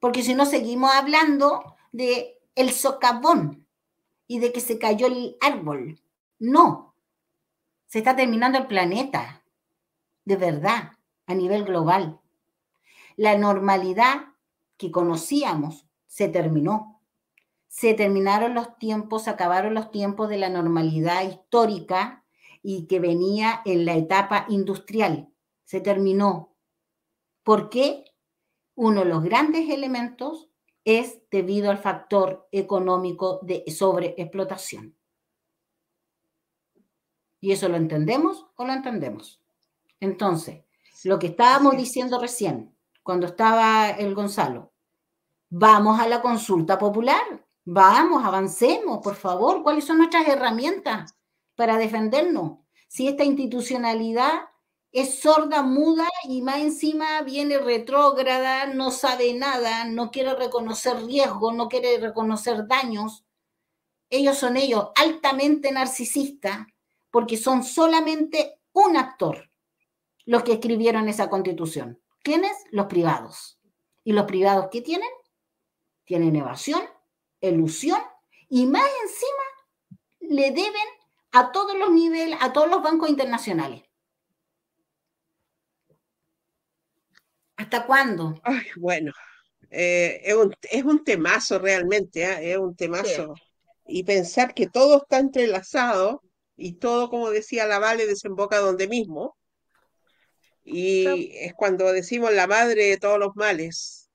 [0.00, 3.66] Porque si no seguimos hablando de el socavón
[4.26, 6.00] y de que se cayó el árbol.
[6.38, 6.94] No,
[7.86, 9.44] se está terminando el planeta,
[10.24, 10.92] de verdad,
[11.26, 12.20] a nivel global.
[13.16, 14.34] La normalidad
[14.76, 17.00] que conocíamos se terminó.
[17.68, 22.24] Se terminaron los tiempos, se acabaron los tiempos de la normalidad histórica
[22.62, 25.28] y que venía en la etapa industrial.
[25.64, 26.54] Se terminó.
[27.42, 28.04] ¿Por qué?
[28.74, 30.48] uno de los grandes elementos
[30.84, 34.96] es debido al factor económico de sobreexplotación.
[37.40, 39.40] ¿Y eso lo entendemos o lo entendemos?
[40.00, 40.64] Entonces,
[41.04, 42.73] lo que estábamos diciendo recién,
[43.04, 44.72] cuando estaba el Gonzalo,
[45.50, 51.14] vamos a la consulta popular, vamos, avancemos, por favor, ¿cuáles son nuestras herramientas
[51.54, 52.58] para defendernos?
[52.88, 54.48] Si esta institucionalidad
[54.90, 61.54] es sorda, muda y más encima viene retrógrada, no sabe nada, no quiere reconocer riesgos,
[61.54, 63.24] no quiere reconocer daños.
[64.08, 66.66] Ellos son ellos altamente narcisistas
[67.10, 69.50] porque son solamente un actor
[70.24, 72.00] los que escribieron esa constitución.
[72.24, 72.56] ¿Quiénes?
[72.70, 73.60] Los privados.
[74.02, 75.10] ¿Y los privados qué tienen?
[76.04, 76.82] Tienen evasión,
[77.40, 78.00] ilusión
[78.48, 80.88] y más encima le deben
[81.32, 83.82] a todos los niveles, a todos los bancos internacionales.
[87.56, 88.40] ¿Hasta cuándo?
[88.42, 89.12] Ay, bueno,
[89.70, 92.52] eh, es, un, es, un, temazo realmente, ¿eh?
[92.52, 93.34] es un temazo.
[93.86, 96.22] Y pensar que todo está entrelazado
[96.56, 99.36] y todo, como decía la Vale, desemboca donde mismo.
[100.64, 104.08] Y es cuando decimos la madre de todos los males.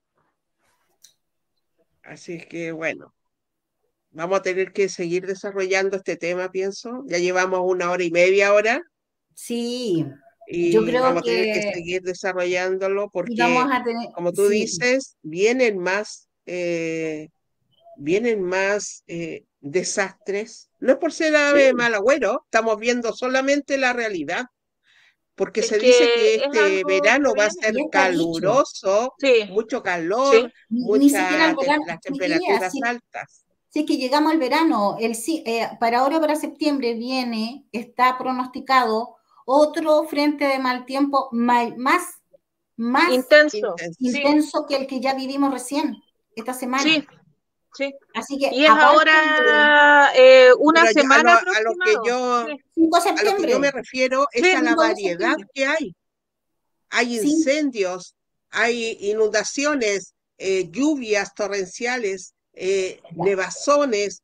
[2.03, 3.13] Así es que, bueno,
[4.11, 7.03] vamos a tener que seguir desarrollando este tema, pienso.
[7.05, 8.81] Ya llevamos una hora y media ahora.
[9.35, 10.05] Sí,
[10.51, 15.15] y Yo creo vamos a tener que seguir desarrollándolo porque, tener, como tú sí, dices,
[15.21, 17.29] vienen más, eh,
[17.95, 20.71] vienen más eh, desastres.
[20.79, 21.73] No es por ser ave Sí.
[21.75, 24.45] mal agüero, estamos viendo solamente la realidad.
[25.39, 29.81] Porque Es se dice que que es este verano va a ser caluroso, Sí, mucho
[29.81, 30.53] calor, Sí.
[30.69, 31.57] muchas verano,
[31.87, 33.45] las temperaturas sí, altas.
[33.69, 39.15] sí que llegamos al verano, el, sí- eh, para ahora, para septiembre, viene, está pronosticado
[39.45, 42.03] otro frente de mal tiempo más,
[42.77, 43.57] más intenso.
[43.57, 43.97] Intenso.
[43.99, 45.95] Sí, intenso que el que ya vivimos recién,
[46.35, 46.83] esta semana.
[47.75, 47.93] Sí, sí.
[48.13, 51.93] Así que Y es ahora eh, una Pero yo- a semana lo- a lo que
[52.07, 52.47] yo- Sí.
[52.51, 54.87] del 5 de A lo que yo me refiero es Sí, a la 5 de
[54.87, 55.95] variedad que hay.
[56.91, 58.15] Hay incendios,
[58.49, 64.23] hay inundaciones, eh, lluvias torrenciales, eh, nevazones,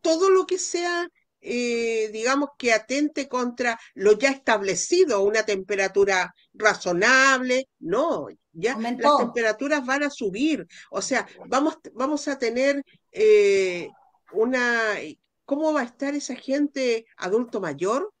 [0.00, 1.06] todo lo que sea,
[1.42, 7.68] eh, digamos, que atente contra lo ya establecido, una temperatura razonable.
[7.78, 10.66] No, ya las temperaturas van a subir.
[10.90, 13.88] O sea, vamos, vamos a tener eh,
[14.32, 14.94] una...
[15.44, 18.12] ¿Cómo va a estar esa gente adulto mayor?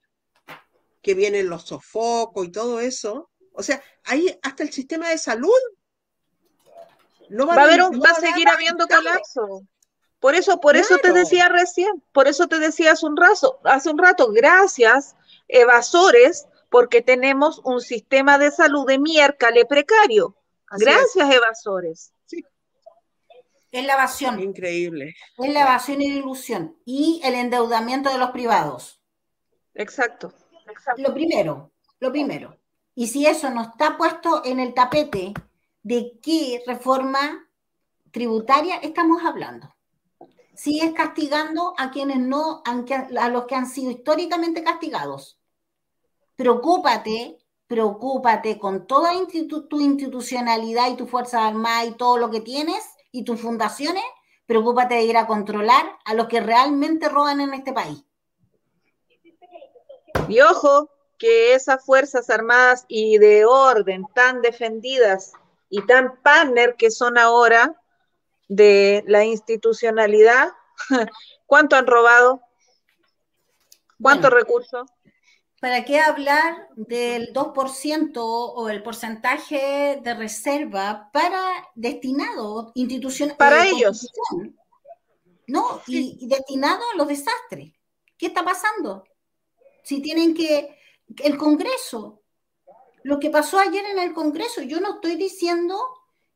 [1.02, 3.30] que vienen los sofocos y todo eso.
[3.52, 5.50] O sea, ahí hasta el sistema de salud
[7.28, 9.62] no Va a haber no va a seguir habiendo colapso.
[10.18, 13.88] Por eso, por eso te decía recién, por eso te decía hace un rato, hace
[13.88, 15.16] un rato, gracias,
[15.48, 20.36] evasores, porque tenemos un sistema de salud de miércoles precario.
[20.68, 22.14] Así Gracias, evasores.
[23.72, 24.44] Es la evasión, es.
[24.44, 25.14] Increíble.
[25.38, 26.76] es la evasión y la ilusión.
[26.84, 29.00] Y el endeudamiento de los privados.
[29.74, 30.32] Exacto.
[30.68, 31.02] exacto.
[31.02, 31.70] Lo primero,
[32.00, 32.56] lo primero.
[32.94, 35.32] Y si eso no está puesto en el tapete
[35.82, 37.48] de qué reforma
[38.10, 39.74] tributaria estamos hablando.
[40.54, 45.39] Sigues castigando a quienes no, a los que han sido históricamente castigados.
[46.40, 47.36] Preocúpate,
[47.66, 52.82] preocúpate con toda institu- tu institucionalidad y tu fuerza armada y todo lo que tienes
[53.12, 54.02] y tus fundaciones,
[54.46, 58.02] preocúpate de ir a controlar a los que realmente roban en este país.
[60.28, 60.88] Y ojo,
[61.18, 65.34] que esas Fuerzas Armadas y de orden tan defendidas
[65.68, 67.78] y tan partner que son ahora
[68.48, 70.52] de la institucionalidad,
[71.44, 72.40] ¿cuánto han robado?
[74.00, 74.42] ¿Cuántos Bueno.
[74.42, 74.90] recursos?
[75.60, 83.70] ¿Para qué hablar del 2% o el porcentaje de reserva para destinado institución Para eh,
[83.70, 84.10] ellos.
[84.10, 84.56] constitución?
[85.46, 87.72] No, y, y destinado a los desastres.
[88.16, 89.04] ¿Qué está pasando?
[89.82, 90.78] Si tienen que
[91.22, 92.22] el Congreso,
[93.02, 95.76] lo que pasó ayer en el Congreso, yo no estoy diciendo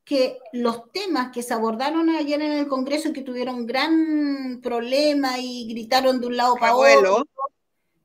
[0.04, 5.38] que los temas que se abordaron ayer en el Congreso y que tuvieron gran problema
[5.38, 7.24] y gritaron de un lado para otro,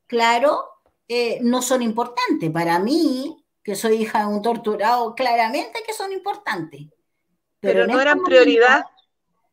[0.07, 0.78] claro,
[1.09, 2.49] eh, no son importantes.
[2.51, 6.87] Para mí, que soy hija de un torturado, claramente que son importantes.
[7.59, 8.85] Pero en no estos eran momentos- prioridad.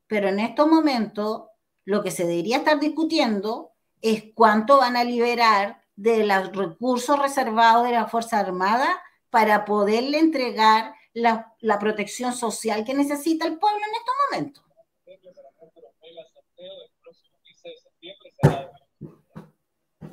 [0.07, 1.47] Pero en estos momentos,
[1.85, 7.85] lo que se debería estar discutiendo es cuánto van a liberar de los recursos reservados
[7.87, 13.79] de la Fuerza Armada para poderle entregar la, la protección social que necesita el pueblo
[13.79, 14.65] en estos momentos.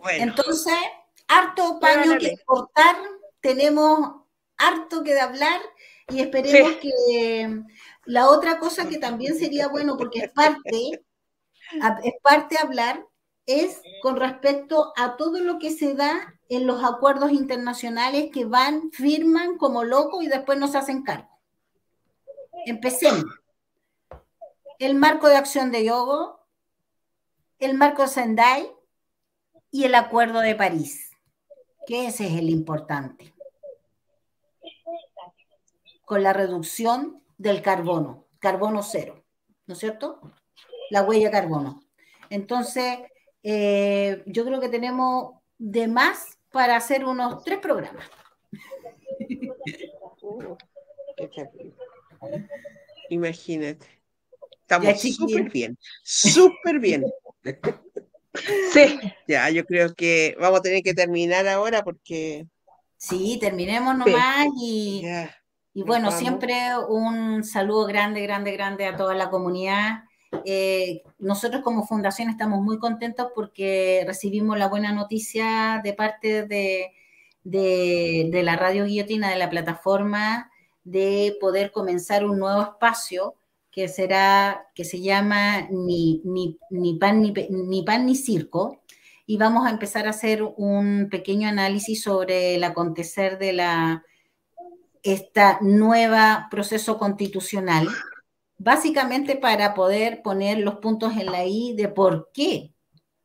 [0.02, 0.74] Bueno, Entonces,
[1.38, 2.96] harto paño que cortar,
[3.42, 4.22] tenemos
[4.58, 5.62] harto que de hablar.
[6.10, 7.64] y esperemos que
[8.06, 11.02] la otra cosa que también sería bueno, porque es parte,
[12.04, 13.06] es parte hablar,
[13.46, 18.92] es con respecto a todo lo que se da en los acuerdos internacionales que van,
[18.92, 21.30] firman como locos y después no se hacen cargo.
[22.66, 23.26] Empecemos.
[24.80, 26.46] El marco de acción de Yogo,
[27.60, 28.70] el marco Sendai
[29.72, 31.13] y el acuerdo de París,
[31.86, 33.34] que ese es el importante.
[36.06, 39.24] Con la reducción del carbono, carbono cero,
[39.66, 40.20] ¿no es cierto?
[40.90, 41.82] La huella carbono.
[42.30, 43.00] Entonces,
[43.42, 48.06] eh, yo creo que tenemos de más para hacer unos tres programas.
[53.10, 53.88] Imagínate.
[54.62, 57.06] Estamos súper bien, súper bien.
[58.72, 59.00] Sí.
[59.28, 62.48] Ya, yo creo que vamos a tener que terminar ahora porque...
[62.98, 65.04] Sí, terminemos nomás y,
[65.74, 66.54] y bueno, siempre
[66.88, 70.04] un saludo grande, grande, grande a toda la comunidad.
[70.46, 76.92] Eh, nosotros como fundación estamos muy contentos porque recibimos la buena noticia de parte de,
[77.44, 80.50] de, la radio guillotina de la plataforma
[80.84, 83.36] de poder comenzar un nuevo espacio
[83.74, 88.84] que será, que se llama Ni, ni, ni, pan, ni, ni pan ni circo,
[89.26, 94.04] y vamos a empezar a hacer un pequeño análisis sobre el acontecer de la
[95.02, 97.90] esta nueva proceso constitucional
[98.64, 102.74] básicamente para poder poner los puntos en la I de por qué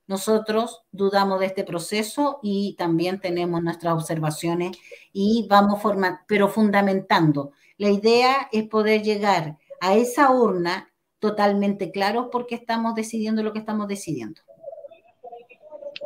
[0.07, 4.77] nosotros dudamos de este proceso y también tenemos nuestras observaciones
[5.13, 7.53] y vamos formando, pero fundamentando.
[7.77, 13.59] La idea es poder llegar a esa urna totalmente claros porque estamos decidiendo lo que
[13.59, 14.41] estamos decidiendo.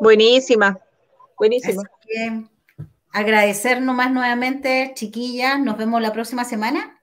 [0.01, 0.81] Buenísima,
[1.36, 1.82] buenísima.
[3.12, 6.99] agradecer nomás nuevamente, chiquillas, nos vemos la próxima semana.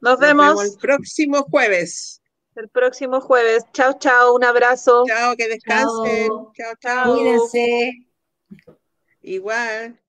[0.00, 0.62] Nos vemos.
[0.64, 2.22] el próximo jueves.
[2.54, 3.64] El próximo jueves.
[3.72, 4.34] Chao, chao.
[4.34, 5.04] Un abrazo.
[5.06, 6.28] Chao, que descansen.
[6.54, 7.14] Chao, chao.
[7.14, 8.06] Cuídense.
[9.20, 10.00] Igual.